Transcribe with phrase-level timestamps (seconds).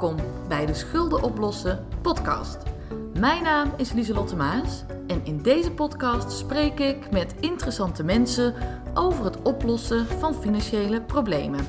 [0.00, 2.58] welkom bij de Schulden Oplossen podcast.
[3.18, 8.54] Mijn naam is Lieselotte Maas en in deze podcast spreek ik met interessante mensen
[8.94, 11.66] over het oplossen van financiële problemen.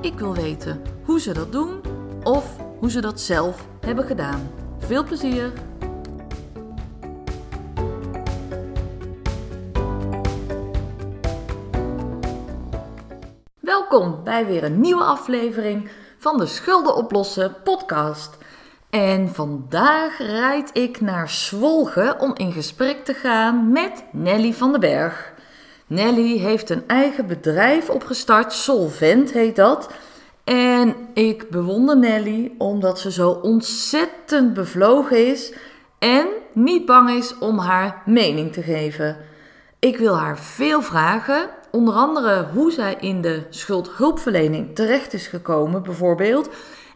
[0.00, 1.80] Ik wil weten hoe ze dat doen
[2.22, 4.50] of hoe ze dat zelf hebben gedaan.
[4.78, 5.52] Veel plezier!
[13.60, 18.36] Welkom bij weer een nieuwe aflevering van de Schulden Oplossen podcast.
[18.90, 24.80] En vandaag rijd ik naar Zwolgen om in gesprek te gaan met Nelly van den
[24.80, 25.32] Berg.
[25.86, 29.90] Nelly heeft een eigen bedrijf opgestart, Solvent heet dat.
[30.44, 35.52] En ik bewonder Nelly omdat ze zo ontzettend bevlogen is
[35.98, 39.16] en niet bang is om haar mening te geven.
[39.78, 45.82] Ik wil haar veel vragen, onder andere hoe zij in de schuldhulpverlening terecht is gekomen,
[45.82, 46.48] bijvoorbeeld,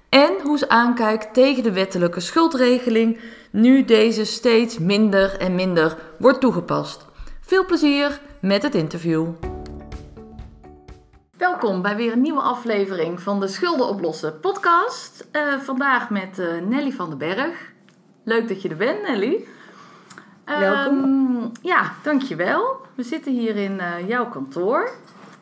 [0.08, 6.40] en hoe ze aankijkt tegen de wettelijke schuldregeling, nu deze steeds minder en minder wordt
[6.40, 7.06] toegepast.
[7.40, 9.28] Veel plezier met het interview.
[11.36, 15.28] Welkom bij weer een nieuwe aflevering van de Schulden Oplossen podcast.
[15.32, 17.72] Uh, vandaag met uh, Nelly van den Berg.
[18.24, 19.46] Leuk dat je er bent, Nelly.
[20.44, 21.04] Welkom.
[21.04, 22.80] Um, ja, dankjewel.
[22.94, 24.90] We zitten hier in uh, jouw kantoor.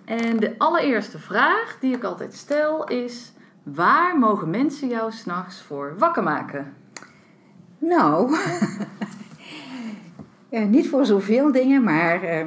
[0.05, 5.95] En de allereerste vraag die ik altijd stel is: waar mogen mensen jou s'nachts voor
[5.99, 6.75] wakker maken?
[7.79, 8.37] Nou,
[10.49, 12.47] ja, niet voor zoveel dingen, maar uh,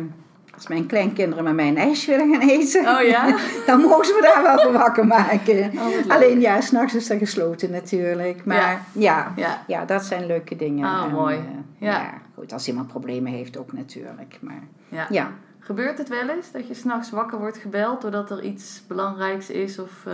[0.54, 3.38] als mijn kleinkinderen met mij een ijsje willen gaan eten, oh, ja?
[3.68, 5.72] dan mogen ze me daar wel voor wakker maken.
[5.76, 8.46] Oh, Alleen ja, s'nachts is dat gesloten natuurlijk.
[8.46, 8.82] Maar ja.
[8.92, 9.64] Ja, ja.
[9.68, 10.86] ja, dat zijn leuke dingen.
[10.86, 11.36] Oh, mooi.
[11.36, 11.44] Uh,
[11.78, 12.14] ja.
[12.44, 14.38] Goed, als iemand problemen heeft ook natuurlijk.
[14.42, 15.08] Maar ja.
[15.10, 15.32] ja.
[15.60, 19.80] Gebeurt het wel eens dat je s'nachts wakker wordt gebeld doordat er iets belangrijks is?
[19.80, 20.14] Of, uh...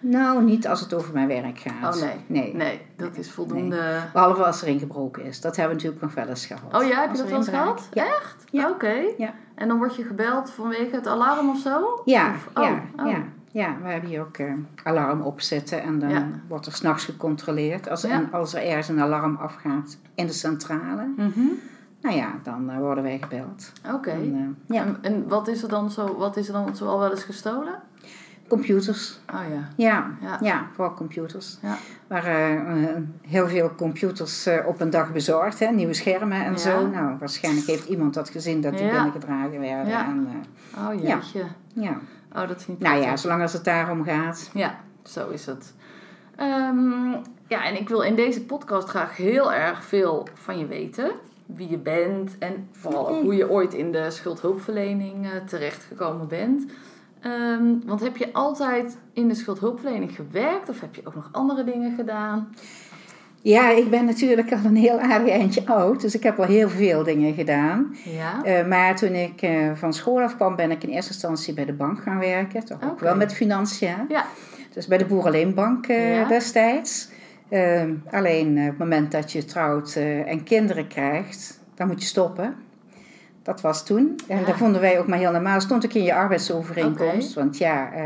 [0.00, 1.94] Nou, niet als het over mijn werk gaat.
[1.94, 2.24] Oh nee.
[2.26, 3.76] Nee, nee dat is voldoende.
[3.76, 4.00] Nee.
[4.12, 5.40] Behalve als er ingebroken is.
[5.40, 6.82] Dat hebben we natuurlijk nog wel eens gehad.
[6.82, 7.88] Oh ja, heb je dat wel eens gehad?
[7.92, 8.06] Ja.
[8.06, 8.44] Echt?
[8.50, 8.62] Ja.
[8.62, 8.72] Oké.
[8.72, 9.14] Okay.
[9.18, 9.34] Ja.
[9.54, 12.02] En dan word je gebeld vanwege het alarm of zo?
[12.04, 12.62] Ja, of, oh.
[12.64, 13.10] ja, oh.
[13.10, 13.22] ja.
[13.52, 16.28] Ja, we hebben hier ook uh, alarm opzetten en dan Ja.
[16.48, 17.88] wordt er s'nachts gecontroleerd.
[17.88, 18.10] Als, Ja.
[18.10, 21.40] en als er ergens een alarm afgaat in de centrale, Mhm.
[22.02, 23.72] nou ja, dan uh, worden wij gebeld.
[23.94, 24.10] Oké.
[24.10, 24.34] En,
[24.68, 26.98] uh, ja, En, en wat is er dan zo, wat is er dan zo al
[26.98, 27.74] wel eens gestolen?
[28.48, 29.20] computers.
[29.34, 29.68] Oh ja.
[29.76, 30.38] Ja, Ja.
[30.40, 30.66] ja.
[30.72, 31.58] vooral computers.
[31.62, 31.76] Ja.
[32.10, 36.86] Uh, heel veel computers op een dag bezorgd, hè, nieuwe schermen en zo.
[36.86, 39.86] Nou, waarschijnlijk heeft iemand dat gezien dat die binnengedragen werden.
[39.88, 40.06] Ja.
[40.06, 40.28] En,
[40.78, 41.42] Oh jeetje.
[41.72, 41.96] ja.
[42.32, 44.50] Oh, dat is niet Nou ja, zolang als het daarom gaat.
[44.54, 45.74] Ja, zo is het.
[46.36, 47.10] Ehm,
[47.46, 51.10] ja, en ik wil in deze podcast graag heel erg veel van je weten.
[51.46, 56.72] Wie je bent en vooral ook hoe je ooit in de schuldhulpverlening uh, terechtgekomen bent.
[57.20, 61.64] Ehm, want heb je altijd in de schuldhulpverlening gewerkt of heb je ook nog andere
[61.64, 62.48] dingen gedaan?
[63.42, 66.68] Ja, ik ben natuurlijk al een heel aardig eindje oud, dus ik heb al heel
[66.68, 67.96] veel dingen gedaan.
[68.04, 68.60] Ja.
[68.60, 71.72] Uh, maar toen ik uh, van school afkwam, ben ik in eerste instantie bij de
[71.72, 72.64] bank gaan werken.
[72.64, 73.96] Toch ook wel met financiën.
[74.08, 74.26] Ja.
[74.72, 76.28] Dus bij de Boerenleenbank uh, Ja.
[76.28, 77.08] destijds.
[78.10, 82.54] Alleen op het moment dat je trouwt en kinderen krijgt, dan moet je stoppen.
[83.48, 84.20] Dat was toen.
[84.26, 84.44] En Ja.
[84.44, 85.60] dat vonden wij ook maar heel normaal.
[85.60, 87.34] Stond ook in je arbeidsovereenkomst.
[87.34, 88.00] Want ja, uh,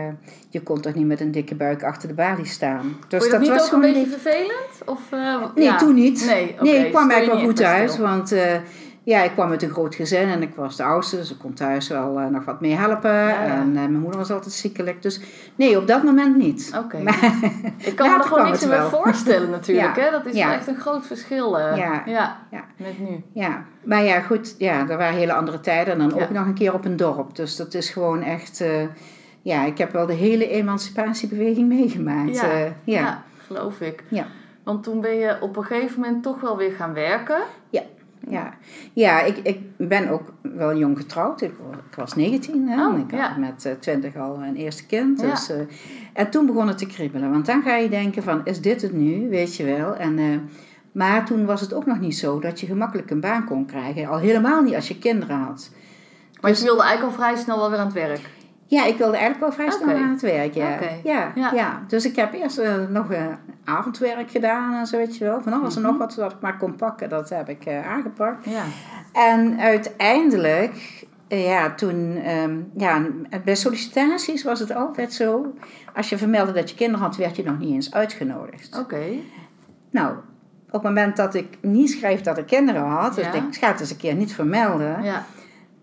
[0.49, 2.97] je kon toch niet met een dikke buik achter de balie staan.
[3.09, 4.83] Dus dat, niet was ook een beetje vervelend?
[4.85, 5.77] Of, uh, Nee, ja.
[5.77, 6.25] toen niet.
[6.61, 7.97] Nee, ik kwam je eigenlijk wel goed uit.
[7.97, 8.43] Want uh,
[9.05, 11.17] ja, ik kwam uit een groot gezin en ik was de oudste.
[11.17, 13.11] Dus ik kon thuis wel uh, nog wat mee helpen.
[13.13, 13.45] ja.
[13.45, 15.03] En uh, mijn moeder was altijd ziekelijk.
[15.03, 15.21] Dus
[15.55, 16.73] nee, op dat moment niet.
[16.79, 16.97] Oké.
[17.79, 19.97] Ik kan me er gewoon niks meer voorstellen natuurlijk.
[19.97, 20.03] Ja.
[20.03, 20.11] Hè?
[20.11, 21.59] Dat is echt een groot verschil.
[21.59, 21.77] eh.
[21.77, 22.37] Ja.
[22.77, 23.23] Met nu.
[23.33, 24.55] Ja, maar ja, goed.
[24.59, 25.93] Ja, er waren hele andere tijden.
[25.93, 27.37] En dan ook nog een keer op een dorp.
[27.37, 28.61] Dus dat is gewoon echt...
[28.61, 28.83] eh,
[29.43, 32.43] ja, ik heb wel de hele emancipatiebeweging meegemaakt.
[32.43, 32.61] Eh.
[32.85, 34.03] Ja, geloof ik.
[34.09, 34.27] Ja.
[34.65, 37.41] Want toen ben je op een gegeven moment toch wel weer gaan werken.
[37.71, 37.83] Ja,
[38.93, 41.41] ja ik, ik ben ook wel jong getrouwd.
[41.41, 42.87] Ik, wa- ik was 19 hè?
[42.87, 43.37] Oh, en ik had ja.
[43.39, 45.21] met eh, 20 al een eerste kind.
[45.21, 45.31] Ja.
[45.31, 45.57] Dus, eh,
[46.13, 47.31] en toen begon het te kriebelen.
[47.31, 49.29] Want dan ga je denken van, is dit het nu?
[49.29, 49.97] Weet je wel.
[49.97, 50.25] En, eh,
[50.93, 54.07] maar toen was het ook nog niet zo dat je gemakkelijk een baan kon krijgen.
[54.09, 55.71] Al helemaal niet als je kinderen had.
[56.41, 58.21] Maar Dus- je wilde eigenlijk al vrij snel wel weer aan het werk.
[58.73, 60.55] Ja, ik wilde eigenlijk wel vrij snel aan het werk.
[60.55, 60.79] Ja.
[61.05, 61.51] Ja, Ja.
[61.55, 61.83] ja.
[61.87, 63.27] Dus ik heb eerst eh, nog eh,
[63.65, 65.41] avondwerk gedaan en zo, weet je wel.
[65.41, 65.85] Van alles Mhm.
[65.85, 68.45] en nog wat wat ik maar kon pakken, dat heb ik eh, aangepakt.
[68.45, 68.63] Ja.
[69.13, 73.03] En uiteindelijk, ja, toen, ehm, ja,
[73.45, 75.55] bij sollicitaties was het altijd zo.
[75.95, 78.79] Als je vermeldde dat je kinderen had, werd je nog niet eens uitgenodigd.
[78.79, 79.03] Oké.
[79.91, 80.17] Nou,
[80.67, 83.33] op het moment dat ik niet schreef dat ik kinderen had, dus Ja.
[83.33, 85.03] ik ga het eens een keer niet vermelden.
[85.03, 85.25] Ja.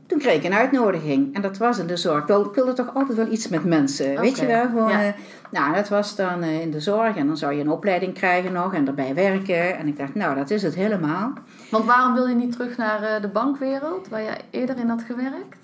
[0.10, 1.36] Toen kreeg ik een uitnodiging.
[1.36, 2.28] En dat was in de zorg.
[2.28, 4.20] Ik wilde toch altijd wel iets met mensen.
[4.20, 4.66] Weet je wel?
[4.66, 5.04] Gewoon, ja.
[5.04, 5.14] eh,
[5.52, 7.16] nou, dat was dan eh, in de zorg.
[7.16, 8.74] En dan zou je een opleiding krijgen nog.
[8.74, 9.78] En erbij werken.
[9.78, 11.34] En ik dacht, nou, dat is het helemaal.
[11.72, 15.04] Want waarom wil je niet terug naar eh, de bankwereld, waar je eerder in had
[15.04, 15.58] gewerkt?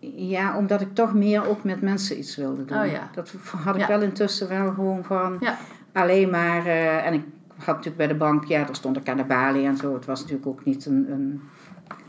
[0.00, 2.78] Ja, omdat ik toch meer ook met mensen iets wilde doen.
[2.80, 3.10] Oh ja.
[3.14, 3.32] Dat
[3.64, 3.88] had ik Ja.
[3.88, 5.38] wel intussen wel gewoon van
[5.92, 6.66] alleen maar...
[6.66, 7.22] en ik
[7.56, 9.94] had natuurlijk bij de bank, ja, daar stond ik aan de balie en zo.
[9.94, 11.40] Het was natuurlijk ook niet een, een,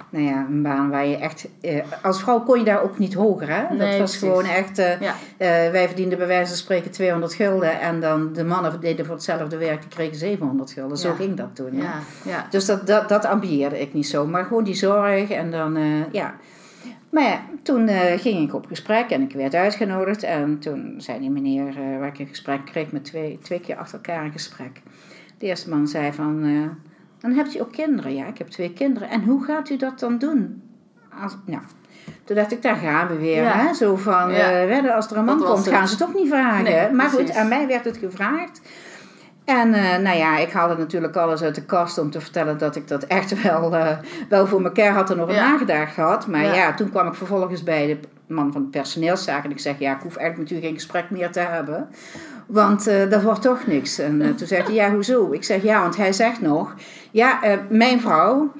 [0.10, 1.48] nou ja, een baan waar je echt...
[1.62, 3.78] eh, als vrouw kon je daar ook niet hoger, hè?
[3.78, 4.18] dat was precies.
[4.20, 4.78] gewoon echt...
[4.78, 5.14] eh, Ja.
[5.38, 7.80] eh, wij verdienden bij wijze van spreken 200 gulden.
[7.80, 10.98] En dan de mannen deden voor hetzelfde werk, die kregen 700 gulden.
[10.98, 11.16] Zo Ja.
[11.16, 11.76] ging dat toen.
[11.78, 11.94] Ja,
[12.26, 12.48] ja.
[12.50, 14.26] Dus dat, dat, dat ambieerde ik niet zo.
[14.28, 15.78] Maar gewoon die zorg en dan,
[16.12, 16.34] ja.
[17.10, 20.24] Maar ja, toen ging ik op gesprek en ik werd uitgenodigd.
[20.24, 23.76] En toen zei die meneer eh, waar ik een gesprek kreeg met twee, twee keer
[23.76, 24.82] achter elkaar een gesprek.
[25.38, 26.44] De eerste man zei van,
[27.20, 28.16] dan heb je ook kinderen.
[28.16, 29.10] Ja, ik heb twee kinderen.
[29.10, 30.62] En hoe gaat u dat dan doen?
[31.24, 31.62] Als, nou,
[32.24, 33.44] toen dacht ik, daar gaan we weer.
[33.44, 33.52] Ja.
[33.52, 33.74] Hè?
[33.74, 34.52] Zo van, Ja.
[34.68, 35.74] eh, als er een man komt, het.
[35.74, 36.64] gaan ze het toch niet vragen.
[36.64, 38.62] Nee, maar goed, aan mij werd het gevraagd.
[39.46, 42.76] En eh, nou ja, ik haalde natuurlijk alles uit de kast om te vertellen dat
[42.76, 43.98] ik dat echt wel, eh,
[44.30, 45.50] wel voor elkaar had en over Ja.
[45.52, 46.28] nagedacht had.
[46.28, 46.54] Maar Ja.
[46.54, 46.74] ja.
[46.74, 48.00] toen kwam ik vervolgens bij de
[48.34, 51.10] man van de personeelszaken en ik zeg, ja, ik hoef eigenlijk met u geen gesprek
[51.10, 51.90] meer te hebben.
[52.50, 54.00] Want eh, dat wordt toch niks.
[54.00, 55.32] En eh, toen zei hij, ja, hoezo?
[55.32, 56.76] Ik zeg, ja, want hij zegt nog,
[57.12, 58.52] ja, eh, mijn vrouw,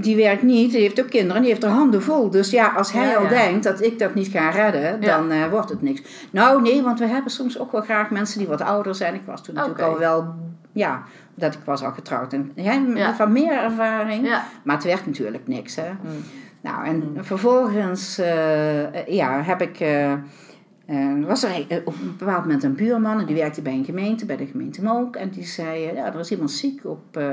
[0.00, 2.30] die werkt niet, die heeft ook kinderen, die heeft haar handen vol.
[2.30, 3.28] Dus ja, als hij Ja, al ja.
[3.28, 6.02] denkt dat ik dat niet ga redden, dan wordt het niks.
[6.30, 9.14] Nou, nee, want we hebben soms ook wel graag mensen die wat ouder zijn.
[9.14, 10.34] Ik was toen natuurlijk al wel,
[10.72, 11.02] ja,
[11.34, 12.32] dat ik was al getrouwd.
[12.32, 12.82] En jij
[13.16, 14.28] van meer ervaring,
[14.62, 15.90] maar het werd natuurlijk niks, hè.
[15.90, 16.24] Mm.
[16.60, 19.78] Nou, en vervolgens eh, ja, heb ik,
[20.86, 23.72] eh, eh, was er eh, op een bepaald moment een buurman en die werkte bij
[23.72, 25.16] een gemeente, bij de gemeente Mook.
[25.16, 27.28] En die zei, eh, ja, er is iemand ziek op, eh,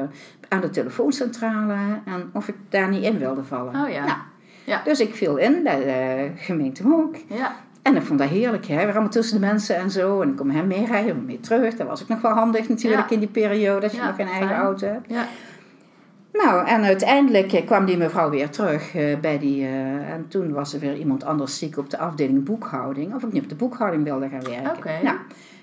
[0.50, 1.76] aan de telefooncentrale
[2.06, 3.76] en of ik daar niet in wilde vallen.
[3.84, 4.06] Oh ja.
[4.06, 4.18] Nou,
[4.66, 4.82] Ja.
[4.84, 7.16] Dus ik viel in bij de gemeente Mook.
[7.28, 7.56] Ja.
[7.82, 8.86] En ik vond dat heerlijk, hè.
[8.86, 10.22] We allemaal tussen de mensen en zo.
[10.22, 11.76] En ik kon hem meerijden, en mee terug.
[11.76, 13.14] Dat was ook nog wel handig natuurlijk Ja.
[13.14, 15.10] in die periode, dat je nog geen eigen auto hebt.
[15.10, 15.26] Ja.
[16.34, 19.64] Nou, en uiteindelijk eh, kwam die mevrouw weer terug eh, bij die...
[19.66, 23.16] eh, en toen was er weer iemand anders ziek op de afdeling boekhouding.
[23.16, 24.78] Of ik niet op de boekhouding wilde gaan werken.
[24.78, 24.92] Oké.
[25.04, 25.18] Nou,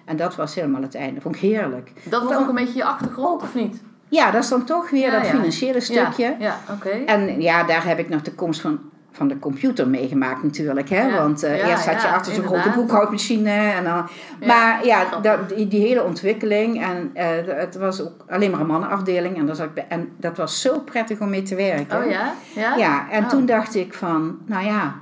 [0.05, 1.21] en dat was helemaal het einde.
[1.21, 1.93] Vond ik heerlijk.
[2.05, 3.83] Dat was Dan- ook een beetje je achtergrond, of niet?
[4.09, 5.33] Ja, dat is dan toch weer Ja, dat ja.
[5.35, 6.25] financiële stukje.
[6.25, 6.89] Ja, ja oké.
[6.89, 8.79] En ja, daar heb ik nog de komst van,
[9.19, 10.89] van de computer meegemaakt natuurlijk.
[10.89, 11.03] Hè?
[11.07, 11.23] Ja.
[11.23, 13.51] Want eh, Ja, eerst zat je ja, achter zo'n grote boekhoudmachine.
[13.51, 14.09] En dan,
[14.47, 16.83] maar ja, dat, die, die hele ontwikkeling.
[16.83, 19.37] En eh, het was ook alleen maar een mannenafdeling.
[19.39, 21.99] En, daar zat ik bij- en dat was zo prettig om mee te werken.
[22.05, 22.33] Oh ja?
[22.55, 22.77] Ja?
[22.77, 23.29] Ja, en Oh.
[23.29, 24.95] toen dacht ik van, nou ja,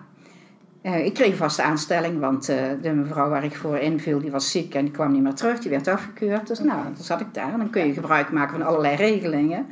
[0.83, 2.47] eh, ik kreeg een vaste aanstelling, want
[2.83, 5.59] de mevrouw waar ik voor inviel, die was ziek en die kwam niet meer terug,
[5.59, 6.47] die werd afgekeurd.
[6.47, 9.67] Dus nou, dan zat ik daar en dan kun je gebruik maken van allerlei regelingen.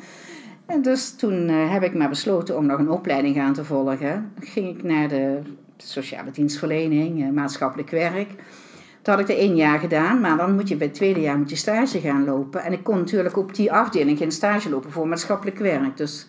[0.66, 4.32] En dus toen eh, heb ik maar besloten om nog een opleiding aan te volgen.
[4.40, 5.38] Ging ik naar de
[5.76, 8.28] sociale dienstverlening, eh, maatschappelijk werk.
[9.02, 11.38] Toen had ik er één jaar gedaan, maar dan moet je bij het tweede jaar
[11.38, 12.62] moet je stage gaan lopen.
[12.62, 15.96] En ik kon natuurlijk op die afdeling geen stage lopen voor maatschappelijk werk.
[15.96, 16.26] Dus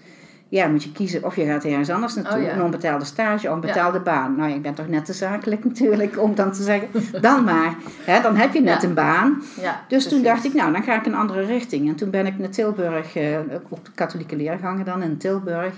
[0.49, 2.37] ja, moet je kiezen of je gaat ergens anders naartoe.
[2.37, 2.53] Oh ja.
[2.53, 4.35] Een onbetaalde stage of een betaalde baan.
[4.35, 6.87] Nou, ik ben toch net te zakelijk natuurlijk om dan te zeggen,
[7.21, 7.75] dan maar.
[8.03, 8.87] Hè, dan heb je net Ja.
[8.87, 9.41] een baan.
[9.61, 11.87] Ja, Dus toen dacht ik, nou, dan ga ik een andere richting.
[11.89, 13.37] En toen ben ik naar Tilburg, eh,
[13.69, 15.73] op de katholieke leergangen dan in Tilburg.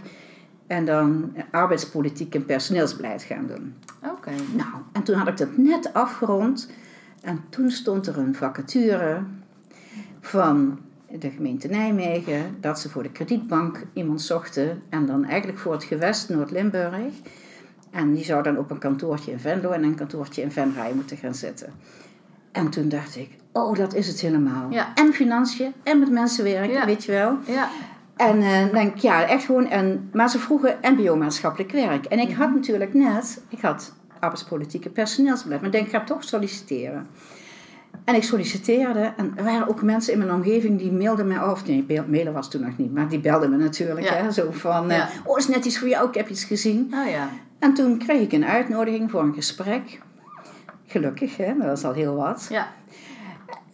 [0.68, 3.74] En dan arbeidspolitiek en personeelsbeleid gaan doen.
[4.04, 4.32] Oké.
[4.56, 6.70] Nou, en toen had ik dat net afgerond.
[7.22, 9.20] En toen stond er een vacature
[10.22, 10.80] van
[11.20, 12.58] de gemeente Nijmegen.
[12.60, 14.82] Dat ze voor de kredietbank iemand zochten.
[14.90, 16.96] En dan eigenlijk voor het gewest Noord-Limburg.
[17.92, 21.18] En die zou dan op een kantoortje in Venlo en een kantoortje in Venray moeten
[21.18, 21.74] gaan zitten.
[22.52, 24.70] En toen dacht ik, oh, dat is het helemaal.
[24.72, 24.94] Ja.
[24.96, 26.86] En financiën, en met mensen werken, Ja.
[26.86, 27.38] weet je wel.
[27.48, 27.70] Ja.
[28.16, 29.68] En dan denk ik, ja, echt gewoon.
[29.70, 32.06] En, maar ze vroegen MBO-maatschappelijk werk.
[32.06, 35.60] En ik had natuurlijk net, ik had arbeidspolitieke personeelsbeleid.
[35.62, 37.08] Maar ik denk, ik ga toch solliciteren.
[38.08, 41.66] En ik solliciteerde en er waren ook mensen in mijn omgeving die mailden mij af.
[41.66, 44.06] Nee, mail- mailen was toen nog niet, maar die belden me natuurlijk.
[44.10, 44.14] Ja.
[44.14, 45.10] Hè, zo van, eh, Ja.
[45.26, 46.94] oh, is net iets voor jou, ik heb iets gezien.
[46.94, 47.30] Oh ja.
[47.60, 50.02] En toen kreeg ik een uitnodiging voor een gesprek.
[50.86, 52.48] Gelukkig, hè, dat was al heel wat.
[52.50, 52.68] Ja.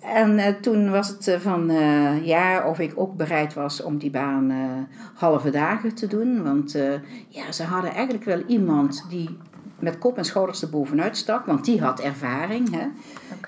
[0.01, 3.97] En eh, toen was het eh, van eh, ja, of ik ook bereid was om
[3.97, 4.53] die baan
[5.15, 6.43] halve dagen te doen.
[6.43, 6.77] Want
[7.29, 9.37] ja, ze hadden eigenlijk wel iemand die
[9.83, 12.71] met kop en schouders erbovenuit stak, want die had ervaring.
[12.71, 12.87] Hè?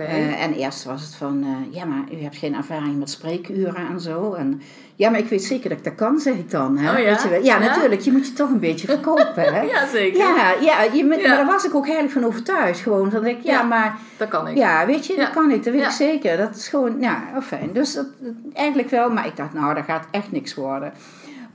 [0.04, 3.88] Eh, en eerst was het van, eh, ja, maar u hebt geen ervaring met spreekuren
[3.92, 4.34] en zo.
[4.34, 4.62] En,
[4.96, 6.78] ja, maar ik weet zeker dat ik dat kan, zeg ik dan.
[6.78, 6.92] Hè?
[6.92, 7.06] Oh ja?
[7.06, 7.44] Weet je wel?
[7.44, 7.68] ja, Ja?
[7.68, 9.54] natuurlijk, je moet je toch een beetje verkopen.
[9.54, 9.62] Hè?
[9.74, 10.18] ja, zeker.
[10.20, 12.80] Ja, ja, je, maar daar was ik ook heilig van overtuigd.
[12.80, 14.58] Gewoon, denk ik, ja, maar Dat kan ik.
[14.58, 16.38] ja, weet je, dat kan ik, dat weet ik zeker.
[16.38, 17.70] Dat is gewoon, ja, fijn.
[17.74, 20.94] Dus dat, dat- eigenlijk wel, maar ik dacht, nou, dat gaat echt niks worden.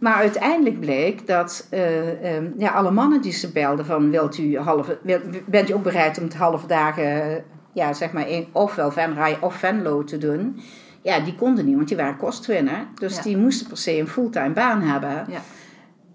[0.01, 4.59] Maar uiteindelijk bleek dat eh, ehm, ja, alle mannen die ze belden van wilt u
[4.59, 8.91] halve, wil- bent u ook bereid om het halve dagen ja, zeg maar in, ofwel
[8.91, 10.61] Venray of Venlo te doen.
[11.03, 12.87] Ja, die konden niet, want die waren kostwinner.
[12.95, 13.23] Dus Ja.
[13.23, 15.25] die moesten per se een fulltime baan hebben.
[15.29, 15.41] Ja.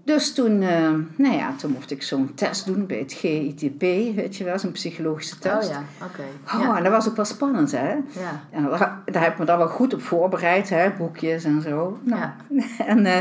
[0.03, 3.81] Dus toen, eh, nou ja, toen mocht ik zo'n test doen bij het GITP,
[4.15, 5.69] weet je wel, zo'n psychologische test.
[5.69, 6.55] Oh ja, oké.
[6.55, 6.77] Oh, Ja.
[6.77, 7.87] en dat was ook wel spannend, hè?
[7.93, 8.43] Ja.
[8.51, 10.89] En daar, daar heb ik me dan wel goed op voorbereid, hè?
[10.97, 11.99] boekjes en zo.
[12.03, 12.35] Nou, Ja.
[12.85, 13.19] En eh,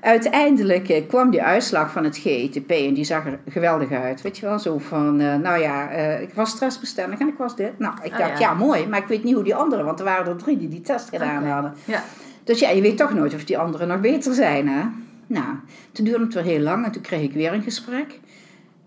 [0.00, 4.22] uiteindelijk eh, kwam die uitslag van het GETP en die zag er geweldig uit.
[4.22, 7.56] Weet je wel, zo van, eh, nou ja, eh, ik was stressbestendig en ik was
[7.56, 7.78] dit.
[7.78, 8.48] Nou, ik Oh, dacht, ja.
[8.48, 8.54] ja.
[8.54, 10.80] mooi, maar ik weet niet hoe die anderen, want er waren er drie die die
[10.80, 11.74] test gedaan hadden.
[11.84, 12.02] Ja.
[12.44, 14.82] Dus ja, je weet toch nooit of die anderen nog beter zijn, hè?
[15.26, 15.46] Nou,
[15.92, 18.20] toen duurde het weer heel lang en toen kreeg ik weer een gesprek.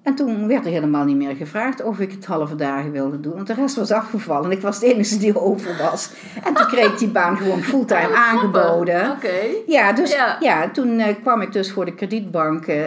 [0.04, 3.34] En toen werd er helemaal niet meer gevraagd of ik het halve dagen wilde doen.
[3.34, 6.12] Want de rest was afgevallen en ik was de enige die over was.
[6.44, 9.12] En toen kreeg ik die baan gewoon fulltime Oh, aangeboden.
[9.12, 9.34] Oké.
[9.68, 10.38] Ja, dus Ja.
[10.40, 10.70] ja.
[10.70, 12.84] toen eh, kwam ik dus voor de kredietbank eh,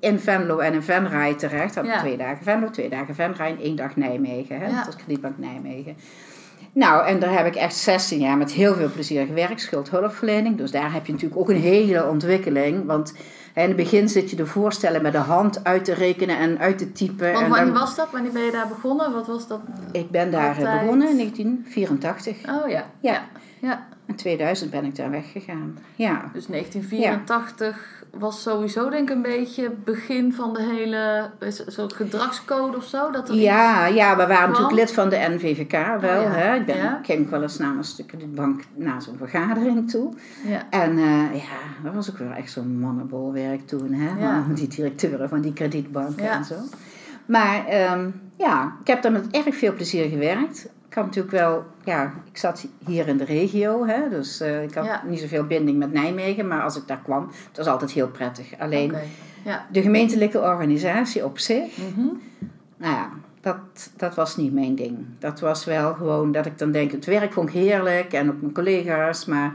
[0.00, 1.74] in Venlo en in Venray terecht.
[1.74, 1.98] Had ik Ja.
[1.98, 4.58] twee dagen Venlo, twee dagen Venray en één dag Nijmegen.
[4.60, 4.66] Hè?
[4.66, 4.76] Ja.
[4.76, 5.96] Dat was kredietbank Nijmegen.
[6.72, 10.56] Nou, en daar heb ik echt 16 jaar met heel veel plezier gewerkt, schuldhulpverlening.
[10.56, 12.86] Dus daar heb je natuurlijk ook een hele ontwikkeling.
[12.86, 13.14] Want
[13.62, 16.78] in het begin zit je de voorstellen met de hand uit te rekenen en uit
[16.78, 17.32] te typen.
[17.32, 18.10] Want en wanneer was dat?
[18.10, 19.12] Wanneer ben je daar begonnen?
[19.12, 19.60] Wat was dat?
[19.92, 20.80] Ik ben daar eh, Altijd.
[20.80, 22.36] begonnen in 1984.
[22.36, 22.86] Oh ja.
[23.00, 23.12] Ja.
[23.12, 23.22] Ja.
[23.60, 23.86] ja.
[24.06, 25.78] In 2000 ben ik daar weggegaan.
[25.94, 26.30] Ja.
[26.32, 31.30] Dus 1984 was sowieso denk ik een beetje het begin van de hele
[31.66, 33.10] zo'n gedragscode of zo.
[33.10, 36.18] Dat er Ja, ja, we waren natuurlijk lid van de NVVK wel.
[36.20, 36.30] Oh, ja.
[36.30, 36.54] hè?
[36.54, 37.00] Ik ben, Ja.
[37.02, 40.12] ging wel eens namens de kredietbank naar zo'n vergadering toe.
[40.46, 40.62] Ja.
[40.70, 43.92] En eh, ja, dat was ook wel echt zo'n mannenbolwerk toen.
[43.92, 44.42] Hè?
[44.54, 46.56] Die directeuren van die kredietbanken en zo.
[47.26, 50.68] Maar ehm, ja, ik heb daar met erg veel plezier gewerkt.
[50.90, 54.74] Ik had natuurlijk wel, ja, ik zat hier in de regio, hè, dus eh, ik
[54.74, 55.02] had Ja.
[55.06, 58.58] niet zoveel binding met Nijmegen, maar als ik daar kwam, het was altijd heel prettig.
[58.58, 58.94] Alleen.
[59.44, 59.66] Ja.
[59.72, 62.06] de gemeentelijke organisatie op zich, Mhm.
[62.76, 63.08] nou ja,
[63.40, 63.56] dat,
[63.96, 64.98] dat was niet mijn ding.
[65.18, 68.40] Dat was wel gewoon dat ik dan denk, het werk vond ik heerlijk en ook
[68.40, 69.52] mijn collega's, maar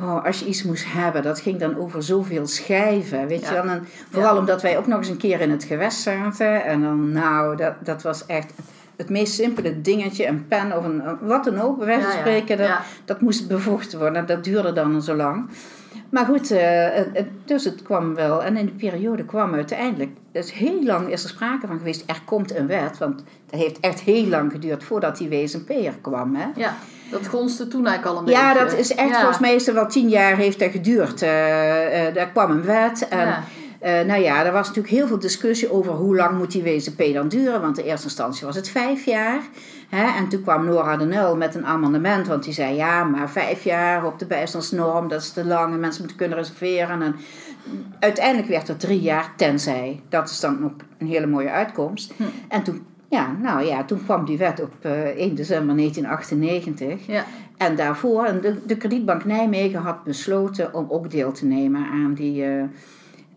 [0.00, 3.48] oh, als je iets moest hebben, dat ging dan over zoveel schijven, weet Ja.
[3.48, 3.72] je wel.
[3.72, 7.12] En vooral omdat wij ook nog eens een keer in het gewest zaten en dan,
[7.12, 8.52] nou, dat, dat was echt
[8.98, 12.16] het meest simpele dingetje, een pen of een, wat dan ook, bij wijze van Ja,
[12.16, 12.20] ja.
[12.22, 12.82] spreken, dat, Ja.
[13.04, 14.26] dat moest bevochten worden.
[14.26, 15.48] Dat duurde dan zo lang.
[16.10, 17.02] Maar goed, eh,
[17.44, 18.44] dus het kwam wel.
[18.44, 20.10] En in die periode kwam uiteindelijk...
[20.32, 22.98] Dus heel lang is er sprake van geweest, er komt een wet.
[22.98, 26.34] Want het heeft echt heel lang geduurd voordat die WSMP er kwam.
[26.34, 26.46] Hè?
[26.54, 26.76] Ja,
[27.10, 28.68] dat gonste toen eigenlijk al een Ja, beetje.
[28.68, 29.16] dat is echt, Ja.
[29.18, 31.22] volgens mij is er wel tien jaar heeft dat geduurd.
[31.22, 33.18] Eh eh, daar kwam een wet en...
[33.26, 33.42] Ja.
[33.78, 37.02] Eh, nou ja, er was natuurlijk heel veel discussie over hoe lang moet die WSP
[37.12, 37.60] dan duren.
[37.60, 39.40] Want in eerste instantie was het vijf jaar.
[39.88, 40.16] Hè?
[40.18, 42.26] En toen kwam Nora de Nul met een amendement.
[42.26, 45.72] Want die zei ja, maar vijf jaar op de bijstandsnorm, dat is te lang.
[45.72, 47.02] En mensen moeten kunnen reserveren.
[47.02, 47.16] En
[48.00, 50.00] uiteindelijk werd het drie jaar, tenzij.
[50.08, 52.12] Dat is dan ook een hele mooie uitkomst.
[52.16, 52.22] Hm.
[52.48, 57.06] En toen, ja, nou ja, toen kwam die wet op eh, 1 december 1998.
[57.06, 57.24] Ja.
[57.56, 62.44] En daarvoor, de, de kredietbank Nijmegen had besloten om ook deel te nemen aan, die,
[62.44, 62.62] eh,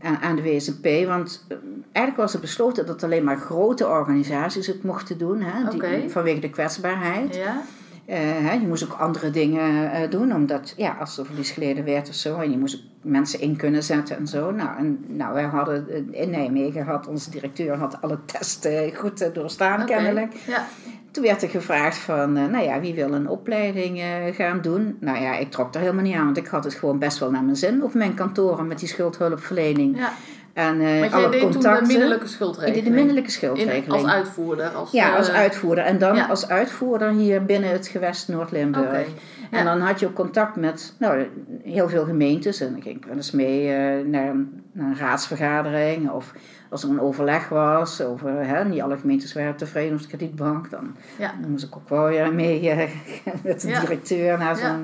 [0.02, 1.08] aan, de WSP.
[1.08, 1.58] Want eh,
[1.92, 6.40] eigenlijk was er besloten dat alleen maar grote organisaties het mochten doen, hè, die, vanwege
[6.40, 7.36] de kwetsbaarheid.
[7.36, 7.64] Ja.
[8.06, 11.86] Eh, hè, je moest ook andere dingen eh, doen, omdat ja, als er verlies geleden
[11.86, 14.52] werd of zo, en je moest ook mensen in kunnen zetten en zo.
[14.52, 19.34] Nou, en, nou wij hadden eh, in Nijmegen, had onze directeur had alle testen goed
[19.34, 20.34] doorstaan kennelijk.
[20.48, 20.66] Ja.
[21.12, 24.98] Toen werd er gevraagd van, nou ja, wie wil een opleiding gaan doen?
[25.00, 27.32] Nou ja, ik trok er helemaal niet aan, want ik had het gewoon best wel
[27.32, 29.98] naar mijn zin op mijn kantoren met die schuldhulpverlening.
[29.98, 30.14] ja.
[30.54, 32.84] En Want alle deed toen de ik schuldregeling.
[32.84, 33.92] deed de In, schuldregeling.
[33.92, 34.70] als uitvoerder.
[34.70, 35.84] Als, ja, als eh, uitvoerder.
[35.84, 36.26] En dan ja.
[36.26, 39.08] als uitvoerder hier binnen het gewest Noord-Limburg.
[39.52, 41.28] En dan had je ook contact met nou,
[41.64, 42.60] heel veel gemeentes.
[42.62, 46.10] En dan ging ik wel eens mee eh, naar, een, naar een raadsvergadering.
[46.10, 46.34] Of
[46.70, 50.70] als er een overleg was over, hè, niet alle gemeentes waren tevreden of de kredietbank.
[50.70, 51.34] Dan, Ja.
[51.42, 52.76] dan moest ik ook wel weer mee
[53.44, 54.84] met de directeur naar zo'n...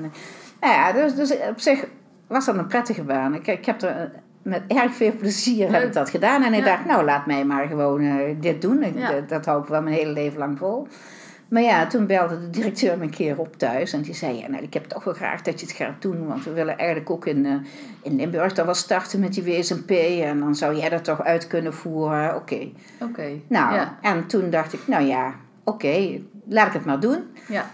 [0.60, 1.84] Nou ja, dus, dus op zich
[2.26, 3.34] was dat een prettige baan.
[3.34, 4.10] Ik, ik heb er
[4.48, 6.42] met erg veel plezier heb ik dat gedaan.
[6.42, 6.64] En ik Ja.
[6.64, 8.82] dacht, nou laat mij maar gewoon eh, dit doen.
[8.82, 9.10] Ik, Ja.
[9.10, 10.86] dat, dat hou ik wel mijn hele leven lang vol.
[11.48, 13.92] Maar ja, toen belde de directeur me een keer op thuis.
[13.92, 16.26] En die zei, ja, nou, ik heb toch wel graag dat je het gaat doen.
[16.26, 17.52] Want we willen eigenlijk ook in, eh,
[18.02, 19.90] in Limburg dan wel starten met die WSMP.
[20.22, 22.36] En dan zou jij dat toch uit kunnen voeren.
[22.36, 22.68] Oké.
[23.02, 23.28] Oké.
[23.48, 23.98] Nou, Ja.
[24.02, 27.18] en toen dacht ik, nou ja, oké, laat ik het maar doen.
[27.48, 27.70] Ja.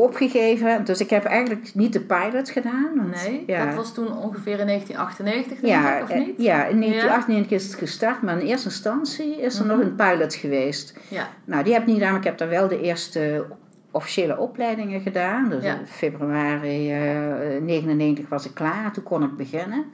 [0.00, 0.84] Opgegeven.
[0.84, 2.90] Dus ik heb eigenlijk niet de pilot gedaan.
[2.96, 6.34] Want, Nee, ja, dat was toen ongeveer in 1998, denk ja, ik, of eh, niet?
[6.42, 9.76] ja, in 1998 is het gestart, maar in eerste instantie is er Mhm.
[9.76, 10.94] nog een pilot geweest.
[11.08, 11.28] Ja.
[11.44, 13.44] Nou, die heb ik niet gedaan, maar ik heb daar wel de eerste
[13.90, 15.48] officiële opleidingen gedaan.
[15.48, 19.84] Dus in februari eh 99 was ik klaar, toen kon ik beginnen.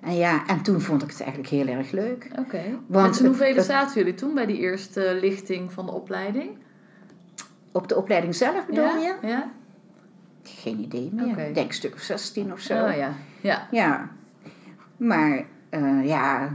[0.00, 2.28] En ja, en toen vond ik het eigenlijk heel erg leuk.
[2.38, 2.60] Oké.
[2.86, 6.50] Want Met hoeveel zaten jullie toen bij die eerste lichting van de opleiding?
[7.72, 9.14] Op de opleiding zelf bedoel je?
[9.22, 9.50] Ja?
[10.42, 11.38] Geen idee meer.
[11.38, 12.84] Ik denk een stuk of 16 of zo.
[12.84, 13.12] Oh ja.
[13.40, 13.68] Ja.
[13.70, 14.08] Ja.
[14.96, 16.48] Maar eh, ja,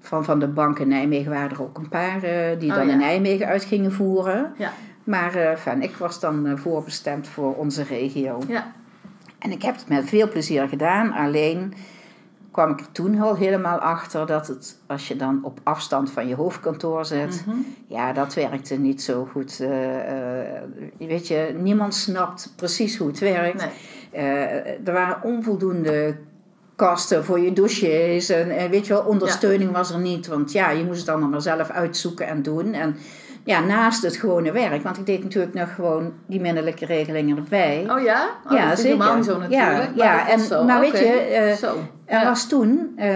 [0.00, 2.86] van, van de bank in Nijmegen waren er ook een paar eh, die Oh, dan
[2.86, 2.92] ja.
[2.92, 4.54] in Nijmegen uit gingen voeren.
[4.58, 4.72] Ja.
[5.04, 8.38] Maar eh, van, ik was dan voorbestemd voor onze regio.
[8.48, 8.72] Ja.
[9.38, 11.12] En ik heb het met veel plezier gedaan.
[11.12, 11.74] Alleen
[12.52, 16.28] kwam ik er toen al helemaal achter dat het, als je dan op afstand van
[16.28, 17.56] je hoofdkantoor zit, Mhm.
[17.86, 19.60] ja, dat werkte niet zo goed.
[19.60, 20.62] Eh, eh,
[20.98, 23.58] weet je, niemand snapt precies hoe het werkt.
[23.60, 23.70] Nee.
[24.24, 26.16] Eh, er waren onvoldoende
[26.76, 28.28] kasten voor je dossiers.
[28.28, 30.26] En, en weet je wel, ondersteuning was er niet.
[30.26, 32.72] Want ja, je moest het allemaal maar zelf uitzoeken en doen.
[32.72, 32.96] En
[33.44, 34.82] ja, naast het gewone werk.
[34.82, 37.86] Want ik deed natuurlijk nog gewoon die middelijke regelingen erbij.
[37.90, 38.28] Oh ja?
[38.46, 39.60] Oh, Ja, dat is helemaal niet zo natuurlijk.
[39.62, 40.64] Ja, maar ja, en- zo.
[40.64, 41.74] maar weet je, zo.
[42.04, 43.10] Er was toen eh,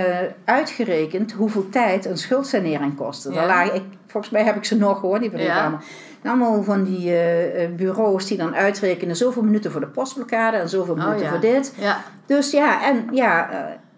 [0.44, 3.32] uitgerekend hoeveel tijd een schuldsanering kostte.
[3.32, 3.46] Ja.
[3.46, 5.80] Lagen, ik, volgens mij heb ik ze nog hoor, die brieven allemaal.
[6.24, 10.94] Allemaal van die eh, bureaus die dan uitrekenen zoveel minuten voor de postblokkade en zoveel
[10.94, 11.74] Oh, minuten voor dit.
[11.78, 11.96] Ja.
[12.26, 13.48] Dus ja, en ja,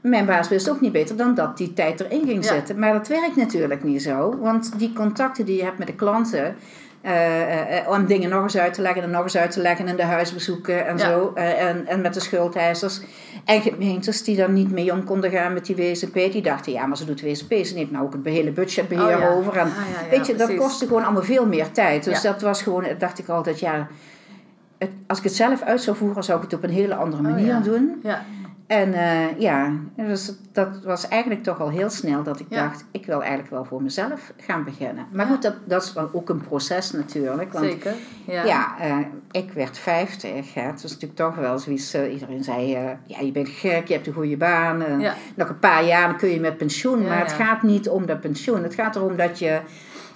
[0.08, 2.52] mijn baas wist ook niet beter dan dat die tijd erin ging Ja.
[2.52, 2.78] zitten.
[2.78, 6.56] Maar dat werkt natuurlijk niet zo, want die contacten die je hebt met de klanten.
[7.02, 9.60] eh, eh, eh, om dingen nog eens uit te leggen en nog eens uit te
[9.60, 11.04] leggen en de huisbezoeken en Ja.
[11.08, 11.32] zo.
[11.34, 13.00] en, en met de schuldeisers.
[13.44, 16.14] En gemeentes die daar niet mee om konden gaan met die WZP.
[16.14, 17.52] Die dachten, ja, maar ze doet WZP.
[17.64, 19.28] Ze neemt nou ook het hele budgetbeheer Oh, ja.
[19.28, 19.56] over.
[19.56, 22.04] En, Ah, weet je, dat kostte gewoon allemaal veel meer tijd.
[22.04, 23.86] Dus dat was gewoon, dacht ik altijd, ja...
[24.78, 27.22] Het, als ik het zelf uit zou voeren, zou ik het op een hele andere
[27.22, 28.00] Oh, manier doen.
[28.02, 28.24] Ja.
[28.68, 32.62] En eh, ja, dus dat was eigenlijk toch al heel snel dat ik Ja.
[32.62, 35.06] dacht, ik wil eigenlijk wel voor mezelf gaan beginnen.
[35.12, 35.32] Maar Ja.
[35.32, 37.52] goed, dat, dat is dan ook een proces natuurlijk.
[37.52, 37.94] Want Zeker.
[38.26, 38.44] Ja.
[38.44, 38.96] ja, eh,
[39.30, 40.54] ik werd 50.
[40.54, 40.60] Hè.
[40.62, 42.70] Het was natuurlijk toch wel zoiets, eh, iedereen zei,
[43.06, 44.82] ja, je bent gek, je hebt een goede baan.
[44.82, 45.12] en.
[45.34, 47.02] Nog een paar jaar dan kun je met pensioen.
[47.06, 48.62] Maar het gaat niet om dat pensioen.
[48.62, 49.60] Het gaat erom dat je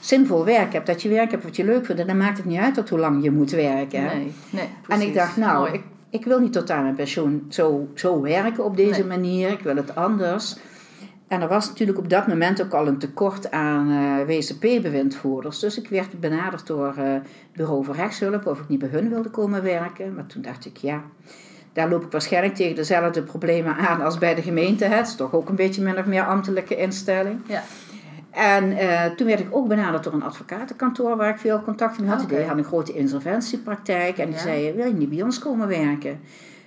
[0.00, 0.86] zinvol werk hebt.
[0.86, 2.00] Dat je werk hebt wat je leuk vindt.
[2.00, 4.02] En dan maakt het niet uit tot hoe lang je moet werken.
[4.04, 4.32] Nee.
[4.50, 4.62] Nee.
[4.64, 5.04] En precies.
[5.06, 5.72] ik dacht, nou, Mooi.
[5.72, 9.08] ik, ik wil niet tot aan mijn pensioen zo, zo werken op deze Nee.
[9.08, 9.50] manier.
[9.50, 10.56] Ik wil het anders.
[11.28, 15.58] En er was natuurlijk op dat moment ook al een tekort aan eh WCP-bewindvoerders.
[15.58, 17.04] Dus ik werd benaderd door eh
[17.52, 20.14] Bureau voor Rechtshulp of ik niet bij hun wilde komen werken.
[20.14, 21.02] Maar toen dacht ik, ja,
[21.72, 24.84] daar loop ik waarschijnlijk tegen dezelfde problemen aan als bij de gemeente.
[24.84, 27.40] Het is toch ook een beetje min of meer ambtelijke instelling.
[27.46, 27.62] Ja.
[28.32, 32.08] En eh, toen werd ik ook benaderd door een advocatenkantoor waar ik veel contact mee
[32.08, 32.22] had.
[32.22, 32.36] Oké.
[32.36, 34.40] Die had een grote insolventiepraktijk en die Ja.
[34.40, 36.20] zei, wil je niet bij ons komen werken?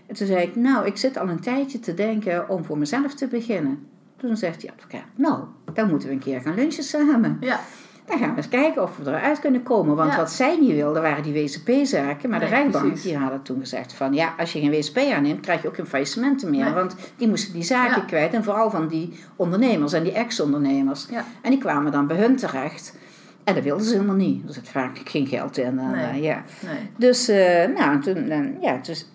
[0.08, 3.14] En toen zei ik, nou, ik zit al een tijdje te denken om voor mezelf
[3.14, 3.88] te beginnen.
[4.18, 7.38] Toen zegt die advocaat, nou, dan moeten we een keer gaan lunchen samen.
[7.42, 7.60] Ja.
[8.06, 9.96] Dan gaan we eens kijken of we eruit kunnen komen.
[9.96, 10.18] Want Ja.
[10.18, 12.30] wat zij niet wilden waren die WCP-zaken.
[12.30, 13.04] Maar de rechtbank precies.
[13.04, 14.14] die hadden toen gezegd van...
[14.14, 16.64] ja, als je geen WCP aanneemt, krijg je ook geen faillissementen meer.
[16.64, 16.74] Nee.
[16.74, 18.08] Want die moesten die zaken Ja.
[18.08, 18.34] kwijt.
[18.34, 21.08] En vooral van die ondernemers en die ex-ondernemers.
[21.12, 21.26] Ja.
[21.42, 22.98] En die kwamen dan bij hun terecht.
[23.44, 24.48] En dat wilden ze helemaal niet.
[24.48, 25.80] Er zit vaak geen geld in.
[25.80, 26.06] En, Nee.
[26.06, 26.44] eh, ja.
[26.66, 26.90] Nee.
[26.98, 29.10] Dus, eh, nou, toen, eh, ja, dus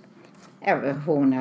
[0.59, 1.33] hebben we gewoon...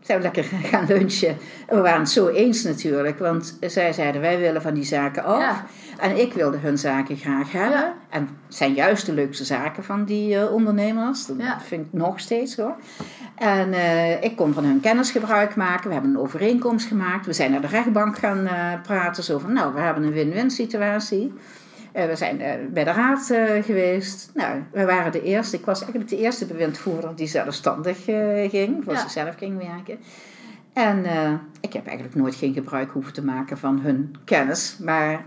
[0.00, 1.36] zijn we lekker gaan lunchen.
[1.66, 3.18] En we waren het zo eens natuurlijk.
[3.18, 5.40] Want zij zeiden, wij willen van die zaken af.
[5.40, 5.64] Ja.
[5.98, 7.78] En ik wilde hun zaken graag hebben.
[7.78, 7.94] Ja.
[8.08, 11.26] En het zijn juist de leukste zaken van die eh, ondernemers.
[11.26, 11.60] Dat Ja.
[11.60, 12.74] vind ik nog steeds hoor.
[13.34, 15.86] En eh, ik kon van hun kennis gebruik maken.
[15.86, 17.26] We hebben een overeenkomst gemaakt.
[17.26, 19.22] We zijn naar de rechtbank gaan eh, praten.
[19.24, 21.32] Zo van, nou, we hebben een win-win situatie.
[21.92, 24.30] Eh, we zijn eh, bij de raad eh, geweest.
[24.34, 25.56] Nou, we waren de eerste.
[25.56, 28.04] Ik was eigenlijk de eerste bewindvoerder die zelfstandig
[28.50, 28.84] ging.
[28.84, 28.98] Voor Ja.
[29.00, 29.98] zichzelf ging werken.
[30.72, 31.04] En
[31.60, 34.76] ik heb eigenlijk nooit geen gebruik hoeven te maken van hun kennis.
[34.82, 35.24] Maar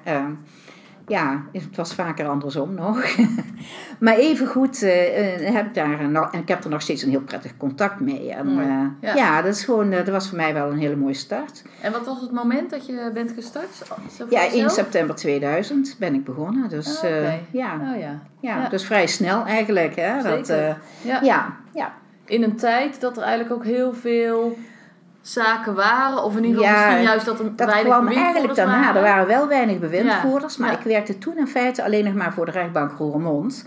[1.07, 3.05] ja, het was vaker andersom nog.
[3.99, 7.09] maar evengoed eh, eh, heb ik daar nog, en ik heb er nog steeds een
[7.09, 8.31] heel prettig contact mee.
[8.31, 9.15] En, eh, Ja.
[9.15, 9.41] ja.
[9.41, 11.63] dat is gewoon, dat was voor mij wel een hele mooie start.
[11.81, 13.83] En wat was het moment dat je bent gestart?
[14.29, 14.71] Ja, 1 jezelf?
[14.71, 16.69] september 2000 ben ik begonnen.
[16.69, 17.09] Dus Ah,
[17.51, 18.19] ja, Oh ja.
[18.39, 18.69] ja, Ja.
[18.69, 19.95] dus vrij snel eigenlijk.
[19.95, 20.77] Hè, dat, Zeker.
[21.01, 21.19] Ja.
[21.21, 21.93] ja, ja.
[22.25, 24.57] In een tijd dat er eigenlijk ook heel veel
[25.23, 26.23] zaken waren.
[26.23, 28.79] Of in ieder geval Ja, misschien juist dat er Dat weinig kwam eigenlijk daarna.
[28.79, 28.95] waren.
[28.95, 30.77] Er waren wel weinig bewindvoerders, Ja, maar ja.
[30.77, 33.65] ik werkte toen in feite alleen nog maar voor de rechtbank Roermond.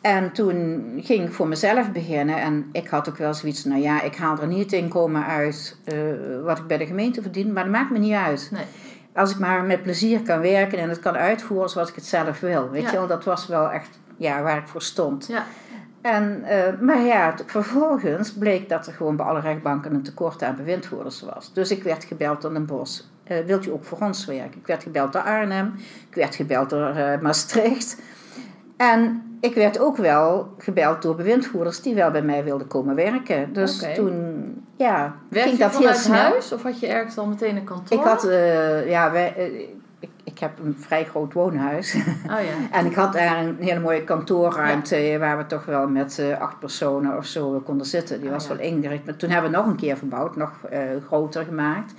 [0.00, 4.02] En toen ging ik voor mezelf beginnen en ik had ook wel zoiets, nou ja,
[4.02, 5.94] ik haal er niet het inkomen uit eh,
[6.44, 8.48] wat ik bij de gemeente verdien, maar dat maakt me niet uit.
[8.52, 8.62] Nee.
[9.14, 12.40] Als ik maar met plezier kan werken en het kan uitvoeren zoals ik het zelf
[12.40, 12.70] wil.
[12.70, 15.26] Weet je wel, dat was wel echt ja, waar ik voor stond.
[15.26, 15.44] Ja.
[16.00, 20.56] En, eh, maar ja, vervolgens bleek dat er gewoon bij alle rechtbanken een tekort aan
[20.56, 21.52] bewindvoerders was.
[21.52, 23.02] Dus ik werd gebeld door Den Bosch.
[23.24, 24.60] Eh, wilt u ook voor ons werken?
[24.60, 25.74] Ik werd gebeld door Arnhem.
[26.08, 28.00] Ik werd gebeld door eh, Maastricht.
[28.76, 33.52] En ik werd ook wel gebeld door bewindvoerders die wel bij mij wilden komen werken.
[33.52, 36.20] Dus toen, ja, Werk ging je dat heel snel.
[36.20, 37.98] huis of had je ergens al meteen een kantoor?
[37.98, 38.22] Ik had,
[38.86, 39.34] ja, wij,
[40.30, 41.94] ik, heb een vrij groot woonhuis.
[42.24, 42.78] Oh ja.
[42.78, 46.58] en ik had daar een hele mooie kantoorruimte waar we toch wel met eh, acht
[46.58, 48.18] personen of zo konden zitten.
[48.18, 48.56] Die Ah, was ja.
[48.56, 49.04] wel ingericht.
[49.04, 51.94] Maar toen hebben we nog een keer verbouwd, nog eh, groter gemaakt.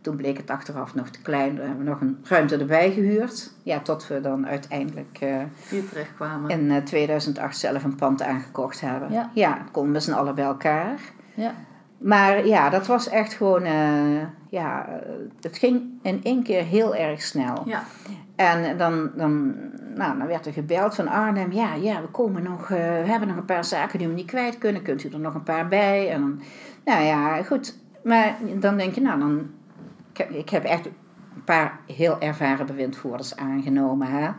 [0.00, 1.56] Toen bleek het achteraf nog te klein.
[1.56, 3.50] Toen hebben we nog een ruimte erbij gehuurd.
[3.62, 5.36] Ja, tot we dan uiteindelijk eh,
[5.68, 6.50] Hier terecht kwamen.
[6.50, 9.28] in eh, 2008 zelf een pand aangekocht hebben.
[9.34, 9.58] Ja.
[9.70, 11.00] konden met z'n allen bij elkaar.
[11.34, 11.52] Ja.
[12.02, 16.94] Maar ja, dat was echt gewoon, eh, ja, eh, het ging in één keer heel
[16.94, 17.62] erg snel.
[17.66, 17.82] Ja.
[18.36, 19.54] En dan, dan,
[19.94, 23.28] nou, dan werd er gebeld van Arnhem, ja, ja, we komen nog, eh, we hebben
[23.28, 25.68] nog een paar zaken die we niet kwijt kunnen, kunt u er nog een paar
[25.68, 26.10] bij?
[26.10, 26.40] En dan,
[26.84, 27.78] nou ja, goed.
[28.04, 29.50] Maar dan denk je, nou, dan,
[30.12, 34.30] ik heb, ik heb echt een paar heel ervaren bewindvoerders aangenomen, hè.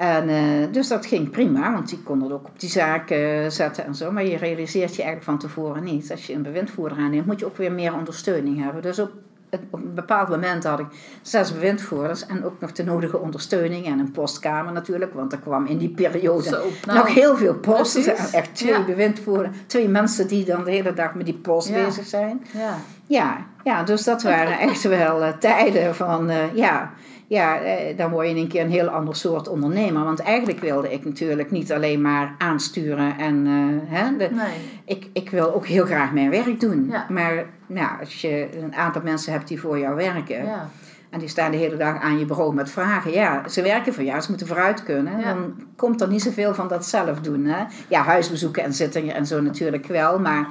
[0.00, 3.48] En, eh, dus dat ging prima, want die konden het ook op die zaak eh,
[3.48, 4.12] zetten en zo.
[4.12, 6.10] Maar je realiseert je eigenlijk van tevoren niet.
[6.10, 8.82] Als je een bewindvoerder aanneemt, moet je ook weer meer ondersteuning hebben.
[8.82, 9.10] Dus op,
[9.50, 10.86] op een bepaald moment had ik
[11.22, 15.14] zes bewindvoerders en ook nog de nodige ondersteuning en een postkamer natuurlijk.
[15.14, 18.06] Want er kwam in die periode Zo, nou, nog heel veel post.
[18.06, 18.84] Er echt twee Ja.
[18.84, 21.84] bewindvoerders, twee mensen die dan de hele dag met die post Ja.
[21.84, 22.46] bezig zijn.
[22.52, 22.76] Ja.
[23.06, 26.90] Ja, ja, dus dat waren echt wel eh, tijden van, ja,
[27.30, 30.04] ja eh, dan word je in een keer een heel ander soort ondernemer.
[30.04, 34.46] Want eigenlijk wilde ik natuurlijk niet alleen maar aansturen en, eh, hè, de- Nee.
[34.84, 36.86] ik, ik wil ook heel graag mijn werk doen.
[36.90, 37.06] Ja.
[37.08, 40.68] Maar nou, als je een aantal mensen hebt die voor jou werken Ja.
[41.10, 44.04] en die staan de hele dag aan je bureau met vragen, ja, ze werken voor
[44.04, 45.18] jou, ze moeten vooruit kunnen.
[45.18, 45.34] Ja.
[45.34, 47.44] Dan komt er niet zoveel van dat zelf doen.
[47.44, 47.64] Hè?
[47.88, 50.46] Ja, huisbezoeken en zittingen en zo natuurlijk wel, maar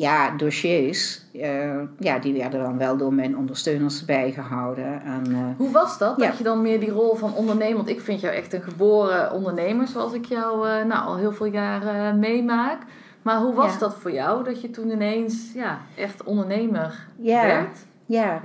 [0.00, 5.02] ja, dossiers, eh, ja, die werden dan wel door mijn ondersteuners bijgehouden.
[5.02, 6.14] En, eh, Hoe was dat?
[6.16, 6.26] Ja.
[6.26, 7.76] Dat je dan meer die rol van ondernemer...
[7.76, 9.86] Want ik vind jou echt een geboren ondernemer...
[9.86, 12.78] zoals ik jou eh, nou, al heel veel jaren meemaak.
[13.22, 13.78] Maar hoe was Ja.
[13.78, 14.44] dat voor jou?
[14.44, 17.78] Dat je toen ineens ja, echt ondernemer ja, werd?
[18.06, 18.40] ja,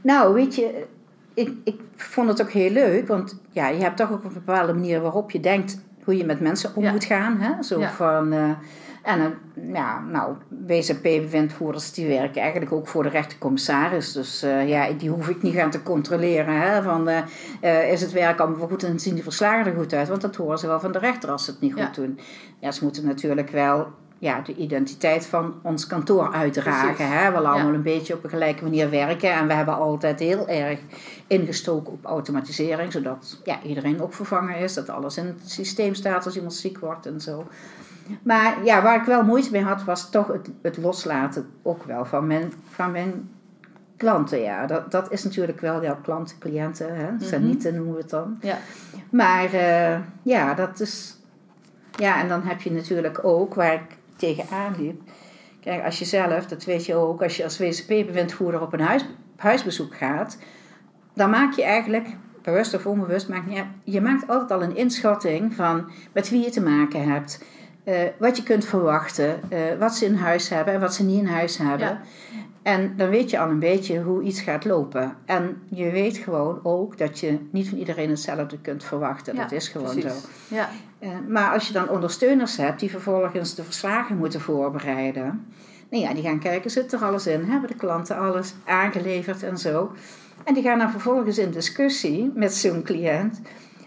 [0.00, 0.86] nou weet je,
[1.34, 4.72] ik, ik vond het ook heel leuk, want ja, je hebt toch ook een bepaalde
[4.72, 7.36] manier waarop je denkt hoe je met mensen om moet gaan.
[7.40, 7.62] Hè?
[7.62, 8.56] Zo van,
[9.04, 10.34] en eh, ja, nou,
[10.66, 14.12] WZP-bewindvoerders die werken eigenlijk ook voor de rechtercommissaris.
[14.12, 16.60] Dus eh, ja, die hoef ik niet gaan te controleren.
[16.60, 16.82] Hè?
[16.82, 20.08] Van, eh, is het werk allemaal goed en zien die verslagen er goed uit?
[20.08, 21.90] Want dat horen ze wel van de rechter als ze het niet goed Ja.
[21.92, 22.18] doen.
[22.58, 23.86] Ja, ze moeten natuurlijk wel
[24.18, 27.08] ja, de identiteit van ons kantoor uitdragen.
[27.08, 27.30] Hè?
[27.30, 27.74] We allemaal Ja.
[27.74, 29.32] een beetje op een gelijke manier werken.
[29.32, 30.80] En we hebben altijd heel erg
[31.26, 32.92] ingestoken op automatisering.
[32.92, 34.74] Zodat ja, iedereen ook vervangen is.
[34.74, 37.46] Dat alles in het systeem staat als iemand ziek wordt en zo.
[38.22, 42.04] Maar ja, waar ik wel moeite mee had, was toch het, het loslaten ook wel
[42.04, 43.30] van mijn, van mijn
[43.96, 44.40] klanten.
[44.40, 46.96] Ja, dat, dat is natuurlijk wel jouw klanten, cliënten.
[46.96, 47.26] Hè?
[47.26, 48.38] Sanieten noemen we het dan.
[48.40, 48.58] Ja.
[49.10, 51.16] Maar eh, ja, dat is.
[51.96, 55.00] Ja, en dan heb je natuurlijk ook waar ik tegenaan liep.
[55.60, 59.04] Kijk, als je zelf, dat weet je ook, als je als WCP-bewindvoerder op een huis,
[59.36, 60.38] huisbezoek gaat,
[61.14, 62.08] dan maak je eigenlijk,
[62.42, 66.42] bewust of onbewust, maakt niet uit, je maakt altijd al een inschatting van met wie
[66.42, 67.44] je te maken hebt.
[67.84, 71.18] Eh, wat je kunt verwachten, eh, wat ze in huis hebben en wat ze niet
[71.18, 71.88] in huis hebben.
[71.88, 72.00] Ja.
[72.62, 75.16] En dan weet je al een beetje hoe iets gaat lopen.
[75.24, 79.34] En je weet gewoon ook dat je niet van iedereen hetzelfde kunt verwachten.
[79.34, 80.22] Ja, dat is gewoon precies.
[80.22, 80.54] zo.
[80.54, 80.68] Ja.
[80.98, 85.46] Eh, maar als je dan ondersteuners hebt die vervolgens de verslagen moeten voorbereiden.
[85.90, 87.44] Nou ja, die gaan kijken, zit er alles in?
[87.44, 89.92] Hebben de klanten alles aangeleverd en zo?
[90.44, 93.40] En die gaan dan vervolgens in discussie met zo'n cliënt.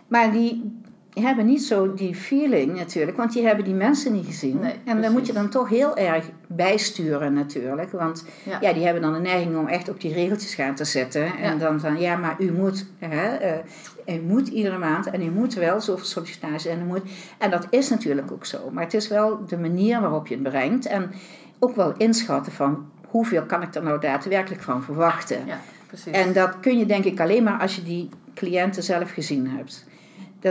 [0.08, 0.82] Maar die
[1.20, 4.60] hebben niet zo die feeling natuurlijk, want die hebben die mensen niet gezien.
[4.60, 7.92] Nee, en dan moet je dan toch heel erg bijsturen natuurlijk.
[7.92, 8.58] Want Ja.
[8.62, 8.74] ja.
[8.74, 11.38] die hebben dan een neiging om echt op die regeltjes gaan te zetten.
[11.38, 15.30] En dan van, ja, maar u moet, hè, eh, u moet iedere maand en u
[15.30, 17.02] moet wel zoveel sollicitaties en u moet...
[17.38, 18.70] En dat is natuurlijk ook zo.
[18.72, 20.86] Maar het is wel de manier waarop je het brengt.
[20.86, 21.12] En
[21.60, 25.46] ook wel inschatten van, hoeveel kan ik er nou daadwerkelijk van verwachten?
[25.46, 26.12] ja, precies.
[26.12, 29.86] En dat kun je denk ik alleen maar als je die cliënten zelf gezien hebt.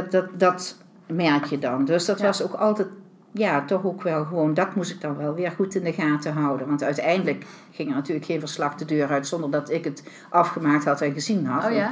[0.02, 1.84] Dat, dat, dat merk je dan.
[1.84, 2.24] Dus dat Ja.
[2.24, 2.88] was ook altijd,
[3.32, 6.32] ja, toch ook wel gewoon, dat moest ik dan wel weer goed in de gaten
[6.32, 6.66] houden.
[6.66, 10.84] Want uiteindelijk ging er natuurlijk geen verslag de deur uit zonder dat ik het afgemaakt
[10.84, 11.64] had en gezien had.
[11.64, 11.90] Oh ja?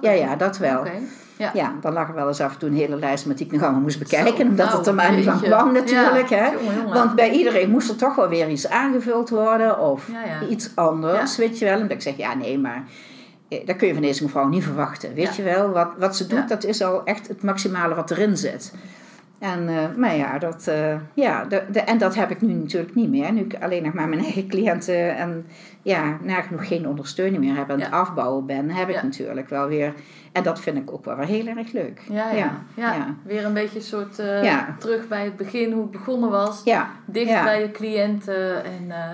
[0.00, 0.84] Ja, ja, dat wel.
[1.36, 1.50] Ja.
[1.54, 3.52] Ja, dan lag er wel eens af en toe een hele lijst met die ik
[3.52, 4.36] nog allemaal moest bekijken.
[4.36, 6.28] Zo, omdat nou, het er maar niet van kwam natuurlijk.
[6.28, 6.50] Ja, Hè?
[6.50, 6.92] jongen.
[6.94, 9.78] Want bij iedereen moest er toch wel weer iets aangevuld worden.
[9.78, 10.08] Of
[10.48, 11.80] iets anders, weet je wel.
[11.80, 12.84] En ik zeg, ja nee, maar
[13.64, 15.14] dat kun je van deze mevrouw niet verwachten.
[15.14, 15.44] Weet Ja.
[15.44, 16.46] je wel, wat, wat ze doet, Ja.
[16.46, 18.74] dat is al echt het maximale wat erin zit.
[19.38, 22.94] En, eh, maar ja, dat, eh, ja de, de, en dat heb ik nu natuurlijk
[22.94, 23.32] niet meer.
[23.32, 25.46] Nu ik alleen nog maar mijn eigen cliënten en
[25.82, 27.84] ja, nagenoeg geen ondersteuning meer heb en Ja.
[27.84, 29.94] het afbouwen ben, heb ik natuurlijk wel weer.
[30.32, 32.00] En dat vind ik ook wel weer heel erg leuk.
[32.10, 32.30] Ja,
[32.76, 33.14] ja.
[33.22, 36.60] weer een beetje een soort eh, terug bij het begin, hoe het begonnen was.
[36.64, 39.10] Ja, Dicht bij je cliënten en eh,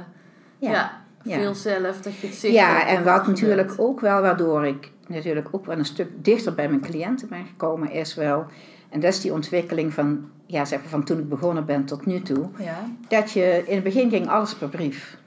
[0.59, 1.00] ja.
[1.23, 1.39] Ja.
[1.39, 3.79] Veel zelf, dat je het Ja, en wat natuurlijk bent.
[3.79, 7.91] ook wel, waardoor ik natuurlijk ook wel een stuk dichter bij mijn cliënten ben gekomen,
[7.91, 8.47] is wel,
[8.89, 12.07] en dat is die ontwikkeling van, ja, zeg maar van toen ik begonnen ben tot
[12.07, 12.79] nu toe, Ja,
[13.09, 15.19] dat je in het begin ging alles per brief.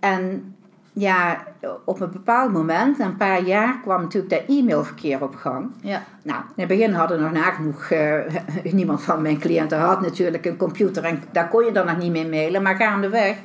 [0.00, 0.54] En
[0.92, 1.44] ja,
[1.84, 5.70] op een bepaald moment, een paar jaar, kwam natuurlijk dat e-mailverkeer op gang.
[5.80, 8.18] ja, Nou, in het begin hadden nog nagenoeg, eh,
[8.72, 12.12] niemand van mijn cliënten had natuurlijk een computer en daar kon je dan nog niet
[12.12, 12.62] mee mailen.
[12.62, 13.36] Maar gaandeweg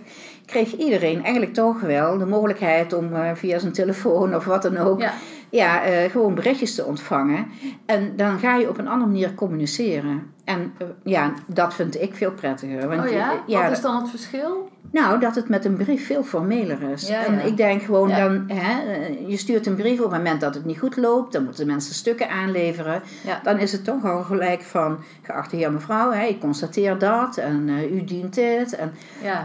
[0.48, 4.78] kreeg iedereen eigenlijk toch wel de mogelijkheid om eh, via zijn telefoon of wat dan
[4.78, 5.02] ook,
[5.50, 7.48] ja, eh, gewoon berichtjes te ontvangen.
[7.86, 10.34] En dan ga je op een andere manier communiceren.
[10.44, 12.88] En eh, ja, dat vind ik veel prettiger.
[12.88, 13.44] Want oh ja?
[13.48, 14.70] ja, Wat is dan het verschil?
[14.92, 17.08] nou, dat het met een brief veel formeler is.
[17.08, 17.42] Ja, en ja.
[17.42, 20.66] ik denk gewoon dan, hè, eh, je stuurt een brief op het moment dat het
[20.66, 23.02] niet goed loopt, dan moeten mensen stukken aanleveren.
[23.44, 27.70] Dan is het toch al gelijk van, geachte heer mevrouw, hè, ik constateer dat en
[27.92, 28.76] u dient dit.
[28.76, 28.94] En,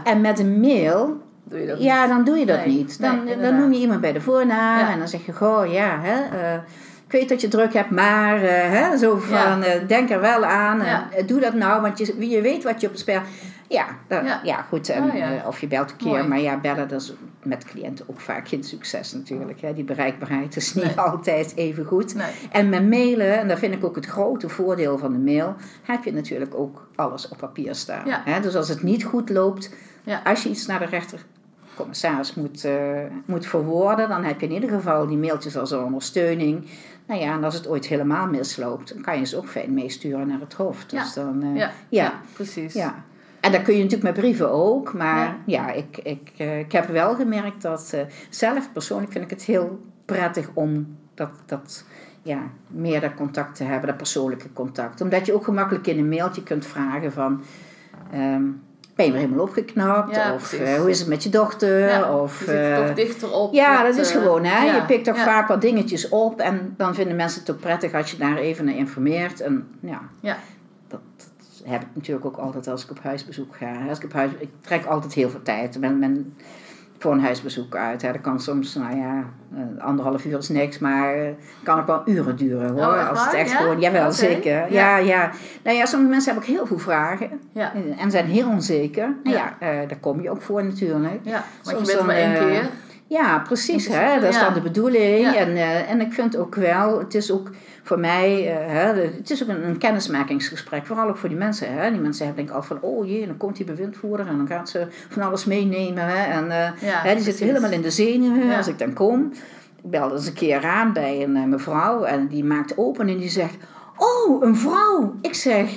[0.03, 1.21] en met een mail,
[1.53, 2.97] doe je dat ja, dan doe je dat Nee, niet.
[2.99, 4.91] nee, Dan, dan noem je iemand bij de voornaam Ja.
[4.91, 6.53] en dan zeg je, goh, ja, hè, eh,
[7.05, 10.45] ik weet dat je druk hebt, maar eh, hè, zo van, eh, denk er wel
[10.45, 10.81] aan.
[11.25, 13.21] doe dat nou, want je, je weet wat je op het spel...
[13.67, 14.39] Ja, dan- Ja.
[14.43, 14.61] ja.
[14.69, 14.89] goed.
[14.89, 15.43] En, Oh, ja.
[15.47, 16.23] of je belt een keer, Mooi.
[16.27, 17.13] maar ja, bellen dat is
[17.43, 19.61] met cliënten ook vaak geen succes natuurlijk.
[19.61, 19.73] Hè.
[19.73, 20.99] Die bereikbaarheid is niet Nee.
[20.99, 22.15] altijd even goed.
[22.15, 22.25] Nee.
[22.51, 26.03] En met mailen, en dat vind ik ook het grote voordeel van de mail, heb
[26.03, 28.05] je natuurlijk ook alles op papier staan.
[28.07, 28.21] Ja.
[28.25, 28.39] Hè?
[28.39, 29.73] Dus als het niet goed loopt,
[30.23, 30.87] als je iets naar de
[31.73, 35.83] rechtercommissaris moet, eh, moet verwoorden, dan heb je in ieder geval die mailtjes als een
[35.83, 36.65] ondersteuning.
[37.07, 40.27] Nou ja, en als het ooit helemaal misloopt, dan kan je ze ook fijn meesturen
[40.27, 40.89] naar het hoofd.
[40.89, 42.03] Dus dan, eh, Ja, ja.
[42.03, 42.73] ja, precies.
[42.73, 43.03] ja.
[43.39, 44.93] En dat kun je natuurlijk met brieven ook.
[44.93, 45.35] Maar Ja.
[45.45, 47.95] ja, ik, ik, eh, ik heb wel gemerkt dat
[48.29, 51.85] zelf persoonlijk vind ik het heel prettig om dat, dat
[52.21, 55.01] ja, meer dat contact te hebben, dat persoonlijke contact.
[55.01, 57.41] Omdat je ook gemakkelijk in een mailtje kunt vragen van...
[58.11, 58.43] ehm,
[58.95, 60.15] ben je weer helemaal opgeknapt?
[60.15, 61.79] Ja, of eh, hoe is het met je dochter?
[61.79, 63.53] Ja, of, je zit eh, toch dichter op.
[63.53, 64.65] ja, met, dat is eh, gewoon, hè.
[64.65, 67.93] ja, Je pikt toch vaak wat dingetjes op en dan vinden mensen het ook prettig
[67.93, 69.41] als je daar even naar informeert.
[69.41, 70.37] En ja, Ja.
[70.87, 70.99] dat,
[71.63, 73.87] heb ik natuurlijk ook altijd als ik op huisbezoek ga.
[73.89, 75.99] Als ik, op huis, ik trek altijd heel veel tijd men,
[77.03, 78.01] voor een huisbezoek uit.
[78.01, 78.11] Hè.
[78.11, 79.23] Dat kan soms, nou ja,
[79.55, 81.27] eh, anderhalf uur is niks, maar eh,
[81.63, 82.81] kan ook wel uren duren hoor.
[82.81, 83.57] Oh, als het echt Ja?
[83.57, 84.51] gewoon, jawel, zeker.
[84.51, 84.67] Ja.
[84.67, 84.97] Ja.
[84.97, 85.31] ja,
[85.63, 87.71] Nou ja, sommige mensen hebben ook heel veel vragen Ja.
[87.97, 89.15] en zijn heel onzeker.
[89.23, 89.55] Nou Ja.
[89.59, 91.19] eh, daar kom je ook voor natuurlijk.
[91.23, 92.69] ja, want Soms je bent maar één eh, keer.
[93.13, 93.87] Ja, precies.
[93.87, 94.19] Hè?
[94.19, 95.25] Dat is dan de bedoeling.
[95.35, 97.49] En, eh, en ik vind ook wel, het is ook
[97.83, 100.85] voor mij, eh, hè, het is ook een, een kennismakingsgesprek.
[100.85, 101.73] Vooral ook voor die mensen.
[101.73, 101.91] Hè?
[101.91, 104.47] Die mensen hebben denk ik al van, oh jee, dan komt die bewindvoerder en dan
[104.47, 106.05] gaat ze van alles meenemen.
[106.07, 106.31] Hè?
[106.31, 107.23] En Ja, hè, die precies.
[107.25, 108.57] zitten helemaal in de zenuwen Ja.
[108.57, 109.31] als ik dan kom.
[109.83, 113.29] Ik belde eens een keer aan bij een mevrouw en die maakt open en die
[113.29, 113.55] zegt,
[113.97, 115.15] oh, een vrouw.
[115.21, 115.69] Ik zeg...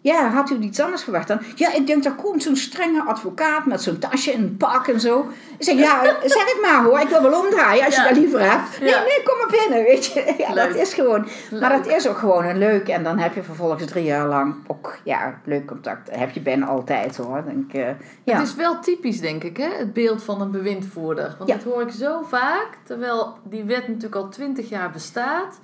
[0.00, 1.38] Ja, had u iets anders verwacht dan?
[1.54, 5.00] Ja, ik denk, daar komt zo'n strenge advocaat met zo'n tasje en een pak en
[5.00, 5.26] zo.
[5.58, 8.02] Ik zeg, ja, zeg het maar hoor, ik wil wel omdraaien als Ja.
[8.02, 8.80] je dat liever hebt.
[8.80, 8.98] Nee, Ja.
[9.02, 10.34] nee, kom maar binnen, weet je.
[10.38, 10.68] Ja, Leuk.
[10.72, 11.26] dat is gewoon,
[11.60, 12.88] maar dat is ook gewoon een leuk.
[12.88, 16.06] En dan heb je vervolgens drie jaar lang ook, ja, leuk contact.
[16.06, 17.44] Dat heb je bijna altijd hoor.
[17.44, 17.88] Denk, eh,
[18.22, 18.38] ja.
[18.38, 19.68] Het is wel typisch, denk ik, hè?
[19.78, 21.34] het beeld van een bewindvoerder.
[21.38, 25.58] Want dat hoor ik zo vaak, terwijl die wet natuurlijk al twintig jaar bestaat.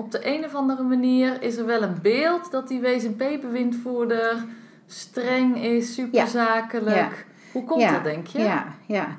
[0.00, 4.44] Op de een of andere manier is er wel een beeld dat die WSP-bewindvoerder
[4.86, 6.96] streng is, superzakelijk.
[6.96, 7.08] Ja.
[7.52, 8.38] Hoe komt Ja, dat, denk je?
[8.38, 9.16] Ja, ja.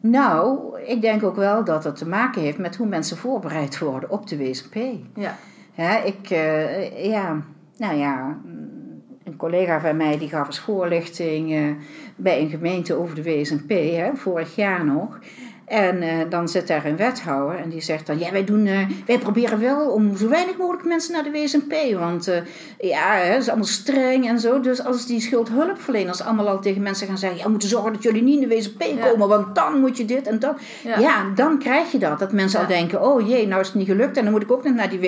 [0.00, 4.10] Nou, ik denk ook wel dat het te maken heeft met hoe mensen voorbereid worden
[4.10, 4.74] op de WSP.
[5.14, 5.36] Ja.
[5.72, 7.42] Hè, ik, eh, ja,
[7.76, 11.76] nou ja, mm, een collega van mij die gaf eens voorlichting
[12.16, 15.18] bij een gemeente over de WSP, hè, vorig jaar nog.
[15.64, 18.78] En eh, dan zit daar een wethouder en die zegt dan, ja, wij, doen, eh,
[19.06, 21.98] wij proberen wel om zo weinig mogelijk mensen naar de WSP.
[21.98, 22.40] Want eh,
[22.78, 24.60] ja, het is allemaal streng en zo.
[24.60, 28.02] Dus als die schuldhulpverleners allemaal al tegen mensen gaan zeggen, ja, we moeten zorgen dat
[28.02, 29.08] jullie niet in de Ja.
[29.08, 30.56] komen, want dan moet je dit en dat.
[30.84, 30.98] Ja.
[30.98, 32.18] Ja, dan krijg je dat.
[32.18, 32.64] Dat mensen Ja.
[32.66, 34.74] al denken, oh jee, nou is het niet gelukt en dan moet ik ook nog
[34.74, 35.00] naar die.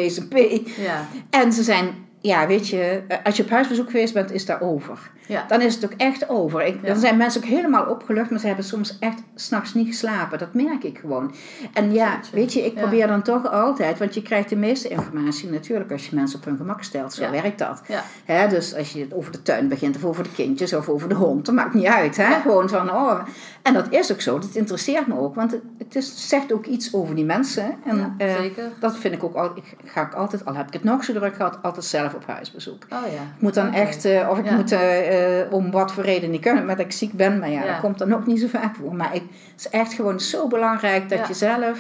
[0.77, 1.07] Ja.
[1.31, 1.95] En ze zijn,
[2.27, 4.99] ja, weet je, eh, als je op huisbezoek geweest bent, is dat over.
[5.27, 5.45] Ja.
[5.49, 6.67] Dan is het ook echt over.
[6.67, 6.87] Ik, Ja.
[6.89, 10.39] Dan zijn mensen ook helemaal opgelucht, maar ze hebben soms echt s'nachts niet geslapen.
[10.39, 11.35] Dat merk ik gewoon.
[11.73, 12.81] En ja, weet je, ik Ja.
[12.81, 16.45] probeer dan toch altijd, want je krijgt de meeste informatie natuurlijk als je mensen op
[16.45, 17.13] hun gemak stelt.
[17.15, 17.83] Zo werkt dat.
[17.89, 18.03] Ja.
[18.25, 21.09] Hè, dus als je het over de tuin begint, of over de kindjes, of over
[21.09, 22.17] de hond, dat maakt niet uit.
[22.17, 22.41] Hè?
[22.41, 23.21] Gewoon van, oh.
[23.63, 26.67] En dat is ook zo, dat interesseert me ook, want het, het is, zegt ook
[26.67, 27.75] iets over die mensen.
[27.85, 28.71] En, Ja, eh, zeker.
[28.81, 31.13] dat vind ik ook al, ik ga ik altijd, al heb ik het nog zo
[31.13, 32.83] druk gehad, altijd zelf zelf op huisbezoek.
[32.91, 33.23] Oh ja.
[33.23, 33.77] Ik moet dan Oké.
[33.77, 34.55] echt, eh, of ik Ja.
[34.55, 37.39] moet eh, eh, om wat voor reden niet kunnen, maar dat ik ziek ben.
[37.39, 37.73] Maar ja, Ja.
[37.73, 38.95] dat komt dan ook niet zo vaak voor.
[38.95, 41.79] Maar ik, het is echt gewoon zo belangrijk dat je zelf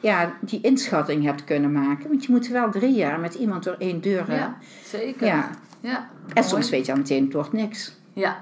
[0.00, 2.08] ja, die inschatting hebt kunnen maken.
[2.08, 4.24] Want je moet wel drie jaar met iemand door één deur.
[4.28, 4.36] hè.
[4.36, 5.26] Ja, zeker.
[5.26, 5.48] Ja.
[5.80, 5.96] Ja.
[5.96, 6.46] En Mooi.
[6.48, 7.96] soms weet je al meteen, het wordt niks.
[8.12, 8.36] Ja.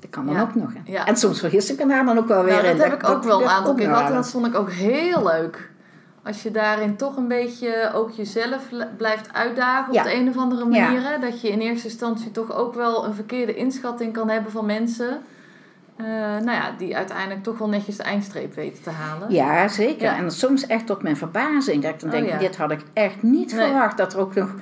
[0.00, 0.40] Dat kan dan Ja.
[0.40, 0.70] ook nog.
[0.84, 1.06] Ja.
[1.06, 2.76] En soms vergis ik me daar dan ook wel weer Nou, in.
[2.76, 5.22] dat heb ik ook wel een aantal keer gehad en dat vond ik ook heel
[5.24, 5.70] leuk.
[6.26, 10.00] Als je daarin toch een beetje ook jezelf blijft uitdagen Ja.
[10.02, 10.84] op de een of andere Ja.
[10.84, 11.02] manier.
[11.02, 11.18] hè.
[11.18, 15.18] Dat je in eerste instantie toch ook wel een verkeerde inschatting kan hebben van mensen.
[15.96, 19.30] eh, nou ja, die uiteindelijk toch wel netjes de eindstreep weten te halen.
[19.32, 20.02] Ja, zeker.
[20.04, 20.16] Ja.
[20.16, 21.82] En soms echt tot mijn verbazing.
[21.82, 22.38] Dat ik dan Oh, denk, ja.
[22.38, 23.64] dit had ik echt niet Nee.
[23.66, 23.96] verwacht.
[23.96, 24.54] Dat er ook nog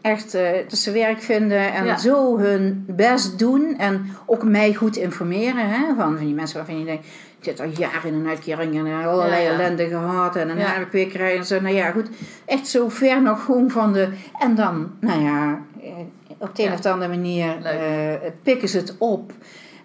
[0.00, 0.32] echt
[0.68, 3.74] dat ze werk vinden en zo hun best doen.
[3.78, 5.68] En ook mij goed informeren.
[5.68, 5.94] Hè?
[5.96, 7.06] Van die mensen waarvan je denkt,
[7.40, 9.58] ik zit al jaren in een uitkering en eh, allerlei Ja, ja.
[9.58, 10.36] ellende gehad.
[10.36, 10.84] En een Ja.
[10.90, 11.60] krijgen en zo.
[11.60, 12.08] Nou ja, goed.
[12.44, 14.08] Echt zo ver nog gewoon van de...
[14.38, 15.90] En dan, nou ja, eh,
[16.38, 19.32] op de een of andere manier eh, pikken ze het op.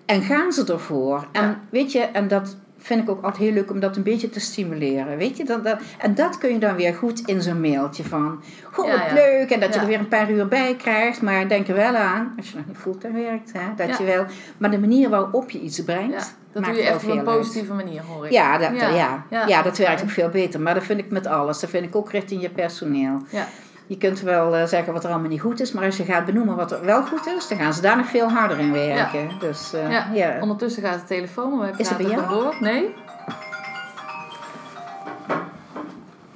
[0.05, 1.27] En gaan ze ervoor.
[1.31, 4.29] En weet je, en dat vind ik ook altijd heel leuk om dat een beetje
[4.29, 5.17] te stimuleren.
[5.17, 8.43] Weet je, dat, dat, en dat kun je dan weer goed in zo'n mailtje van.
[8.71, 9.49] Goh, Ja, leuk.
[9.49, 9.81] En dat je Ja.
[9.81, 11.21] er weer een paar uur bij krijgt.
[11.21, 14.25] Maar denk er wel aan, als je nog niet fulltime werkt, hè, dat je wel.
[14.57, 16.35] Maar de manier waarop je iets brengt.
[16.55, 17.37] Dat maakt doe je echt op een uit.
[17.37, 18.31] positieve manier, hoor ik.
[18.31, 18.87] Ja, dat, Ja.
[18.89, 19.23] ja.
[19.29, 19.61] Ja, Ja.
[19.61, 20.61] dat werkt ook veel beter.
[20.61, 21.59] Maar dat vind ik met alles.
[21.59, 23.21] Dat vind ik ook richting je personeel.
[23.29, 23.45] Ja.
[23.87, 26.25] Je kunt wel eh, zeggen wat er allemaal niet goed is, maar als je gaat
[26.25, 29.29] benoemen wat er wel goed is, dan gaan ze daar nog veel harder in werken.
[29.39, 30.07] Dus eh, Ja.
[30.13, 30.37] ja.
[30.41, 32.55] Ondertussen gaat de telefoon, maar we Is het bij door.
[32.59, 32.93] Nee,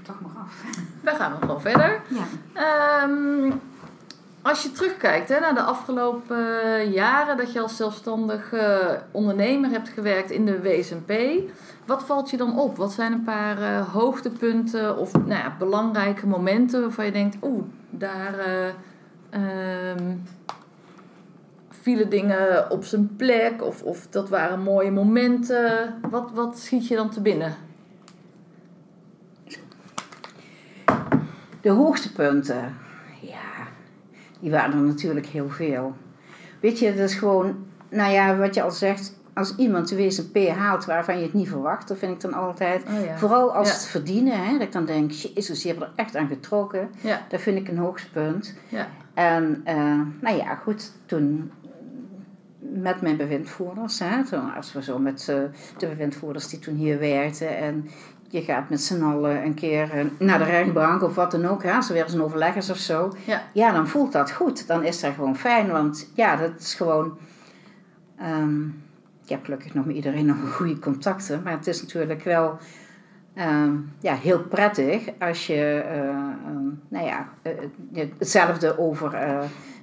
[0.04, 0.54] Toch maar af.
[1.02, 2.02] dan gaan we gewoon verder.
[2.08, 2.24] Ja.
[2.54, 3.52] Ehm,
[4.42, 8.54] als je terugkijkt hè, naar de afgelopen eh, jaren dat je als zelfstandig
[9.12, 11.12] ondernemer hebt gewerkt in de WSMP,
[11.90, 12.78] wat valt je dan op?
[12.78, 17.64] Wat zijn een paar eh, hoogtepunten of nou ja, belangrijke momenten waarvan je denkt, oeh,
[17.90, 18.68] daar eh,
[19.30, 20.16] ehm,
[21.70, 25.96] vielen dingen op zijn plek of, of dat waren mooie momenten.
[26.10, 27.56] Wat, wat schiet je dan te binnen?
[31.62, 32.72] De hoogste punten, ja,
[34.40, 35.94] die waren er natuurlijk heel veel.
[36.60, 37.56] Weet je, dat is gewoon,
[37.90, 41.50] nou ja, wat je al zegt, als iemand de WSP haalt waarvan je het niet
[41.50, 42.84] verwacht, dat vind ik dan altijd.
[42.84, 43.18] Oh ja.
[43.18, 43.74] Vooral als Ja.
[43.74, 46.90] het verdienen, hè, dat ik dan denk, jezus, je hebt er echt aan getrokken.
[47.02, 48.56] Ja, Dat vind ik een hoogtepunt.
[48.70, 51.52] ja, En eh, nou ja, goed, toen
[52.60, 55.36] met mijn bewindvoerders, hè, toen, als we zo met eh,
[55.78, 57.90] de bewindvoerders die toen hier werkten en
[58.30, 61.64] je gaat met z'n allen een keer eh, naar de rechtbank of wat dan ook,
[61.64, 64.32] hè, als er weer eens een overleg is of zo, ja, ja, dan voelt dat
[64.32, 64.68] goed.
[64.68, 67.18] Dan is dat gewoon fijn, want ja, dat is gewoon.
[68.20, 68.64] ehm,
[69.24, 72.58] ik heb gelukkig nog met iedereen nog goede contacten, maar het is natuurlijk wel
[73.34, 77.52] ehm, ja, heel prettig als je eh, ehm, nou ja, eh,
[78.18, 79.18] hetzelfde over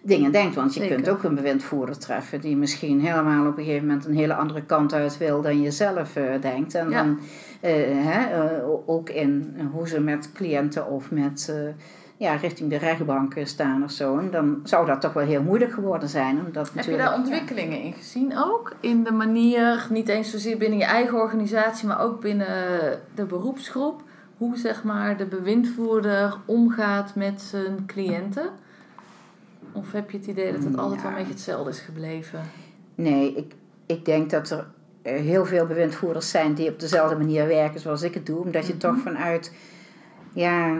[0.02, 0.54] dingen denkt.
[0.54, 0.94] Want je Zeker.
[0.96, 4.62] kunt ook een bewindvoerder treffen die misschien helemaal op een gegeven moment een hele andere
[4.62, 6.74] kant uit wil dan je zelf denkt.
[6.74, 7.02] En Ja.
[7.02, 7.18] dan
[7.60, 11.72] hè, eh, ook in hoe ze met cliënten of met eh,
[12.16, 14.18] ja, richting de rechtbanken staan of zo.
[14.18, 16.46] En dan zou dat toch wel heel moeilijk geworden zijn.
[16.46, 18.76] Omdat Heb je daar ontwikkelingen in gezien ook?
[18.80, 22.46] In de manier, niet eens zozeer binnen je eigen organisatie, maar ook binnen
[23.14, 24.02] de beroepsgroep.
[24.36, 28.48] Hoe zeg maar de bewindvoerder omgaat met zijn cliënten?
[29.72, 32.40] Of heb je het idee dat het altijd wel een beetje hetzelfde is gebleven?
[32.94, 33.54] Nee, ik,
[33.86, 34.64] ik denk dat er eh,
[35.06, 38.38] heel veel bewindvoerders zijn die op dezelfde manier werken zoals ik het doe.
[38.44, 38.80] Omdat je Mhm.
[38.80, 39.52] toch vanuit,
[40.32, 40.72] ja,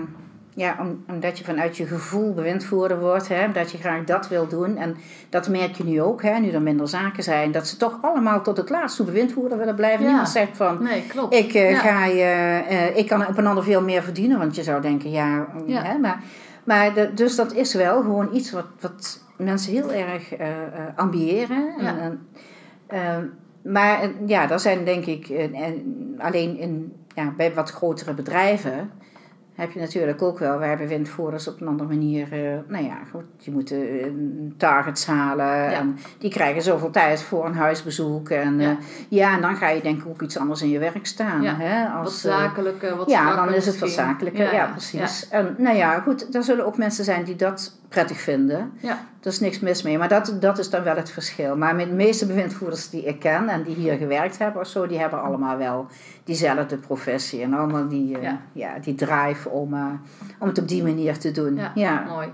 [0.55, 3.29] ja om, omdat je vanuit je gevoel bewindvoerder wordt.
[3.29, 4.77] Hè, dat je graag dat wil doen.
[4.77, 4.97] En
[5.31, 7.53] dat merk je nu ook, hè, nu er minder zaken zijn.
[7.53, 10.01] Dat ze toch allemaal tot het laatst toe bewindvoerder willen blijven.
[10.03, 10.07] Ja.
[10.09, 11.35] Niemand zegt van, Nee, klopt.
[11.35, 11.79] ik, eh, Ja.
[11.79, 12.23] ga je,
[12.69, 14.39] eh, ik kan op een ander veel meer verdienen.
[14.39, 15.83] Want je zou denken, ja, Ja.
[15.83, 16.23] Hè, maar...
[16.65, 20.63] Maar de, dus dat is wel gewoon iets wat, wat mensen heel erg eh, eh,
[20.97, 21.75] ambiëren.
[21.79, 22.27] En,
[22.87, 23.25] ehm,
[23.67, 28.15] maar eh, ja, er zijn denk ik eh, en alleen in, ja, bij wat grotere
[28.15, 28.91] bedrijven
[29.57, 33.25] heb je natuurlijk ook wel waar bewindvoerders op een andere manier, eh, nou ja, goed,
[33.37, 38.69] die moeten targets halen en die krijgen zoveel tijd voor een huisbezoek en Ja.
[38.69, 38.77] ja,
[39.09, 41.43] ja en dan ga je denk ik ook iets anders in je werk staan.
[41.43, 44.55] Ja, Hè, wat als, eh, zakelijker, wat ja, dan is het wat zakelijker.
[44.55, 45.29] Ja, precies.
[45.29, 48.73] En nou ja, goed, er zullen ook mensen zijn die dat prettig vinden.
[48.77, 48.99] Ja.
[49.27, 51.57] Er is niks mis mee, maar dat, dat is dan wel het verschil.
[51.57, 54.87] Maar met de meeste bewindvoerders die ik ken en die hier gewerkt hebben of zo,
[54.87, 55.87] die hebben allemaal wel
[56.25, 58.41] diezelfde professie en allemaal die, eh, Ja.
[58.53, 58.79] ja.
[58.79, 59.85] die drive om, eh,
[60.39, 61.57] om het op die manier te doen.
[61.57, 62.05] Ja, Ja.
[62.09, 62.29] mooi.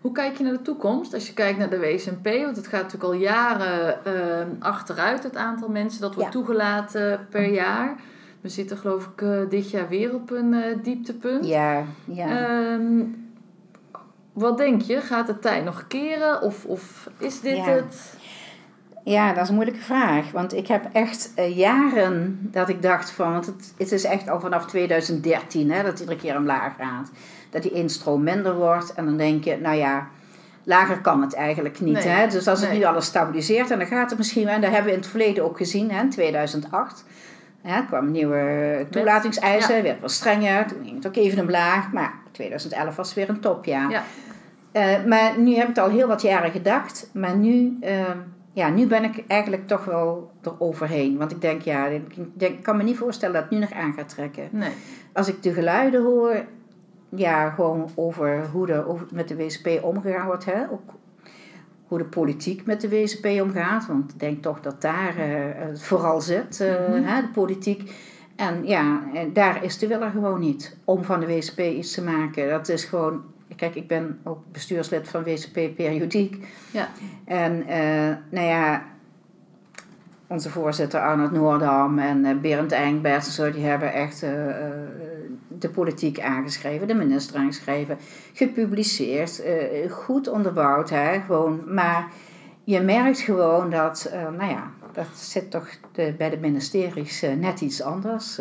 [0.00, 1.14] Hoe kijk je naar de toekomst?
[1.14, 5.36] Als je kijkt naar de WSMP, want het gaat natuurlijk al jaren ehm, achteruit, het
[5.36, 6.38] aantal mensen dat wordt Ja.
[6.38, 7.94] toegelaten per jaar.
[8.40, 11.46] We zitten geloof ik eh, dit jaar weer op een eh, dieptepunt.
[11.46, 12.26] Ja, ja.
[12.46, 13.00] Ehm,
[14.36, 15.00] wat denk je?
[15.00, 16.42] Gaat de tijd nog keren?
[16.42, 17.64] Of, of is dit Ja.
[17.64, 18.14] het?
[19.04, 20.30] Ja, dat is een moeilijke vraag.
[20.30, 23.32] Want ik heb echt eh, jaren dat ik dacht van...
[23.32, 27.10] Want het, het is echt al vanaf 2013 hè, dat het iedere keer omlaag gaat.
[27.50, 28.94] Dat die instroom minder wordt.
[28.94, 30.08] En dan denk je, nou ja,
[30.62, 32.04] lager kan het eigenlijk niet.
[32.04, 32.26] Nee, Hè?
[32.28, 32.78] Dus als het nee.
[32.78, 34.48] nu alles stabiliseert, en dan gaat het misschien...
[34.48, 37.04] En dat hebben we in het verleden ook gezien, hè, in 2008...
[37.62, 39.82] Ja, er kwamen nieuwe toelatingseisen, Ja.
[39.82, 40.66] werd wat strenger.
[40.66, 41.92] Toen ging het ook even omlaag.
[41.92, 43.90] Maar 2011 was weer een topjaar.
[43.90, 44.02] Ja.
[44.76, 47.10] Eh, maar nu heb ik het al heel wat jaren gedacht.
[47.14, 48.10] Maar nu, eh,
[48.52, 51.16] ja, nu ben ik eigenlijk toch wel eroverheen.
[51.16, 52.02] Want ik denk, ja, ik
[52.34, 54.48] denk, kan me niet voorstellen dat het nu nog aan gaat trekken.
[54.50, 54.70] Nee.
[55.12, 56.44] Als ik de geluiden hoor,
[57.08, 60.44] ja, gewoon over hoe er over, met de WCP omgegaan wordt.
[60.44, 60.70] Hè?
[60.70, 60.94] Ook
[61.88, 63.86] hoe de politiek met de WCP omgaat.
[63.86, 66.58] Want ik denk toch dat daar eh, het vooral zit,
[66.90, 67.02] Mhm.
[67.02, 67.92] hè, de politiek.
[68.36, 71.94] En ja, en daar is de wil er gewoon niet om van de WCP iets
[71.94, 72.48] te maken.
[72.48, 73.34] Dat is gewoon...
[73.56, 76.46] Kijk, ik ben ook bestuurslid van WCP Periodiek.
[76.70, 76.88] Ja.
[77.24, 78.84] En eh, nou ja,
[80.26, 84.30] onze voorzitter Arnold Noordam en eh, Berend Engbert en zo, die hebben echt eh,
[85.48, 87.98] de politiek aangeschreven, de minister aangeschreven,
[88.32, 89.42] gepubliceerd,
[89.90, 91.74] goed onderbouwd, hè, gewoon.
[91.74, 92.08] Maar
[92.64, 97.82] je merkt gewoon dat, nou ja, dat zit toch de, bij de ministeries net iets
[97.82, 98.40] anders.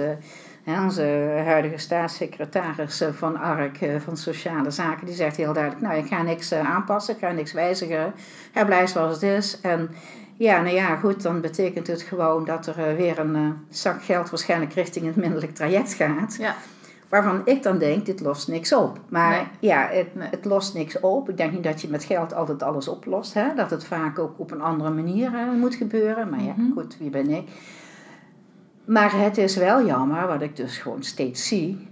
[0.66, 1.02] Hè, onze
[1.46, 6.06] huidige staatssecretaris eh, van ARK, eh, van Sociale Zaken, die zegt heel duidelijk, nou, ik
[6.08, 8.14] ga niks eh, aanpassen, ik ga niks wijzigen,
[8.52, 9.62] hij blijft zoals het is.
[9.62, 9.90] En
[10.38, 14.74] ja, nou ja, goed, dan betekent het gewoon dat er weer een zak geld waarschijnlijk
[14.74, 16.36] richting het minderlijk traject gaat.
[16.40, 16.56] Ja.
[17.10, 19.00] Waarvan ik dan denk, dit lost niks op.
[19.10, 19.46] Maar Nee.
[19.60, 21.30] ja, het, het lost niks op.
[21.30, 23.34] Ik denk niet dat je met geld altijd alles oplost.
[23.34, 23.54] Hè?
[23.56, 26.30] Dat het vaak ook op een andere manier moet gebeuren.
[26.30, 26.72] Maar ja, Mhm.
[26.74, 27.50] goed, wie ben ik?
[28.86, 31.88] Maar het is wel jammer, wat ik dus gewoon steeds zie,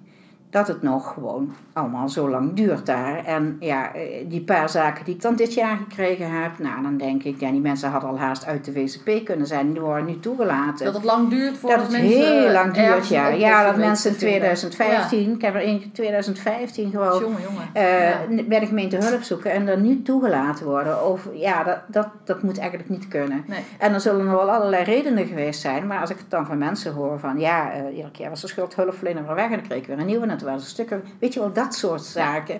[0.53, 3.25] dat het nog gewoon allemaal zo lang duurt daar.
[3.25, 6.97] En ja, eh, die paar zaken die ik dan dit jaar gekregen heb, nou dan
[6.97, 10.05] denk ik, ja, die mensen hadden al haast uit de WCP kunnen zijn, die worden
[10.05, 10.85] nu toegelaten.
[10.85, 13.27] Dat het lang duurt voordat Dat het mensen heel lang duurt, ja.
[13.27, 14.39] Ja, dat mensen in te vinden.
[14.39, 16.89] 2015, ik heb er in 2015 Ja.
[16.91, 17.67] gewoon Jongen, jongen.
[17.73, 18.43] eh, Ja.
[18.47, 21.01] bij de gemeente hulp zoeken en dan nu toegelaten worden.
[21.01, 23.43] Over, ja, dat, dat, dat moet eigenlijk niet kunnen.
[23.47, 23.59] Nee.
[23.79, 26.57] En er zullen nog wel allerlei redenen geweest zijn, maar als ik het dan van
[26.57, 29.77] mensen hoor van ja, eh, iedere keer was de schuldhulpverlener weer weg en dan kreeg
[29.81, 32.59] ik weer een nieuwe toen waren ze stukken, weet je wel, dat soort zaken.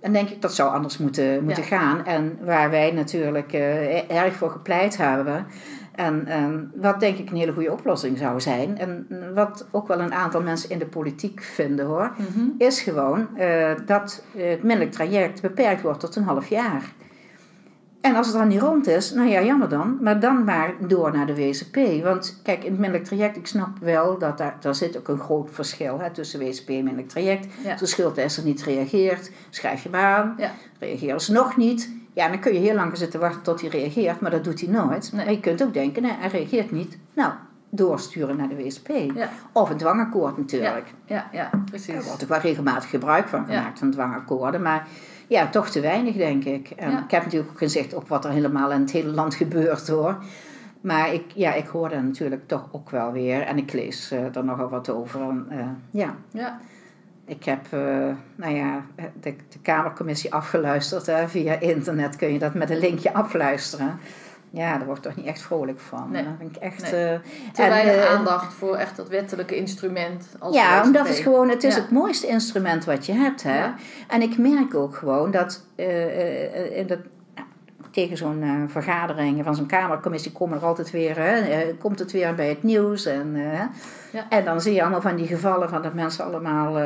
[0.00, 2.04] Dan denk ik dat zou anders moeten, moeten gaan.
[2.06, 5.46] En waar wij natuurlijk eh, erg voor gepleit hebben.
[5.94, 8.78] En ehm, wat denk ik een hele goede oplossing zou zijn.
[8.78, 12.48] En wat ook wel een aantal mensen in de politiek vinden hoor Mhm.
[12.58, 16.82] is gewoon eh, dat het minderlijk traject beperkt wordt tot een half jaar.
[18.02, 19.98] En als het dan niet rond is, nou ja, jammer dan.
[20.00, 22.04] Maar dan maar door naar de WCP.
[22.04, 25.18] Want kijk, in het minderlijk traject, ik snap wel dat daar, daar zit ook een
[25.18, 27.46] groot verschil hè, tussen WCP en minderlijk traject.
[27.64, 27.70] Ja.
[27.70, 30.34] Als de schuldeiser niet reageert, schrijf je hem aan.
[30.38, 30.50] Ja.
[30.78, 31.90] Reageren ze nog niet.
[32.12, 34.68] Ja, dan kun je heel lang zitten wachten tot hij reageert, maar dat doet hij
[34.68, 35.12] nooit.
[35.12, 35.24] Nee.
[35.24, 36.98] Maar je kunt ook denken, nee, hij reageert niet.
[37.12, 37.32] Nou,
[37.70, 38.88] doorsturen naar de WSP.
[39.14, 39.28] Ja.
[39.52, 40.94] Of een dwangakkoord natuurlijk.
[41.06, 42.04] Ja, ja, Er precies.
[42.04, 43.58] wordt ook wel regelmatig gebruik van Ja.
[43.58, 44.62] gemaakt, van dwangakkoorden.
[44.62, 44.86] Maar
[45.32, 46.72] ja, toch te weinig, denk ik.
[46.78, 47.04] Ja.
[47.04, 50.16] Ik heb natuurlijk ook gezicht op wat er helemaal in het hele land gebeurt, hoor.
[50.80, 53.40] Maar ik, ja, ik hoor daar natuurlijk toch ook wel weer.
[53.42, 55.20] En ik lees eh, er nogal wat over.
[55.20, 56.60] En, eh, ja, Ja.
[57.24, 61.06] ik heb eh, nou ja, de, de Kamercommissie afgeluisterd.
[61.06, 61.28] Hè.
[61.28, 63.98] Via internet kun je dat met een linkje afluisteren.
[64.54, 66.10] Ja, daar word ik toch niet echt vrolijk van.
[66.10, 66.24] Nee.
[66.24, 66.82] Dat vind ik echt...
[66.92, 67.06] Nee.
[67.08, 67.18] eh,
[67.52, 71.48] Te en, weinig eh, aandacht voor echt dat wettelijke instrument als ja, omdat het gewoon,
[71.48, 71.80] het is Ja.
[71.80, 73.42] het mooiste instrument wat je hebt.
[73.42, 73.58] Hè?
[73.58, 73.74] Ja.
[74.08, 76.98] En ik merk ook gewoon dat, eh, dat
[77.90, 82.12] tegen zo'n eh, vergadering van zo'n kamercommissie komen er altijd weer, hè, eh, komt het
[82.12, 83.06] weer bij het nieuws.
[83.06, 83.36] En,
[84.12, 84.28] Ja.
[84.28, 86.78] en dan zie je allemaal van die gevallen van dat mensen allemaal,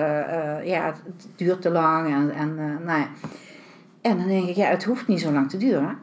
[0.62, 1.02] ja, het,
[1.36, 2.06] duurt te lang.
[2.14, 2.54] En, en,
[2.84, 3.08] nou ja.
[4.00, 5.98] en dan denk ik, ja, het hoeft niet zo lang te duren.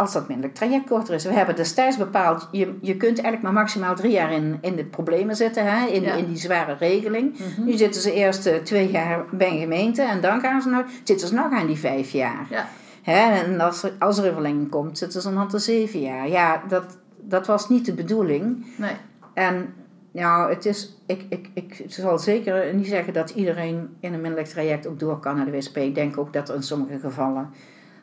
[0.00, 1.24] Als dat minderlijk traject korter is.
[1.24, 4.84] We hebben destijds bepaald, je, je kunt eigenlijk maar maximaal drie jaar in, in de
[4.84, 6.14] problemen zitten, hè, in, Ja.
[6.14, 7.38] in die zware regeling.
[7.38, 7.64] Mhm.
[7.64, 10.84] Nu zitten ze eerst eh, twee jaar bij een gemeente en dan gaan ze nog,
[11.04, 12.46] zitten ze nog aan die vijf jaar.
[12.50, 12.68] Ja.
[13.02, 16.00] Hè, en als er, als er een verlenging komt, zitten ze dan aan de zeven
[16.00, 16.28] jaar.
[16.28, 18.66] Ja, dat, dat was niet de bedoeling.
[18.76, 18.92] Nee.
[19.34, 19.74] En
[20.12, 24.48] nou, het is, ik, ik, ik zal zeker niet zeggen dat iedereen in een minderlijk
[24.50, 25.76] traject ook door kan naar de WSP.
[25.76, 27.50] Ik denk ook dat er in sommige gevallen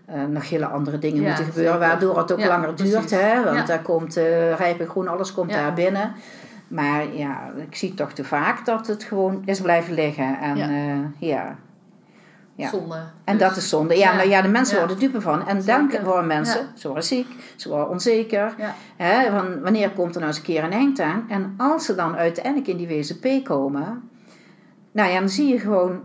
[0.08, 3.10] eh, nog hele andere dingen Ja, moeten gebeuren, waardoor het ook Ja, langer duurt.
[3.12, 3.44] Hè?
[3.44, 3.66] Want Ja.
[3.66, 6.12] daar komt eh rijp en groen, alles komt daar binnen.
[6.68, 10.40] Maar ja, ik zie toch te vaak dat het gewoon is blijven liggen.
[10.40, 10.70] En Ja.
[11.18, 11.56] ja,
[12.56, 12.70] ja.
[12.70, 12.96] Zonde.
[13.24, 13.98] En Dus- dat is zonde.
[13.98, 14.16] Ja, Ja.
[14.16, 15.48] maar ja, de mensen worden dupe van.
[15.48, 18.56] En dan worden mensen, ze worden ziek, ze worden onzeker.
[18.96, 21.26] Hè, van wanneer komt er nou eens een keer een eind aan?
[21.30, 24.10] En als ze dan uiteindelijk in die WZP komen,
[24.92, 26.02] nou ja, dan zie je gewoon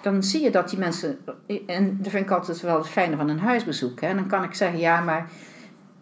[0.00, 1.18] dan zie je dat die mensen,
[1.66, 4.00] en dat vind ik altijd wel het fijne van een huisbezoek.
[4.00, 4.06] Hè?
[4.06, 5.30] En dan kan ik zeggen, ja, maar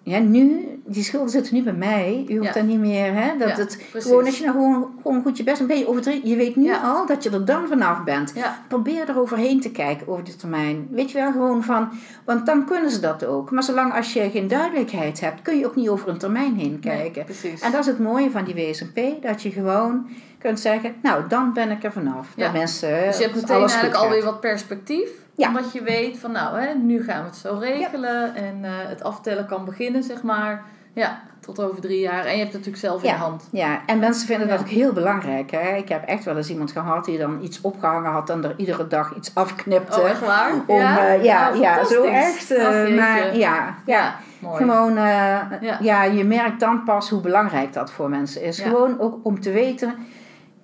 [0.09, 2.25] ja, nu, die schulden zitten nu bij mij.
[2.29, 2.53] U hoeft Ja.
[2.53, 3.37] daar niet meer, hè?
[3.39, 4.11] Dat Ja, het, precies.
[4.11, 6.57] gewoon als je nou gewoon, gewoon goed je best een beetje over drie, je weet
[6.57, 6.81] nu Ja.
[6.81, 8.33] al dat je er dan vanaf bent.
[8.69, 10.89] Probeer er overheen te kijken over die termijn.
[10.91, 11.89] Weet je wel, gewoon van,
[12.25, 13.51] want dan kunnen ze dat ook.
[13.51, 16.81] Maar zolang als je geen duidelijkheid hebt, kun je ook niet over een termijn heen
[16.81, 17.25] kijken.
[17.43, 17.55] Nee.
[17.61, 20.07] En dat is het mooie van die WSMP, dat je gewoon
[20.39, 22.29] kunt zeggen, nou, dan ben ik er vanaf.
[22.37, 22.45] Ja.
[22.45, 25.09] Dat mensen Dus je hebt meteen alles goed eigenlijk alweer wat perspectief.
[25.37, 25.49] Ja.
[25.49, 28.34] Omdat je weet van nou, hè, nu gaan we het zo regelen.
[28.34, 30.62] En eh, het aftellen kan beginnen, zeg maar.
[30.93, 32.24] Ja, tot over drie jaar.
[32.24, 33.49] En je hebt het natuurlijk zelf in de hand.
[33.53, 35.51] Ja, en mensen vinden dat ook heel belangrijk.
[35.51, 35.74] Hè?
[35.76, 38.87] Ik heb echt wel eens iemand gehad die dan iets opgehangen had en er iedere
[38.87, 40.01] dag iets afknipte.
[40.01, 40.53] Oh, echt waar?
[40.66, 42.51] Om, ja, ja, Oh, ja, zo echt.
[42.51, 44.57] eh, maar ja, ja, mooi.
[44.57, 45.41] gewoon, eh,
[45.80, 46.03] Ja.
[46.03, 48.61] je merkt dan pas hoe belangrijk dat voor mensen is.
[48.61, 49.95] Gewoon ook om te weten,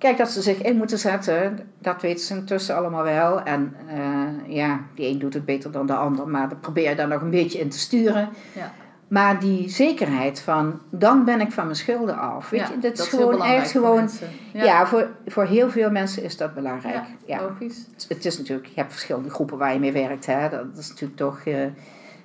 [0.03, 3.41] kijk dat ze zich in moeten zetten, dat weten ze intussen allemaal wel.
[3.41, 6.95] En eh, ja, die een doet het beter dan de ander, maar daar probeer je
[6.95, 8.29] daar nog een beetje in te sturen.
[8.55, 8.71] Ja.
[9.07, 12.49] Maar die zekerheid van, dan ben ik van mijn schulden af.
[12.49, 14.09] Weet Ja, je, dat is gewoon echt gewoon.
[14.53, 16.95] Ja, voor, voor heel veel mensen is dat belangrijk.
[16.95, 17.41] Ja, Ja.
[17.41, 17.85] logisch.
[18.07, 20.25] Het is natuurlijk, je hebt verschillende groepen waar je mee werkt.
[20.25, 20.49] Hè?
[20.49, 21.39] Dat is natuurlijk toch.
[21.45, 21.55] eh,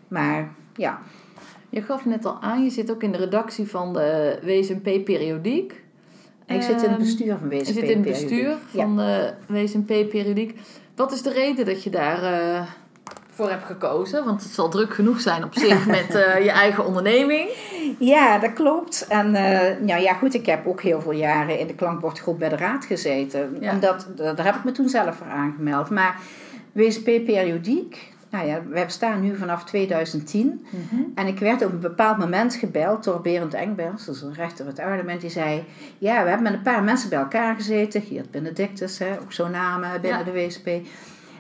[0.09, 0.99] maar ja,
[1.71, 5.83] Je gaf net al aan, je zit ook in de redactie van de WSMP Periodiek.
[6.49, 7.67] En ik zit in het Ehm, bestuur van WSP.
[7.67, 8.29] Je zit in het periodiek.
[8.29, 10.61] bestuur van de WSMP Periodiek.
[10.97, 12.63] Wat is de reden dat je daar eh,
[13.31, 14.25] voor hebt gekozen?
[14.25, 17.49] Want het zal druk genoeg zijn op zich met eh, je eigen onderneming.
[17.99, 19.07] Ja, dat klopt.
[19.09, 22.49] En eh, nou ja, goed, ik heb ook heel veel jaren in de klankbordgroep bij
[22.49, 23.57] de raad gezeten.
[23.61, 23.73] Ja.
[23.73, 25.91] Omdat, daar heb ik me toen zelf voor aangemeld.
[25.91, 26.21] Maar
[26.73, 30.67] WSP periodiek, nou ja, wij bestaan nu vanaf 2010.
[31.15, 34.67] En ik werd op een bepaald moment gebeld door Berend Engbers, dat is een rechter
[34.67, 35.09] uit Arnhem.
[35.09, 35.65] En die zei,
[35.99, 38.03] ja, we hebben met een paar mensen bij elkaar gezeten.
[38.03, 40.25] Geert Benedictus, hè, ook zo'n naam eh, binnen Ja.
[40.25, 40.69] de WSP.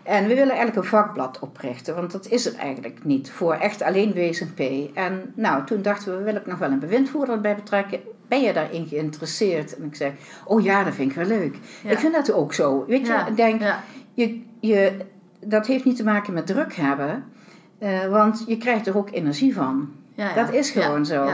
[0.03, 3.83] En we willen eigenlijk een vakblad oprichten, want dat is er eigenlijk niet voor echt
[3.83, 4.61] alleen WSP.
[4.95, 8.01] En nou, toen dachten we, wil ik nog wel een bewindvoerder bij betrekken.
[8.29, 9.77] Ben je daarin geïnteresseerd?
[9.77, 10.13] En ik zei,
[10.45, 11.57] oh ja, dat vind ik wel leuk.
[11.85, 11.91] Ja.
[11.91, 12.85] Ik vind dat ook zo.
[12.87, 13.63] Weet je, Ja, ik denk,
[14.15, 14.93] je, je,
[15.49, 17.25] dat heeft niet te maken met druk hebben,
[17.79, 19.89] eh, want je krijgt er ook energie van.
[20.15, 20.35] Ja, ja.
[20.35, 21.31] Dat is gewoon Ja, zo.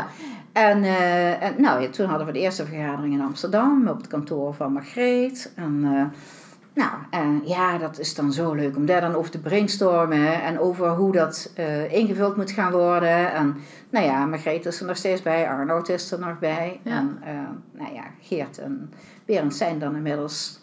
[0.53, 4.55] En, eh, en nou, toen hadden we de eerste vergadering in Amsterdam op het kantoor
[4.55, 5.53] van Margreet.
[5.57, 6.05] En eh,
[6.75, 10.61] nou, en ja, dat is dan zo leuk om daar dan over te brainstormen en
[10.61, 11.53] over hoe dat
[11.91, 13.33] ingevuld moet gaan worden.
[13.33, 13.57] En
[13.91, 16.81] nou ja, Margreet is er nog steeds bij, Arnoud is er nog bij.
[16.83, 17.19] En
[17.73, 18.93] nou ja, Geert en
[19.25, 20.61] Berend zijn dan inmiddels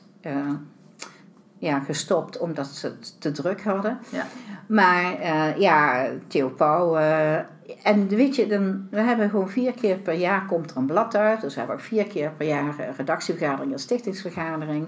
[1.61, 3.99] ja, gestopt omdat ze het te druk hadden.
[4.09, 4.25] Ja.
[4.67, 6.97] Maar eh, ja, Theo Pauw.
[6.97, 7.35] eh,
[7.83, 11.15] en weet je, dan, we hebben gewoon vier keer per jaar komt er een blad
[11.15, 11.41] uit.
[11.41, 14.85] Dus we hebben ook vier keer per jaar een redactievergadering en stichtingsvergadering.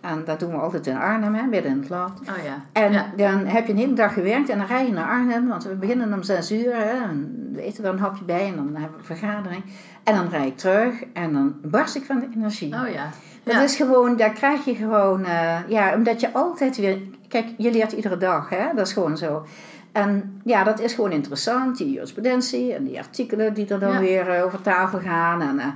[0.00, 2.20] En dat doen we altijd in Arnhem, hè, midden in het land.
[2.20, 2.64] Oh ja.
[2.72, 3.12] En ja.
[3.16, 5.74] dan heb je een hele dag gewerkt en dan rij je naar Arnhem, want we
[5.74, 6.74] beginnen om zes uur.
[6.76, 9.64] Hè, en we eten er een hapje bij en dan hebben we een vergadering.
[10.04, 12.74] En dan rijd ik terug en dan barst ik van de energie.
[12.74, 13.08] Oh ja.
[13.44, 13.62] Dat Ja.
[13.62, 17.92] is gewoon, daar krijg je gewoon, eh, ja, omdat je altijd weer, kijk, je leert
[17.92, 19.46] iedere dag, hè, dat is gewoon zo.
[19.92, 24.00] En ja, dat is gewoon interessant, die jurisprudentie en die artikelen die er dan Ja.
[24.00, 25.40] weer eh, over tafel gaan.
[25.40, 25.66] En eh,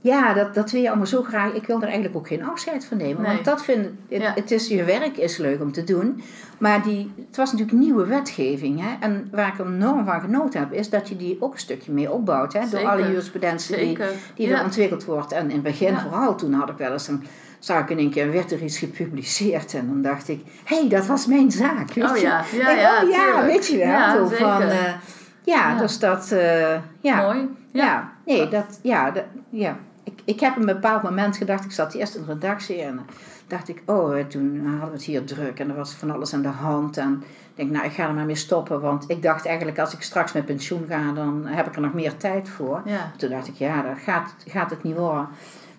[0.00, 1.52] ja, dat, dat wil je allemaal zo graag.
[1.52, 3.32] Ik wil er eigenlijk ook geen afscheid van nemen, Nee.
[3.32, 4.32] want dat vind het, Ja.
[4.34, 6.22] het is, je werk is leuk om te doen.
[6.58, 8.80] Maar die, het was natuurlijk nieuwe wetgeving.
[8.80, 8.96] Hè?
[9.00, 12.10] En waar ik enorm van genoten heb, is dat je die ook een stukje mee
[12.12, 12.52] opbouwt.
[12.52, 12.60] Hè?
[12.70, 14.08] Door alle jurisprudentie die, Zeker.
[14.34, 14.58] die ja.
[14.58, 15.32] er ontwikkeld wordt.
[15.32, 16.00] En in het begin, Ja.
[16.00, 17.24] vooral toen had ik wel eens een,
[17.58, 19.74] zag ik in één keer, werd er iets gepubliceerd.
[19.74, 21.92] En dan dacht ik, hé, hey, dat was mijn zaak.
[21.92, 22.22] Weet Oh je?
[22.22, 23.86] ja, ja, ja, oh ja, weet je wel.
[23.86, 24.36] Ja, zeker.
[24.36, 24.68] van, eh,
[25.44, 25.78] ja, Ja.
[25.78, 27.22] dus dat, eh, ja.
[27.22, 27.48] Mooi.
[27.72, 27.84] Ja.
[27.84, 28.12] Ja.
[28.24, 29.78] nee, dat, ja, dat, ja.
[30.28, 33.00] Ik, heb op een bepaald moment gedacht, ik zat eerst in de redactie en
[33.46, 36.42] dacht ik, oh, toen hadden we het hier druk en er was van alles aan
[36.42, 36.96] de hand.
[36.96, 39.92] En ik denk, nou, ik ga er maar mee stoppen, want ik dacht eigenlijk, als
[39.92, 42.82] ik straks met pensioen ga, dan heb ik er nog meer tijd voor.
[42.84, 43.12] Ja.
[43.16, 45.28] Toen dacht ik, ja, dat gaat, gaat het niet worden.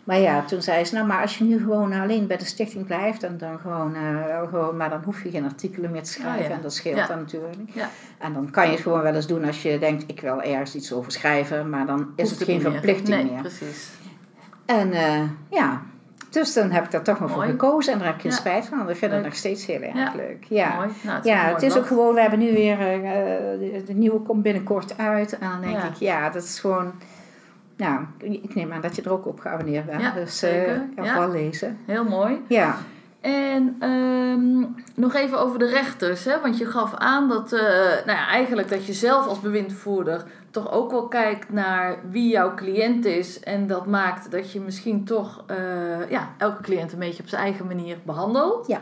[0.03, 2.85] Maar ja, toen zei ze, nou, maar als je nu gewoon alleen bij de stichting
[2.85, 6.41] blijft en dan gewoon, eh, gewoon maar dan hoef je geen artikelen meer te schrijven
[6.43, 6.55] Oh ja.
[6.55, 7.07] en dat scheelt Ja.
[7.07, 7.55] dan natuurlijk.
[7.73, 7.89] Ja.
[8.17, 10.75] En dan kan je het gewoon wel eens doen als je denkt, ik wil ergens
[10.75, 12.71] iets over schrijven, maar dan is Hoeft het geen meer.
[12.71, 13.41] verplichting nee, meer.
[13.41, 13.89] precies.
[14.77, 15.81] En eh, ja,
[16.29, 18.37] dus dan heb ik daar toch maar voor gekozen en daar heb ik geen Ja.
[18.37, 18.77] spijt van.
[18.77, 20.11] want Ik vind het nog steeds heel erg Ja.
[20.15, 20.43] leuk.
[20.49, 20.89] Ja, Mooi.
[21.03, 23.03] Nou, het ja een het is ook gewoon, we hebben nu weer, eh,
[23.59, 25.37] de, de nieuwe komt binnenkort uit.
[25.37, 26.91] En dan denk ik, ja, dat is gewoon,
[27.77, 30.01] nou, ik neem aan dat je er ook op geabonneerd bent.
[30.01, 30.75] Ja, dus eh, zeker.
[30.75, 31.17] ik kan Ja.
[31.19, 31.77] wel lezen.
[31.85, 32.41] Heel mooi.
[32.47, 32.75] Ja,
[33.21, 34.65] En ehm,
[34.95, 36.25] nog even over de rechters.
[36.25, 36.41] Hè?
[36.41, 37.61] Want je gaf aan dat, eh,
[38.05, 42.53] nou ja, eigenlijk dat je zelf als bewindvoerder toch ook wel kijkt naar wie jouw
[42.53, 43.39] cliënt is.
[43.39, 47.41] En dat maakt dat je misschien toch eh, ja, elke cliënt een beetje op zijn
[47.41, 48.67] eigen manier behandelt.
[48.67, 48.81] Ja.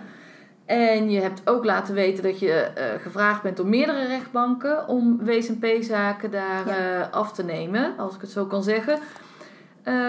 [0.65, 5.25] En je hebt ook laten weten dat je eh, gevraagd bent door meerdere rechtbanken om
[5.25, 7.09] WSP-zaken daar Ja.
[7.11, 8.99] af te nemen, als ik het zo kan zeggen.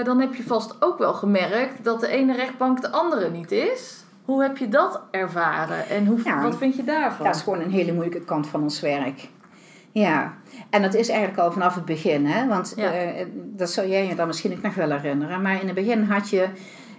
[0.04, 4.04] Dan heb je vast ook wel gemerkt dat de ene rechtbank de andere niet is.
[4.28, 6.42] Hoe heb je dat ervaren en hoe, Ja.
[6.42, 7.26] wat vind je daarvan?
[7.26, 9.28] Dat is gewoon een hele moeilijke kant van ons werk.
[9.92, 10.34] Ja,
[10.70, 12.46] en dat is eigenlijk al vanaf het begin, hè?
[12.46, 12.92] want Ja.
[12.92, 15.42] eh, dat zou jij je dan misschien ook nog wel herinneren.
[15.42, 16.46] Maar in het begin had je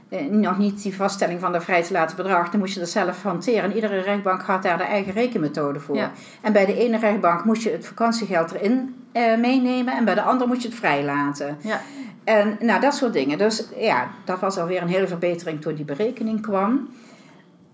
[0.09, 2.49] eh, nog niet die vaststelling van de vrij te laten bedrag.
[2.49, 3.63] Dan moest je dat zelf hanteren.
[3.63, 5.95] En iedere rechtbank had daar de eigen rekenmethode voor.
[5.95, 6.11] Ja.
[6.41, 10.21] En bij de ene rechtbank moest je het vakantiegeld erin eh, meenemen en bij de
[10.21, 11.57] andere moest je het vrij laten.
[11.61, 11.79] Ja.
[12.23, 13.37] En nou, dat soort dingen.
[13.37, 16.89] Dus ja, dat was alweer een hele verbetering toen die berekening kwam.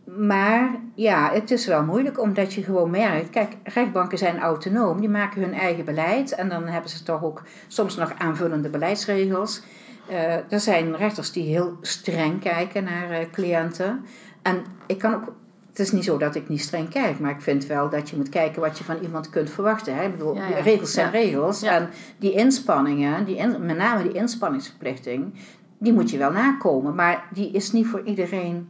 [0.05, 3.29] Maar ja, het is wel moeilijk omdat je gewoon merkt.
[3.29, 6.31] Kijk, rechtbanken zijn autonoom, die maken hun eigen beleid.
[6.31, 9.61] En dan hebben ze toch ook soms nog aanvullende beleidsregels.
[10.09, 14.05] Eh, er zijn rechters die heel streng kijken naar eh, cliënten.
[14.41, 15.33] En ik kan ook.
[15.69, 18.15] Het is niet zo dat ik niet streng kijk, maar ik vind wel dat je
[18.15, 19.95] moet kijken wat je van iemand kunt verwachten.
[19.95, 20.05] Hè?
[20.05, 20.59] Ik bedoel, Ja, ja.
[20.59, 21.11] regels zijn Ja.
[21.11, 21.61] regels.
[21.61, 21.89] En
[22.19, 25.33] die inspanningen, die in- met name die inspanningsverplichting,
[25.77, 26.95] die moet je wel nakomen.
[26.95, 28.69] Maar die is niet voor iedereen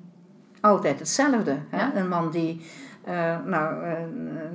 [0.65, 1.57] altijd hetzelfde.
[1.69, 1.77] Hè?
[1.77, 1.91] Ja.
[1.95, 2.65] Een man die
[3.03, 3.85] eh, nou,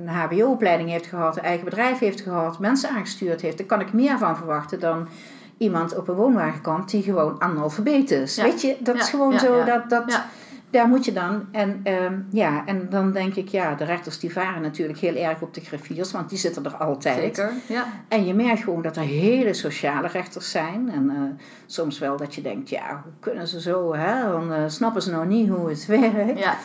[0.01, 3.93] een HBO-opleiding heeft gehad, een eigen bedrijf heeft gehad, mensen aangestuurd heeft, daar kan ik
[3.93, 5.07] meer van verwachten dan
[5.57, 8.35] iemand op een woonwagen komt die gewoon analfabeet is.
[8.35, 8.43] Ja.
[8.43, 9.89] Weet je, dat Ja, is gewoon zo dat.
[9.89, 10.21] dat.
[10.71, 14.31] Daar moet je dan, en, ehm, ja, en dan denk ik, ja, de rechters die
[14.31, 17.35] varen natuurlijk heel erg op de griffiers, want die zitten er altijd.
[17.35, 17.85] Zeker, ja.
[18.07, 20.89] En je merkt gewoon dat er hele sociale rechters zijn.
[20.91, 24.31] En eh, soms wel dat je denkt, ja, hoe kunnen ze zo, hè?
[24.31, 26.39] Dan eh, snappen ze nou niet hoe het werkt.
[26.39, 26.57] ja.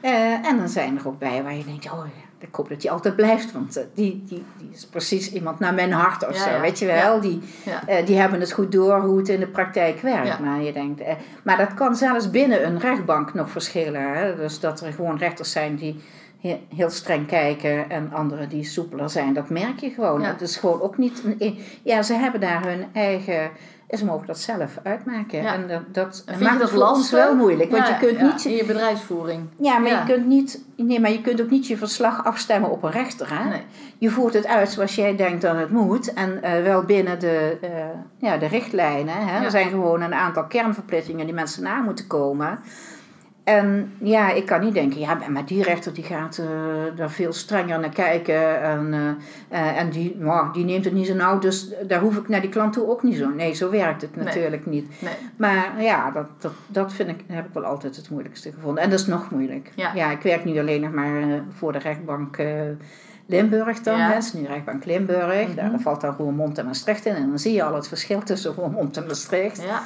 [0.00, 2.80] Eh, en dan zijn er ook bij waar je denkt, oh ja, ik hoop dat
[2.80, 3.52] die altijd blijft.
[3.52, 6.60] Want eh, die, die, die is precies iemand naar mijn hart of Ja, zo, ja.
[6.60, 7.14] weet je wel.
[7.14, 7.18] Ja.
[7.20, 7.40] Die,
[7.86, 10.38] eh, die hebben het goed door hoe het in de praktijk werkt.
[10.38, 11.14] Maar je denkt, eh,
[11.44, 14.12] maar dat kan zelfs binnen een rechtbank nog verschillen.
[14.14, 14.36] Hè?
[14.36, 16.00] Dus dat er gewoon rechters zijn die
[16.40, 19.34] he- heel streng kijken en anderen die soepeler zijn.
[19.34, 20.22] Dat merk je gewoon.
[20.24, 21.22] Het is gewoon ook niet...
[21.38, 23.50] Een, ja, ze hebben daar hun eigen...
[23.98, 25.42] Ze mogen dat zelf uitmaken.
[25.42, 25.54] Ja.
[25.54, 27.70] En dat, dat En maakt dat ons wel moeilijk.
[27.70, 28.44] Want je kunt ja, niet...
[28.44, 29.48] In je bedrijfsvoering.
[29.56, 29.90] Ja, maar.
[29.90, 33.38] Je kunt niet, nee, maar je kunt ook niet je verslag afstemmen op een rechter.
[33.38, 33.48] Hè?
[33.48, 33.62] Nee.
[33.98, 36.12] Je voert het uit zoals jij denkt dat het moet.
[36.12, 37.70] En eh, wel binnen de, eh,
[38.18, 39.26] ja, de richtlijnen.
[39.26, 39.44] Hè?
[39.44, 42.58] Er zijn gewoon een aantal kernverplichtingen die mensen na moeten komen.
[43.44, 47.32] En ja, ik kan niet denken, ja, maar die rechter die gaat eh daar veel
[47.32, 48.62] strenger naar kijken.
[48.62, 48.92] En,
[49.48, 52.28] eh, eh, en die, nou, die neemt het niet zo nauw, dus daar hoef ik
[52.28, 53.28] naar die klant toe ook niet zo.
[53.28, 54.24] Nee, zo werkt het Nee.
[54.24, 54.88] natuurlijk niet.
[54.98, 55.14] Nee.
[55.36, 58.82] Maar ja, dat, dat, dat vind ik, heb ik wel altijd het moeilijkste gevonden.
[58.82, 59.72] En dat is nog moeilijk.
[59.76, 60.10] Ja.
[60.10, 62.36] ik werk nu alleen nog maar voor de rechtbank
[63.32, 63.98] Limburg dan.
[63.98, 64.08] Ja.
[64.08, 64.14] hè.
[64.14, 65.46] Het is nu rechtbank Limburg.
[65.46, 65.54] Mhm.
[65.54, 67.14] Daar valt dan Roermond en Maastricht in.
[67.14, 69.62] En dan zie je al het verschil tussen Roermond en Maastricht.
[69.62, 69.82] Ja.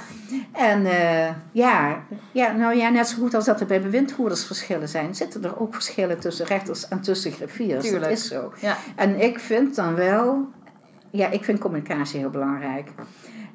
[0.53, 4.89] En eh, ja, ja, nou ja, net zo goed als dat er bij bewindvoerders verschillen
[4.89, 7.85] zijn, zitten er ook verschillen tussen rechters en tussen griffiers.
[7.85, 8.03] Tuurlijk.
[8.03, 8.53] Dat is zo.
[8.61, 8.77] Ja.
[8.97, 10.49] En ik vind dan wel,
[11.11, 12.91] ja, ik vind communicatie heel belangrijk.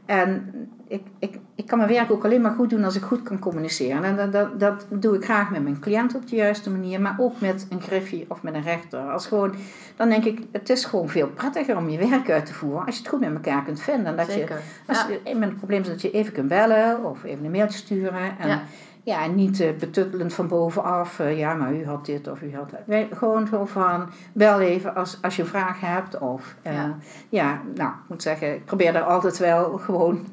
[0.05, 0.53] En
[0.91, 3.39] ik, ik, ik kan mijn werk ook alleen maar goed doen als ik goed kan
[3.39, 4.03] communiceren.
[4.03, 7.15] En dat, dat, dat doe ik graag met mijn cliënt op de juiste manier, maar
[7.19, 8.99] ook met een griffie of met een rechter.
[8.99, 9.53] Als gewoon,
[9.95, 12.95] dan denk ik, het is gewoon veel prettiger om je werk uit te voeren als
[12.95, 14.05] je het goed met elkaar kunt vinden.
[14.05, 14.47] En dat je,
[14.87, 15.17] als Ja.
[15.23, 18.37] je met het probleem is dat je even kunt bellen of even een mailtje sturen.
[18.39, 18.61] En, Ja.
[19.03, 19.23] ja.
[19.23, 21.19] en niet eh, betuttelend van bovenaf.
[21.19, 23.05] eh, ja, maar u had dit of u had dat.
[23.17, 26.19] Gewoon zo van, bel even als, als je een vraag hebt.
[26.19, 26.95] Of, eh, Ja.
[27.29, 27.61] ja.
[27.75, 30.25] nou, ik moet zeggen, ik probeer daar altijd wel gewoon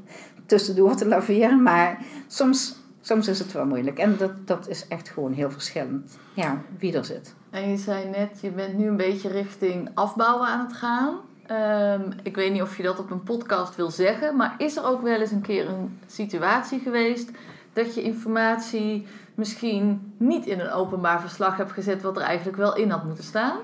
[0.49, 1.63] tussendoor te laveren.
[1.63, 3.99] Maar soms, soms is het wel moeilijk.
[3.99, 6.19] En dat, dat is echt gewoon heel verschillend.
[6.35, 7.35] Ja, wie er zit.
[7.51, 11.17] En je zei net, je bent nu een beetje richting afbouwen aan het gaan.
[11.47, 14.85] Ehm, ik weet niet of je dat op een podcast wil zeggen, maar is er
[14.85, 17.31] ook wel eens een keer een situatie geweest
[17.73, 22.77] dat je informatie misschien niet in een openbaar verslag hebt gezet wat er eigenlijk wel
[22.77, 23.59] in had moeten staan?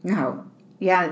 [0.00, 0.34] Nou,
[0.82, 1.08] ja,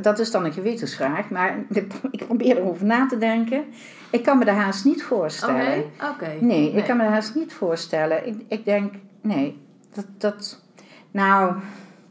[0.00, 1.30] dat is dan een gewetensvraag.
[1.30, 1.58] Maar
[2.10, 3.64] ik probeer erover na te denken.
[4.10, 5.78] Ik kan me de haast niet voorstellen.
[5.78, 6.44] Oké, oké.
[6.44, 8.26] Nee, ik kan me de haast niet voorstellen.
[8.26, 9.58] Ik, ik denk, nee,
[9.94, 10.62] dat, dat,
[11.10, 11.54] nou,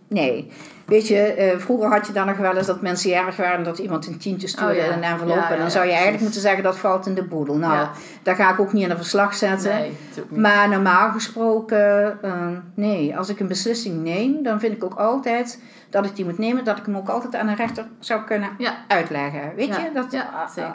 [0.08, 0.52] nee.
[0.86, 3.78] Weet je, eh, vroeger had je dan nog wel eens dat mensen jarig waren dat
[3.78, 4.86] iemand een tientje stuurde Oh ja.
[4.86, 5.36] in een envelop.
[5.36, 7.56] Ja, en dan zou je eigenlijk moeten zeggen dat valt in de boedel.
[7.56, 7.88] Nou,
[8.24, 9.72] daar ga ik ook niet in een verslag zetten.
[9.72, 9.92] Nee.
[10.30, 13.18] Maar normaal gesproken, eh, nee.
[13.18, 15.60] Als ik een beslissing neem, dan vind ik ook altijd
[15.92, 16.64] dat ik die moet nemen.
[16.64, 18.50] Dat ik hem ook altijd aan een rechter zou kunnen
[18.88, 19.56] uitleggen.
[19.56, 20.26] Weet je, dat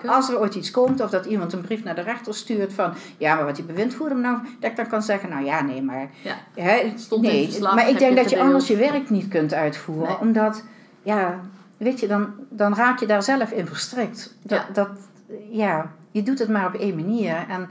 [0.06, 2.92] als er ooit iets komt of dat iemand een brief naar de rechter stuurt van...
[3.16, 4.38] Ja, maar wat die bewindvoerder nou...
[4.60, 6.08] Dat ik dan kan zeggen, nou ja, nee, maar...
[6.54, 10.05] Hè, Stond nee, verslag, maar ik denk dat je anders je werk niet kunt uitvoeren.
[10.06, 10.18] Nee.
[10.20, 10.64] Omdat,
[11.02, 11.40] ja,
[11.76, 14.34] weet je, dan, dan raak je daar zelf in verstrikt.
[14.42, 14.72] Dat, Ja.
[14.72, 14.88] dat,
[15.50, 17.36] ja, je doet het maar op één manier.
[17.48, 17.68] En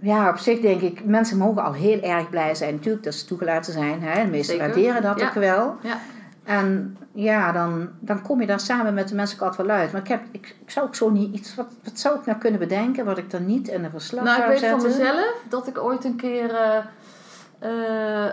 [0.00, 2.74] ja, op zich denk ik, mensen mogen al heel erg blij zijn.
[2.74, 4.02] Natuurlijk dat ze toegelaten zijn.
[4.02, 4.24] Hè?
[4.24, 5.26] De meesten waarderen dat Ja.
[5.26, 5.76] ook wel.
[5.82, 5.98] Ja.
[6.44, 9.92] En ja, dan, dan kom je daar samen met de mensen ook altijd wel uit.
[9.92, 11.54] Maar ik, heb, ik, ik zou ook zo niet iets...
[11.54, 14.36] Wat, wat zou ik nou kunnen bedenken wat ik dan niet in een verslag Nou,
[14.52, 15.14] ik zou weet van zetten?
[15.14, 16.78] mezelf dat ik ooit een keer eh,
[17.58, 17.70] eh,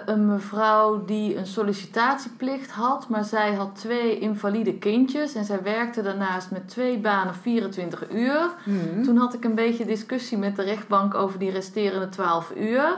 [0.06, 6.02] een mevrouw die een sollicitatieplicht had, maar zij had twee invalide kindjes en zij werkte
[6.02, 8.50] daarnaast met twee banen 24 uur.
[8.66, 9.04] Mhm.
[9.04, 12.98] Toen had ik een beetje discussie met de rechtbank over die resterende 12 uur.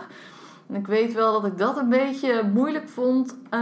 [0.69, 3.59] En ik weet wel dat ik dat een beetje moeilijk vond eh,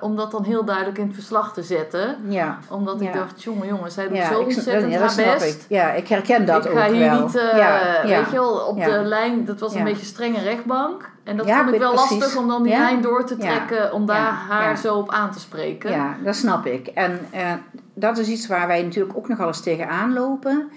[0.00, 2.16] om dat dan heel duidelijk in het verslag te zetten.
[2.28, 2.58] Ja.
[2.70, 3.12] Omdat ik Ja.
[3.12, 5.54] dacht, jongen, jongen, zij doet Ja, zo ik, ontzettend dat haar best.
[5.62, 5.66] ik.
[5.68, 7.20] Ja, ik herken dat ik ook ga hier wel.
[7.22, 11.10] niet, eh, weet je wel, op de lijn, dat was een beetje strenge rechtbank.
[11.28, 12.18] En dat Ja, vond ik wel precies.
[12.18, 12.78] lastig om dan die Ja.
[12.78, 13.44] lijn door te Ja.
[13.44, 14.30] trekken, om daar Ja.
[14.48, 14.76] haar Ja.
[14.76, 15.90] zo op aan te spreken.
[15.90, 16.86] Ja, dat snap ik.
[16.86, 17.52] En eh,
[17.94, 20.70] dat is iets waar wij natuurlijk ook nog eens tegenaan lopen.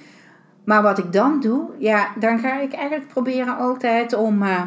[0.64, 4.44] Maar wat ik dan doe, ja, dan ga ik eigenlijk proberen altijd om...
[4.44, 4.62] eh,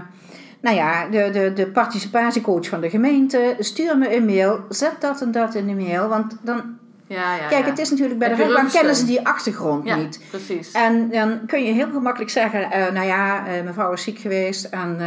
[0.60, 5.20] nou ja, de, de, de participatiecoach van de gemeente, stuur me een mail, zet dat
[5.20, 6.08] en dat in de mail.
[6.08, 6.78] Want dan,
[7.14, 7.48] ja, ja.
[7.48, 10.20] kijk, het is natuurlijk bij de rechtbank kennen ze die achtergrond Ja, niet.
[10.30, 10.72] precies.
[10.72, 14.64] En dan kun je heel gemakkelijk zeggen, eh, nou ja, eh, mevrouw is ziek geweest
[14.64, 15.06] en eh,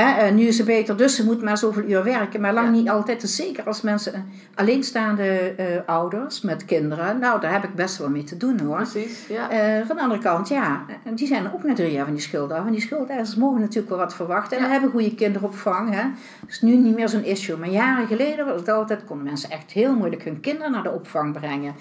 [0.00, 2.40] hè, nu is ze beter, dus ze moet maar zoveel uur werken.
[2.40, 5.54] Maar lang niet altijd, dus zeker als mensen alleenstaande
[5.86, 8.76] ouders met kinderen, nou daar heb ik best wel mee te doen hoor.
[8.76, 9.48] Precies, ja.
[9.86, 10.84] Van de andere kant, ja,
[11.14, 12.66] die zijn ook na drie jaar van die schuld af.
[12.66, 14.56] En die schuldeisers mogen natuurlijk wel wat verwachten.
[14.58, 15.94] En we hebben goede kinderopvang.
[15.94, 16.02] Hè.
[16.40, 17.56] Dat is nu niet meer zo'n issue.
[17.56, 20.90] Maar jaren geleden was het altijd, konden mensen echt heel moeilijk hun kinderen naar de
[20.90, 21.74] opvang brengen.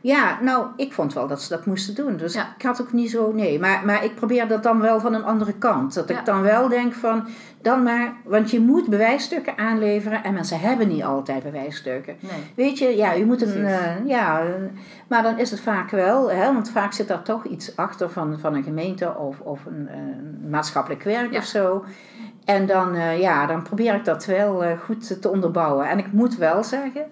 [0.00, 2.16] Ja, nou, ik vond wel dat ze dat moesten doen.
[2.16, 2.54] Dus Ja.
[2.58, 3.60] ik had ook niet zo, nee.
[3.60, 5.94] Maar, maar ik probeer dat dan wel van een andere kant.
[5.94, 6.18] Dat Ja.
[6.18, 7.26] ik dan wel denk van,
[7.62, 10.24] dan maar, want je moet bewijsstukken aanleveren.
[10.24, 12.16] En mensen hebben niet altijd bewijsstukken.
[12.20, 12.30] Nee.
[12.56, 14.42] Weet je, ja, je moet een, eh, ja,
[15.08, 18.38] maar dan is het vaak wel, hè, want vaak zit daar toch iets achter van,
[18.40, 19.88] van een gemeente of, of een,
[20.50, 21.38] maatschappelijk werk Ja.
[21.38, 21.84] of zo.
[22.44, 25.88] En dan, eh, ja, dan probeer ik dat wel eh, goed te onderbouwen.
[25.88, 27.02] En ik moet wel zeggen,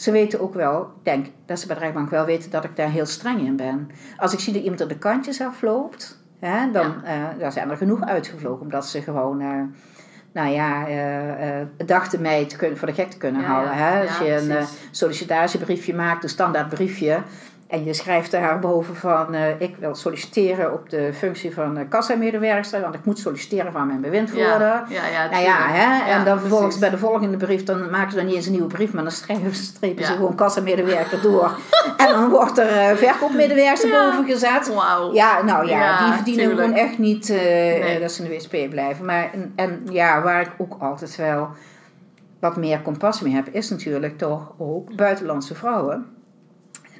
[0.00, 2.76] ze weten ook wel, ik denk dat ze bij de rechtbank wel weten dat ik
[2.76, 3.90] daar heel streng in ben.
[4.16, 7.76] Als ik zie dat iemand er de kantjes afloopt, hè, dan eh, daar zijn er
[7.76, 9.40] genoeg uitgevlogen, omdat ze gewoon...
[9.40, 9.62] eh,
[10.32, 13.74] nou ja, eh, dachten mij te kunnen, voor de gek te kunnen Ja, houden.
[13.74, 14.00] Hè?
[14.00, 17.22] Als je een sollicitatiebriefje maakt, een standaard briefje.
[17.70, 21.84] En je schrijft daar boven van, eh, ik wil solliciteren op de functie van uh,
[21.88, 24.58] kassamedewerkster, want ik moet solliciteren van mijn bewindvoerder.
[24.58, 25.76] Ja, ja, ja, Nou ja, tuurlijk.
[25.84, 26.02] hè?
[26.12, 28.52] en Ja, dan vervolgens bij de volgende brief, dan maken ze dan niet eens een
[28.52, 30.16] nieuwe brief, maar dan strepen, strepen ze Ja.
[30.16, 31.50] gewoon kassamedewerker door.
[31.96, 34.10] en dan wordt er eh verkoopmedewerkster Ja.
[34.10, 34.74] boven gezet.
[34.74, 35.12] Wauw.
[35.12, 36.66] Ja, nou ja, Ja, die verdienen tuurlijk.
[36.68, 37.74] gewoon echt niet Nee.
[37.80, 39.04] eh, dat ze in de WSP blijven.
[39.04, 41.48] Maar, en, en ja, waar ik ook altijd wel
[42.40, 46.06] wat meer compassie mee heb, is natuurlijk toch ook buitenlandse vrouwen.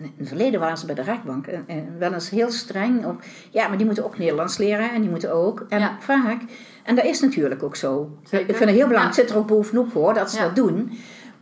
[0.03, 3.23] In het verleden waren ze bij de rechtbank en, en wel eens heel streng op.
[3.51, 5.67] Ja, maar die moeten ook Nederlands leren en die moeten ook.
[5.69, 5.97] En Ja.
[5.99, 6.41] vaak,
[6.83, 8.11] en dat is natuurlijk ook zo.
[8.23, 8.49] Zeker.
[8.49, 10.45] Ik vind het heel belangrijk, het zit er ook bovenop hoor, dat ze Ja.
[10.45, 10.91] dat doen.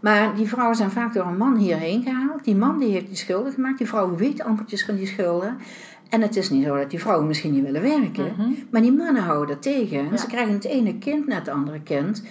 [0.00, 2.44] Maar die vrouwen zijn vaak door een man hierheen gehaald.
[2.44, 3.78] Die man die heeft die schulden gemaakt.
[3.78, 5.56] Die vrouwen weten ampertjes van die schulden.
[6.08, 8.32] En het is niet zo dat die vrouwen misschien niet willen werken.
[8.36, 8.48] Mhm.
[8.70, 9.98] Maar die mannen houden dat tegen.
[9.98, 10.16] En Ja.
[10.16, 12.22] ze krijgen het ene kind na het andere kind.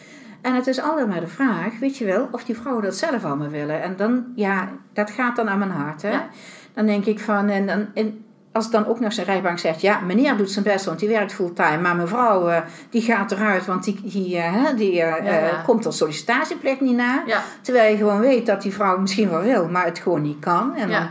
[0.47, 3.25] En het is altijd maar de vraag, weet je wel, of die vrouwen dat zelf
[3.25, 3.81] allemaal willen.
[3.81, 6.01] En dan, ja, dat gaat dan aan mijn hart.
[6.01, 6.09] Hè?
[6.11, 6.27] Ja.
[6.73, 9.99] Dan denk ik van, en, dan, en als dan ook nog zijn rijbank zegt, ja,
[9.99, 11.77] meneer doet zijn best, want die werkt fulltime.
[11.77, 15.61] Maar mevrouw, eh, die gaat eruit, want die, die, hè, die eh, Ja, ja.
[15.65, 17.23] komt er sollicitatieplicht niet na.
[17.25, 20.39] Ja, Terwijl je gewoon weet dat die vrouw misschien wel wil, maar het gewoon niet
[20.39, 20.75] kan.
[20.75, 20.99] En Ja.
[20.99, 21.09] dan,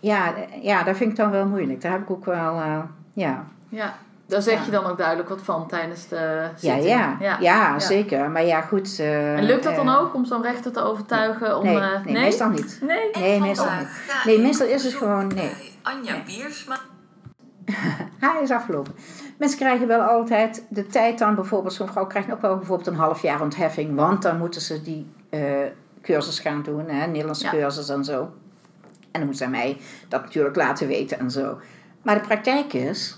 [0.00, 1.80] ja, ja, dat vind ik dan wel moeilijk.
[1.80, 2.62] Daar heb ik ook wel,
[3.12, 3.44] ja.
[3.68, 3.94] ja.
[4.28, 4.64] Daar zeg Ja.
[4.64, 6.84] je dan ook duidelijk wat van tijdens de Ja, zitting.
[6.88, 7.78] ja, ja, Ja.
[7.78, 8.30] zeker.
[8.30, 8.98] Maar ja, goed.
[8.98, 11.64] eh, En lukt dat dan eh, ook om zo'n rechter te overtuigen om...
[11.64, 12.78] Nee, eh, nee, meestal niet.
[12.82, 13.10] Nee?
[13.12, 13.88] Nee, meestal niet.
[14.24, 15.52] Nee, meestal is het gewoon, nee.
[15.82, 16.76] Anja Biersma.
[18.18, 18.94] Hij is afgelopen.
[19.38, 22.94] Mensen krijgen wel altijd de tijd dan bijvoorbeeld, zo'n vrouw krijgt ook wel bijvoorbeeld een
[22.96, 25.40] half jaar ontheffing, want dan moeten ze die eh,
[26.02, 27.50] cursus gaan doen, hè, Nederlandse Ja.
[27.50, 28.20] cursus en zo.
[29.10, 31.58] En dan moet zij mij dat natuurlijk laten weten en zo.
[32.02, 33.17] Maar de praktijk is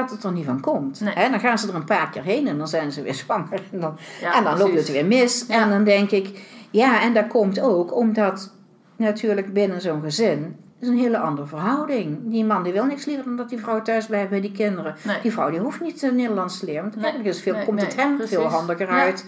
[0.00, 1.00] dat het er niet van komt.
[1.00, 1.30] Nee.
[1.30, 3.62] Dan gaan ze er een paar keer heen en dan zijn ze weer zwanger.
[3.72, 5.44] En dan, Ja, en dan loopt het weer mis.
[5.48, 5.62] Ja.
[5.62, 6.40] En dan denk ik,
[6.70, 8.52] ja, en dat komt ook omdat
[8.96, 12.18] natuurlijk binnen zo'n gezin is een hele andere verhouding.
[12.30, 14.94] Die man die wil niks liever dan dat die vrouw thuis blijft bij die kinderen.
[15.02, 15.20] Nee.
[15.22, 16.82] Die vrouw die hoeft niet Nederlands te leren.
[16.82, 17.04] Want Nee.
[17.04, 18.36] eigenlijk is veel, Nee, komt het hem precies.
[18.36, 19.24] veel handiger uit.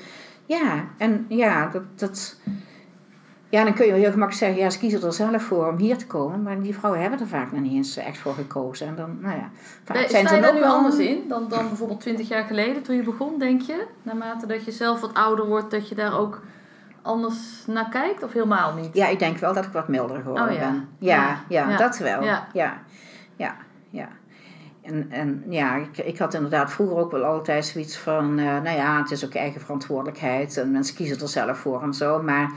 [0.47, 1.83] Ja, en ja, dat...
[1.95, 2.37] dat
[3.49, 5.97] ja, dan kun je heel gemakkelijk zeggen, ja, ze kiezen er zelf voor om hier
[5.97, 6.43] te komen.
[6.43, 8.87] Maar die vrouwen hebben er vaak nog niet eens echt voor gekozen.
[8.87, 9.51] En dan, nou ja,
[9.85, 12.83] vaak zijn Sta ze je ook nu anders in dan, dan bijvoorbeeld 20 jaar geleden
[12.83, 13.87] toen je begon, denk je?
[14.03, 16.43] Naarmate dat je zelf wat ouder wordt, dat je daar ook
[17.03, 18.23] anders naar kijkt?
[18.23, 18.95] Of helemaal niet?
[18.95, 20.59] Ja, ik denk wel dat ik wat milder geworden Oh, ja.
[20.59, 20.89] ben.
[20.99, 21.77] Ja, ja, Ja.
[21.77, 22.23] dat wel.
[22.23, 22.49] Ja.
[22.53, 22.83] Ja,
[23.37, 23.57] ja,
[23.91, 24.09] ja.
[24.83, 28.77] En, en ja, ik, ik had inderdaad vroeger ook wel altijd zoiets van, eh, nou
[28.77, 32.23] ja, het is ook eigen verantwoordelijkheid en mensen kiezen er zelf voor en zo.
[32.23, 32.51] Maar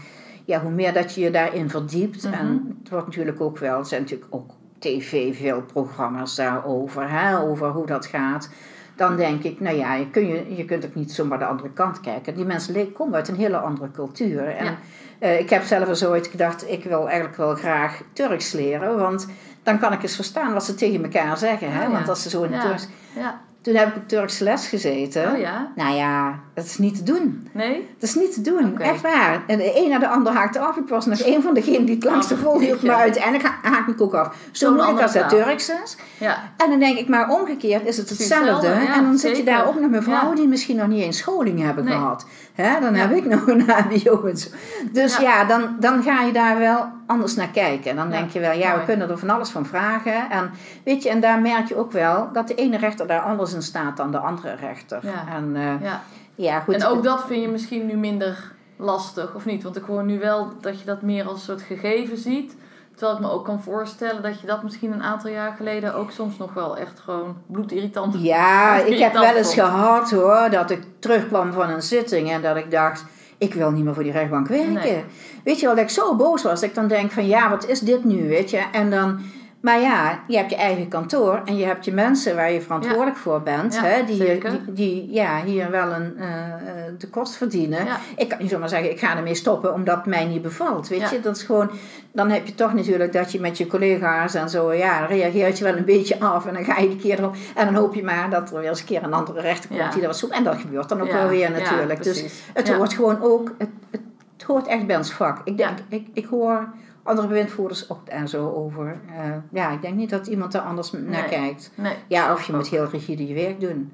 [0.45, 2.33] ja, hoe meer dat je je daarin verdiept, Mhm.
[2.33, 7.39] en het wordt natuurlijk ook wel, er zijn natuurlijk ook tv veel programma's daarover, hè,
[7.39, 8.49] over hoe dat gaat.
[8.95, 11.69] Dan denk ik, nou ja, je, kun je, je kunt ook niet zomaar de andere
[11.69, 12.35] kant kijken.
[12.35, 14.47] Die mensen komen uit een hele andere cultuur.
[14.47, 14.77] En Ja.
[15.19, 19.27] eh, ik heb zelf eens ooit gedacht, ik wil eigenlijk wel graag Turks leren, want
[19.63, 21.71] dan kan ik eens verstaan wat ze tegen elkaar zeggen.
[21.71, 21.83] Hè?
[21.83, 21.91] Ja.
[21.91, 22.61] Want als ze zo in het.
[22.61, 22.87] Turks...
[23.15, 23.41] Ja.
[23.61, 25.31] Toen heb ik op Turkse les gezeten.
[25.31, 25.71] Oh ja?
[25.75, 27.47] Nou ja, dat is niet te doen.
[27.51, 27.87] Nee?
[27.99, 29.43] Dat is niet te doen, echt waar.
[29.47, 30.77] En de een na de ander haakte af.
[30.77, 32.71] Ik was nog een van degenen die het langste Oh, volhield.
[32.71, 32.87] jeetje.
[32.87, 34.35] Maar uiteindelijk ha- haakte ik ook af.
[34.51, 35.29] Zo moeilijk als dat.
[35.29, 35.97] Turks is.
[36.17, 36.37] Ja.
[36.57, 38.67] En dan denk ik, maar omgekeerd is het hetzelfde.
[38.67, 41.17] ja, en dan zit je daar ook nog met vrouwen die misschien nog niet eens
[41.17, 41.93] scholing hebben Nee.
[41.93, 42.25] gehad.
[42.53, 44.49] Hè, dan heb ik nog een HBO en zo.
[44.91, 45.21] Dus Ja.
[45.21, 47.89] ja, dan, dan ga je daar wel anders naar kijken.
[47.89, 50.29] En dan Ja, denk je wel, ja, we kunnen er van alles van vragen.
[50.29, 50.51] En
[50.83, 53.61] weet je, en daar merk je ook wel dat de ene rechter daar anders in
[53.61, 54.99] staat dan de andere rechter.
[55.03, 55.35] Ja.
[55.35, 56.01] En eh, ja.
[56.35, 56.73] ja, goed.
[56.73, 59.63] En ook dat vind je misschien nu minder lastig, of niet?
[59.63, 62.55] Want ik hoor nu wel dat je dat meer als een soort gegeven ziet.
[62.95, 66.11] Terwijl ik me ook kan voorstellen dat je dat misschien een aantal jaar geleden ook
[66.11, 69.67] soms nog wel echt gewoon bloedirritant Ja, ik heb wel eens vond.
[69.67, 73.05] gehad hoor, dat ik terugkwam van een zitting en dat ik dacht,
[73.37, 74.73] ik wil niet meer voor die rechtbank werken.
[74.73, 75.03] Nee.
[75.43, 77.67] Weet je wel, dat ik zo boos was, dat ik dan denk van ja, wat
[77.67, 78.63] is dit nu, weet je?
[78.71, 79.19] En dan,
[79.61, 83.17] maar ja, je hebt je eigen kantoor en je hebt je mensen waar je verantwoordelijk
[83.17, 84.51] voor bent, Ja, hè, die, hier- zeker.
[84.51, 87.85] die, die ja, hier wel een eh, eh, tekort verdienen.
[87.85, 87.97] Ja.
[88.15, 90.87] Ik kan niet zomaar zeggen, ik ga ermee stoppen omdat het mij niet bevalt.
[90.87, 91.71] Weet je, dat is gewoon,
[92.11, 95.63] dan heb je toch natuurlijk dat je met je collega's en zo, ja, reageert je
[95.63, 97.35] wel een beetje af en dan ga je een keer erop.
[97.55, 99.91] En dan hoop je maar dat er weer eens een keer een andere rechter komt
[99.93, 102.03] die dat was En dat gebeurt dan ook wel weer natuurlijk.
[102.03, 102.23] dus
[102.53, 104.01] het hoort gewoon ook, het, het,
[104.41, 105.41] het hoort echt bij ons vak.
[105.43, 106.67] Ik denk, ik, ik hoor
[107.03, 108.99] andere bewindvoerders ook en zo over.
[109.17, 111.23] Eh, ja, ik denk niet dat iemand daar anders naar Nee.
[111.29, 111.71] kijkt.
[111.75, 111.95] Nee.
[112.07, 113.93] Ja, of je moet heel rigide je werk doen.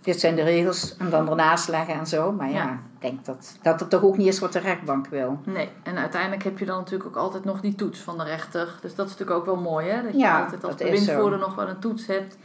[0.00, 2.32] Dit zijn de regels en dan ernaast leggen en zo.
[2.32, 2.72] Maar ja, Ja.
[2.72, 5.38] ik denk dat, dat het toch ook niet is wat de rechtbank wil.
[5.44, 8.78] Nee, en uiteindelijk heb je dan natuurlijk ook altijd nog die toets van de rechter.
[8.80, 10.02] Dus dat is natuurlijk ook wel mooi, hè?
[10.02, 12.38] Dat je Ja, altijd als bewindvoerder nog wel een toets hebt.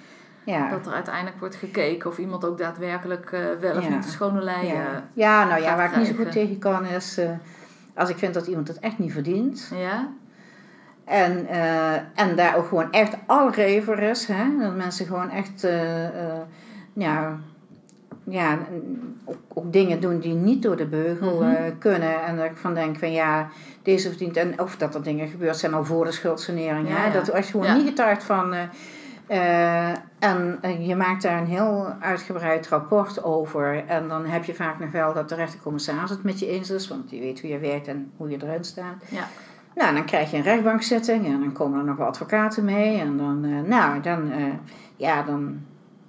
[0.46, 0.70] Ja.
[0.70, 3.90] Dat er uiteindelijk wordt gekeken of iemand ook daadwerkelijk eh, wel of Ja.
[3.90, 5.04] niet de schone eh, Ja.
[5.14, 7.18] ja, nou ja, waar ik niet zo goed tegen kan is...
[7.18, 7.30] eh,
[7.96, 9.72] als ik vind dat iemand het echt niet verdient...
[9.76, 10.08] ja?
[11.06, 14.26] En, eh, en daar ook gewoon echt al rever is.
[14.28, 14.44] Hè?
[14.60, 16.42] Dat mensen gewoon echt eh, eh,
[16.94, 17.38] ja,
[18.24, 18.58] ja,
[19.26, 21.52] ook, ook dingen doen die niet door de beugel Mhm.
[21.54, 22.24] eh, kunnen.
[22.24, 23.48] En dat ik van denk van ja,
[23.82, 24.38] deze verdient.
[24.38, 26.90] En of dat er dingen gebeurd zijn al voor de schuldsanering.
[26.90, 27.10] Ja.
[27.10, 28.56] Dat als je gewoon niet getuigt van.
[29.28, 33.84] Eh, en eh, je maakt daar een heel uitgebreid rapport over.
[33.88, 36.88] En dan heb je vaak nog wel dat de rechtercommissaris het met je eens is.
[36.88, 38.96] Want die weet hoe je werkt en hoe je erin staat.
[39.10, 39.28] Ja.
[39.76, 43.00] Nou, dan krijg je een rechtbankzitting en dan komen er nog wat advocaten mee.
[43.00, 44.32] En dan, eh, nou, dan,
[44.96, 45.60] ja, dan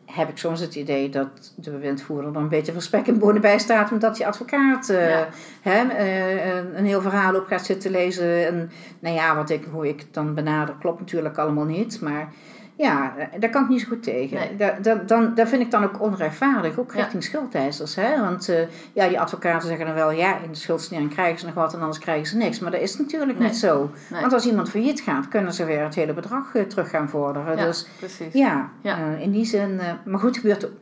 [0.05, 3.41] heb ik soms het idee dat de bewindvoerder er een beetje van spek en bonen
[3.41, 3.93] bij staat.
[3.93, 5.29] Omdat die advocaat Ja.
[5.62, 8.47] hè, een- een heel verhaal op gaat zitten lezen.
[8.47, 12.01] En nou ja, wat ik, hoe ik dan benader klopt natuurlijk allemaal niet.
[12.01, 12.29] Maar
[12.77, 14.39] ja, eh, daar kan ik niet zo goed tegen.
[14.39, 14.57] Nee.
[14.57, 16.99] Da, da, dan, dat vind ik dan ook onrechtvaardig, ook Ja.
[17.01, 17.95] richting schuldeisers.
[17.95, 18.20] Hè?
[18.20, 18.59] Want eh,
[18.93, 21.81] ja, die advocaten zeggen dan wel, ja, in de schuldsnering krijgen ze nog wat en
[21.81, 22.59] anders krijgen ze niks.
[22.61, 23.49] Maar dat is natuurlijk Nee.
[23.49, 23.91] niet zo.
[24.11, 24.20] Nee.
[24.20, 27.57] Want als iemand failliet gaat, kunnen ze weer het hele bedrag eh, terug gaan vorderen.
[27.57, 28.33] Ja, Dus precies.
[28.33, 28.97] ja, Ja.
[29.18, 29.81] in die zin.
[30.05, 30.72] maar goed, het gebeurt ook,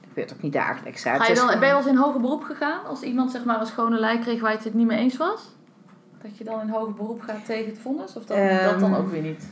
[0.00, 1.04] het gebeurt ook niet dagelijks.
[1.04, 1.10] Hè.
[1.16, 2.84] Ga je dan, ben je wel eens in hoger beroep gegaan?
[2.86, 5.54] Als iemand zeg maar een schone lei kreeg waar je het niet mee eens was?
[6.22, 8.16] Dat je dan in hoger beroep gaat tegen het vonnis?
[8.16, 9.48] Of dat, dat dan Ehm, ook weer niet?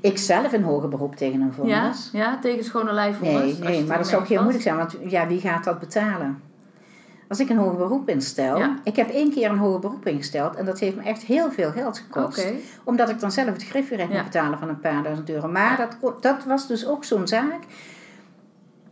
[0.00, 2.10] Ik zelf in hoger beroep tegen een Ja, vonnis.
[2.12, 3.58] ja, tegen schone lei vonnis?
[3.58, 6.40] Nee, nee maar dat zou ook heel moeilijk zijn, want ja, wie gaat dat betalen?
[7.28, 8.78] Als ik een hoger beroep instel, Ja.
[8.84, 11.70] ik heb één keer een hoger beroep ingesteld en dat heeft me echt heel veel
[11.70, 12.52] geld gekost.
[12.84, 14.14] Omdat ik dan zelf het griffierecht Ja.
[14.14, 15.48] moet betalen van een paar duizend euro.
[15.48, 15.88] Maar Ja.
[16.00, 17.58] dat, dat was dus ook zo'n zaak.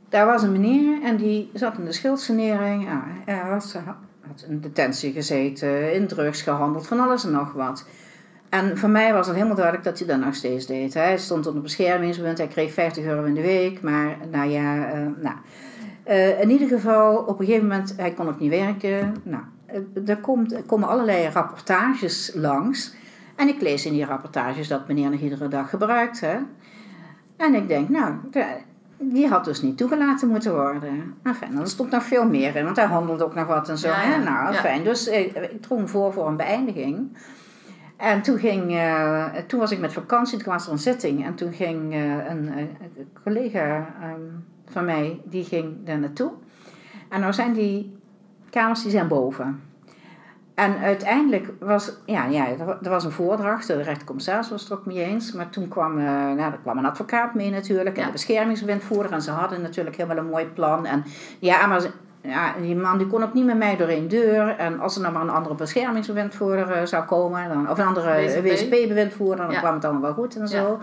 [0.09, 2.85] Daar was een meneer en die zat in de schuldsanering.
[2.85, 3.73] Ja, hij was,
[4.27, 7.87] had in detentie gezeten, in drugs gehandeld, van alles en nog wat.
[8.49, 10.95] En voor mij was het helemaal duidelijk dat hij dat nog steeds deed.
[10.95, 13.81] Hij stond onder beschermingsbewind, hij kreeg 50 euro in de week.
[13.81, 15.37] Maar nou ja, eh, nou.
[16.05, 19.15] Eh, in ieder geval, op een gegeven moment, hij kon ook niet werken.
[19.23, 22.95] Nou, eh, er, komt, er komen allerlei rapportages langs.
[23.37, 26.21] En ik lees in die rapportages dat meneer nog iedere dag gebruikt.
[26.21, 26.37] Hè?
[27.37, 28.15] En ik denk, nou,
[28.99, 31.15] die had dus niet toegelaten moeten worden.
[31.23, 33.89] Enfin, er stond nog veel meer in, want hij handelde ook nog wat en zo.
[33.89, 34.15] Ja, hè?
[34.15, 34.23] ja.
[34.23, 34.61] Nou, Ja.
[34.61, 34.85] fijn.
[34.85, 37.17] Dus eh, ik drong voor voor een beëindiging.
[37.97, 41.25] En toen, ging, eh, toen was ik met vakantie, toen was er een zitting.
[41.25, 44.21] En toen ging eh, een, eh, een collega ehm,
[44.67, 46.31] van mij, die ging daar naartoe.
[47.09, 47.97] En nou zijn die
[48.51, 49.63] kamers, die zijn boven.
[50.55, 54.87] En uiteindelijk was, ja, ja, er wa- was een voordracht, de rechtercommissaris was het ook
[54.87, 55.33] mee eens.
[55.33, 58.07] Maar toen kwam, nou, er kwam een advocaat mee natuurlijk en Ja.
[58.07, 59.13] de beschermingsbewindvoerder.
[59.13, 60.87] En ze hadden natuurlijk helemaal een mooi plan.
[60.87, 61.05] En
[61.39, 61.81] ja, maar
[62.29, 64.49] ja, die man die kon ook niet met mij door één deur.
[64.57, 68.27] En als er nou maar een andere beschermingsbewindvoerder eh, zou komen, dan, of een andere
[68.27, 68.43] WSP.
[68.43, 69.61] WSP-bewindvoerder, dan Ja.
[69.61, 70.81] kwam het allemaal wel goed en zo.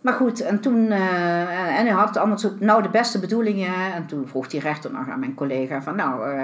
[0.00, 3.92] Maar goed, en toen, eh, en hij had allemaal zo, nou de beste bedoelingen.
[3.94, 6.42] En toen vroeg die rechter nog aan mijn collega van, nou, eh,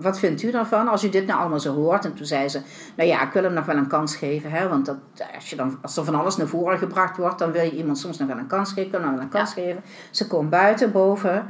[0.00, 2.04] wat vindt u daarvan als u dit nou allemaal zo hoort?
[2.04, 2.60] En toen zei ze,
[2.96, 4.50] nou ja, ik wil hem nog wel een kans geven.
[4.50, 4.68] Hè?
[4.68, 4.96] Want dat,
[5.34, 7.98] als, je dan, als er van alles naar voren gebracht wordt, dan wil je iemand
[7.98, 8.84] soms nog wel een kans geven.
[8.84, 9.82] Ik wil hem nog wel een kans geven.
[10.10, 11.46] Ze komt buiten, boven.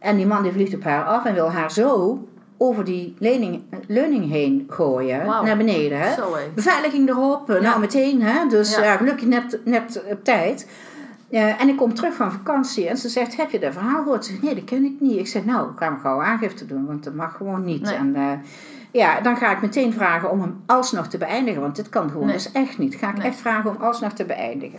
[0.00, 2.18] En die man die vliegt op haar af en wil haar zo
[2.58, 6.00] over die lening, leuning heen gooien, naar beneden.
[6.00, 6.14] Hè?
[6.14, 6.36] Zo.
[6.54, 7.62] Beveiliging erop, eh, Ja.
[7.62, 8.22] nou meteen.
[8.22, 8.48] Hè?
[8.48, 8.82] Dus Ja.
[8.84, 8.96] ja.
[8.96, 10.68] gelukkig net, net op tijd.
[11.30, 14.24] Eh, en ik kom terug van vakantie en ze zegt, heb je dat verhaal gehoord?
[14.24, 15.18] Ze zegt, nee, dat ken ik niet.
[15.18, 17.82] Ik zeg, nou, ik ga hem gauw aangifte doen, want dat mag gewoon niet.
[17.82, 17.94] Nee.
[17.94, 18.32] En eh,
[18.92, 22.26] ja, dan ga ik meteen vragen om hem alsnog te beëindigen, want dit kan gewoon
[22.26, 22.34] Nee.
[22.34, 22.94] dus echt niet.
[22.94, 23.26] Ga ik Nee.
[23.26, 24.78] echt vragen om alsnog te beëindigen.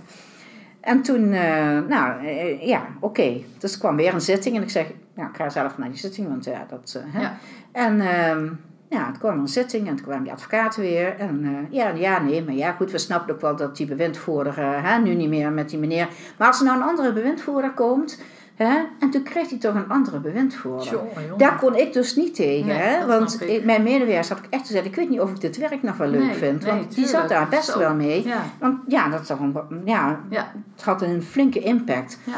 [0.81, 3.33] En toen, eh, nou, eh, ja, oké.
[3.57, 4.85] Dus kwam weer een zitting en ik zeg,
[5.15, 6.97] nou, ik ga zelf naar die zitting, want ja, dat...
[6.97, 7.21] eh, hè.
[7.21, 7.37] Ja.
[7.71, 8.49] En ehm,
[8.89, 11.15] ja, toen kwam een zitting en toen kwamen die advocaten weer.
[11.17, 14.57] En eh, ja, ja, nee, maar ja, goed, we snappen ook wel dat die bewindvoerder,
[14.57, 16.07] eh, hè, nu niet meer met die meneer.
[16.37, 18.21] Maar als er nou een andere bewindvoerder komt,
[18.67, 20.91] hè, en toen kreeg hij toch een andere bewindvoerder.
[20.91, 21.37] Jongen, jongen.
[21.37, 23.05] Daar kon ik dus niet tegen, Nee, hè?
[23.05, 23.63] want ik.
[23.65, 26.07] mijn medewerkers had ik echt gezegd, ik weet niet of ik dit werk nog wel
[26.07, 26.61] leuk Nee, vind.
[26.63, 27.79] nee, want die zat daar best Zo.
[27.79, 28.27] wel mee.
[28.27, 29.55] Ja, Want ja, dat is toch een,
[29.85, 32.19] ja, ja, het had een flinke impact.
[32.23, 32.33] ja.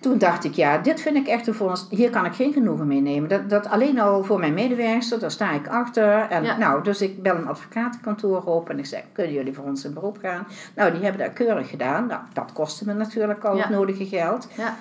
[0.00, 1.86] Toen dacht ik, ja, dit vind ik echt een vonnis.
[1.90, 3.28] Hier kan ik geen genoegen mee nemen.
[3.28, 6.12] Dat, dat alleen al voor mijn medewerkster, daar sta ik achter.
[6.28, 6.56] En Ja.
[6.58, 9.92] nou, dus ik bel een advocatenkantoor op en ik zeg, kunnen jullie voor ons in
[9.94, 10.46] beroep gaan?
[10.76, 12.06] Nou, die hebben dat keurig gedaan.
[12.06, 14.48] Nou, dat kostte me natuurlijk al het nodige geld.
[14.56, 14.76] Ja.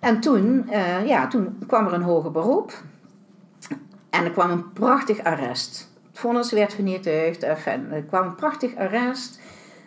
[0.00, 2.72] En toen, eh, ja, toen kwam er een hoger beroep.
[4.10, 5.90] En er kwam een prachtig arrest.
[6.08, 7.42] Het vonnis werd vernietigd.
[7.42, 9.40] Enfin, er kwam een prachtig arrest.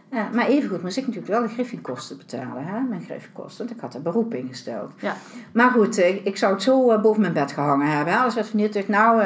[0.09, 2.65] Eh, maar evengoed moest ik natuurlijk wel de griffiekosten betalen.
[2.65, 2.79] Hè?
[2.79, 4.91] Mijn griffiekosten, want ik had er beroep ingesteld.
[4.99, 5.15] Ja.
[5.51, 8.19] Maar goed, eh, ik zou het zo eh, boven mijn bed gehangen hebben.
[8.19, 8.87] Alles werd vernietigd.
[8.87, 9.23] Nou,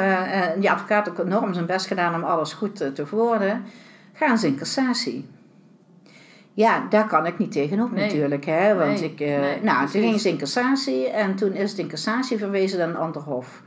[0.60, 3.64] die advocaat heeft ook enorm zijn best gedaan om alles goed te verwoorden.
[4.12, 5.28] Gaan ze in cassatie.
[6.56, 8.04] Ja, daar kan ik niet tegenop Nee.
[8.04, 8.44] natuurlijk.
[8.44, 8.74] Hè?
[8.74, 11.78] Want Nee, ik, eh, nee, nou, toen gingen ze in cassatie en toen is het
[11.80, 13.62] in cassatie verwezen naar een ander hof.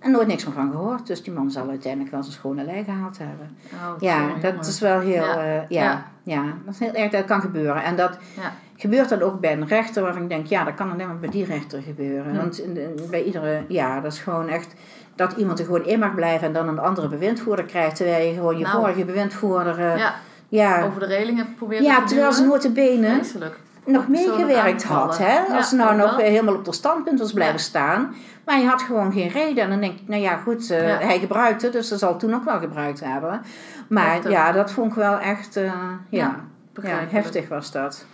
[0.00, 1.06] En nooit niks meer van gehoord.
[1.06, 3.56] Dus die man zal uiteindelijk wel zijn schone lei gehaald hebben.
[3.74, 4.66] Oh, Ja, dat jongen.
[4.66, 5.42] is wel heel, Ja.
[5.42, 6.04] ja, ja, Ja.
[6.22, 6.42] ja.
[6.64, 7.82] dat is heel erg, dat kan gebeuren.
[7.82, 8.52] En dat Ja.
[8.76, 11.30] gebeurt dan ook bij een rechter waarvan ik denk, ja, dat kan alleen maar bij
[11.30, 12.30] die rechter gebeuren.
[12.32, 12.36] Hm.
[12.36, 12.62] Want
[13.10, 14.74] bij iedere, ja, dat is gewoon echt
[15.14, 18.34] dat iemand er gewoon in mag blijven en dan een andere bewindvoerder krijgt, terwijl je
[18.34, 18.76] gewoon je Nou.
[18.80, 20.10] vorige bewindvoerder, eh,
[20.48, 23.58] Ja, ja, over de reling proberen ja, te terwijl ze notabene Vreselijk.
[23.84, 25.18] nog meegewerkt had.
[25.18, 25.34] Hè?
[25.38, 26.24] Ja, Als ze nou nog wel.
[26.26, 27.62] helemaal op de standpunt was blijven Ja.
[27.62, 28.14] staan.
[28.44, 29.64] Maar je had gewoon geen reden.
[29.64, 30.98] En dan denk ik, nou ja, goed, eh, Ja.
[30.98, 33.40] hij gebruikte, het, dus ze zal toen ook wel gebruikt hebben.
[33.88, 34.30] Maar Heftig.
[34.30, 35.64] ja, dat vond ik wel echt, eh,
[36.08, 36.36] ja,
[36.82, 38.06] Ja, ja, heftig was dat.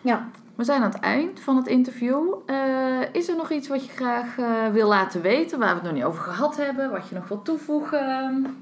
[0.00, 0.24] Ja.
[0.54, 2.34] We zijn aan het eind van het interview.
[2.46, 2.56] Eh,
[3.12, 4.26] is er nog iets wat je graag
[4.72, 7.42] wil laten weten, waar we het nog niet over gehad hebben, wat je nog wil
[7.42, 8.56] toevoegen?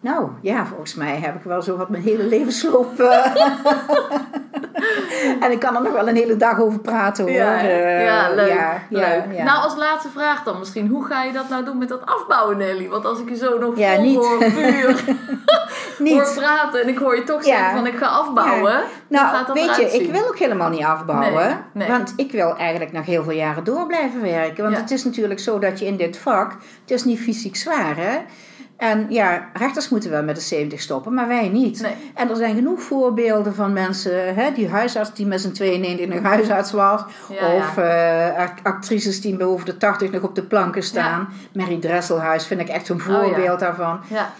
[0.00, 3.00] Nou, ja, volgens mij heb ik wel zo wat mijn hele levensloop.
[3.00, 3.34] eh,
[5.44, 7.32] en ik kan er nog wel een hele dag over praten hoor.
[7.32, 8.48] Ja, Eh, ja, leuk.
[8.48, 9.36] ja, ja, leuk.
[9.36, 9.44] ja.
[9.44, 10.88] Nou, als laatste vraag dan misschien.
[10.88, 12.88] Hoe ga je dat nou doen met dat afbouwen, Nelly?
[12.88, 14.16] Want als ik je zo nog Ja, vol niet.
[14.16, 15.16] hoor vuur hoor
[15.98, 16.32] Niet.
[16.36, 17.56] praten en ik hoor je toch Ja.
[17.56, 18.72] zeggen van ik ga afbouwen.
[18.72, 21.46] Gaat Nou, dat weet je, ik wil ook helemaal niet afbouwen.
[21.46, 21.88] Nee, nee.
[21.88, 24.62] Want ik wil eigenlijk nog heel veel jaren door blijven werken.
[24.62, 24.80] Want Ja.
[24.82, 28.18] het is natuurlijk zo dat je in dit vak, het is niet fysiek zwaar hè.
[28.78, 31.80] En ja, rechters moeten wel met de 70 stoppen, maar wij niet.
[31.80, 31.94] Nee.
[32.14, 36.22] En er zijn genoeg voorbeelden van mensen, hè, die huisarts die met zijn 92 nog
[36.22, 37.00] huisarts was.
[37.40, 38.28] Ja, of ja.
[38.32, 41.28] eh, act- actrices die boven de 80 nog op de planken staan.
[41.52, 44.00] Mary Dresselhuis vind ik echt een Oh, voorbeeld daarvan.
[44.08, 44.30] Ja,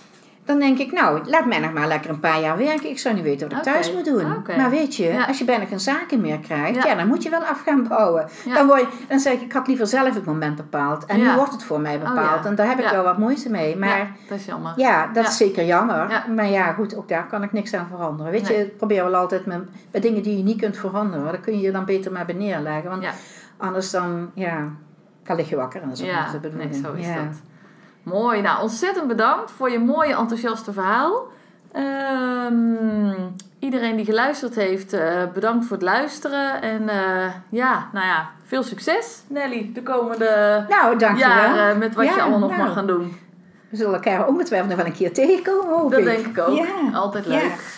[0.48, 2.88] Dan denk ik, nou, laat mij nog maar lekker een paar jaar werken.
[2.90, 4.42] Ik zou niet weten wat ik thuis moet doen.
[4.56, 5.24] Maar weet je, Ja.
[5.24, 6.86] als je bijna geen zaken meer krijgt, Ja.
[6.90, 6.94] ja.
[6.94, 8.28] dan moet je wel af gaan bouwen.
[8.44, 8.54] Ja.
[8.54, 11.04] Dan, word je, dan zeg ik, ik had liever zelf het moment bepaald.
[11.06, 12.44] En nu wordt het voor mij Oh, bepaald.
[12.44, 13.76] En daar heb ik wel wat moeite mee.
[13.76, 14.70] Maar dat is jammer.
[14.76, 15.10] dat Ja.
[15.14, 16.10] is zeker jammer.
[16.10, 16.24] Ja.
[16.34, 18.32] Maar ja, goed, ook daar kan ik niks aan veranderen.
[18.32, 18.58] Weet Nee.
[18.58, 19.58] je, ik probeer wel altijd met,
[19.90, 21.32] bij dingen die je niet kunt veranderen.
[21.32, 22.90] Dan kun je je dan beter maar neerleggen.
[22.90, 23.04] Want
[23.56, 24.68] anders dan, ja,
[25.22, 25.82] dan lig je wakker.
[25.82, 26.70] En dat is ook niet de bedoeling.
[26.70, 27.40] nee, zo is dat.
[28.08, 28.40] Mooi.
[28.40, 31.26] Nou, ontzettend bedankt voor je mooie, enthousiaste verhaal.
[31.72, 33.14] Ehm,
[33.58, 36.62] iedereen die geluisterd heeft, eh, bedankt voor het luisteren.
[36.62, 42.20] En eh, ja, nou ja, veel succes, Nelly, de komende Nou, jaren met wat je
[42.20, 42.62] allemaal nog nou.
[42.62, 43.16] mag gaan doen.
[43.68, 46.04] We zullen elkaar ongetwijfeld nog wel een keer tegenkomen, hoop Dat ik.
[46.06, 46.56] denk ik ook.
[46.56, 46.64] Ja.
[46.94, 47.76] Altijd leuk.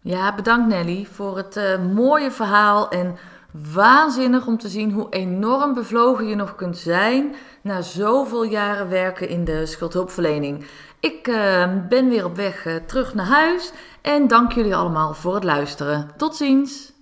[0.00, 3.16] Ja, bedankt Nelly voor het eh, mooie verhaal en
[3.72, 9.28] Waanzinnig om te zien hoe enorm bevlogen je nog kunt zijn na zoveel jaren werken
[9.28, 10.66] in de schuldhulpverlening.
[11.00, 15.34] Ik uh, ben weer op weg uh, terug naar huis en dank jullie allemaal voor
[15.34, 16.10] het luisteren.
[16.16, 16.93] Tot ziens!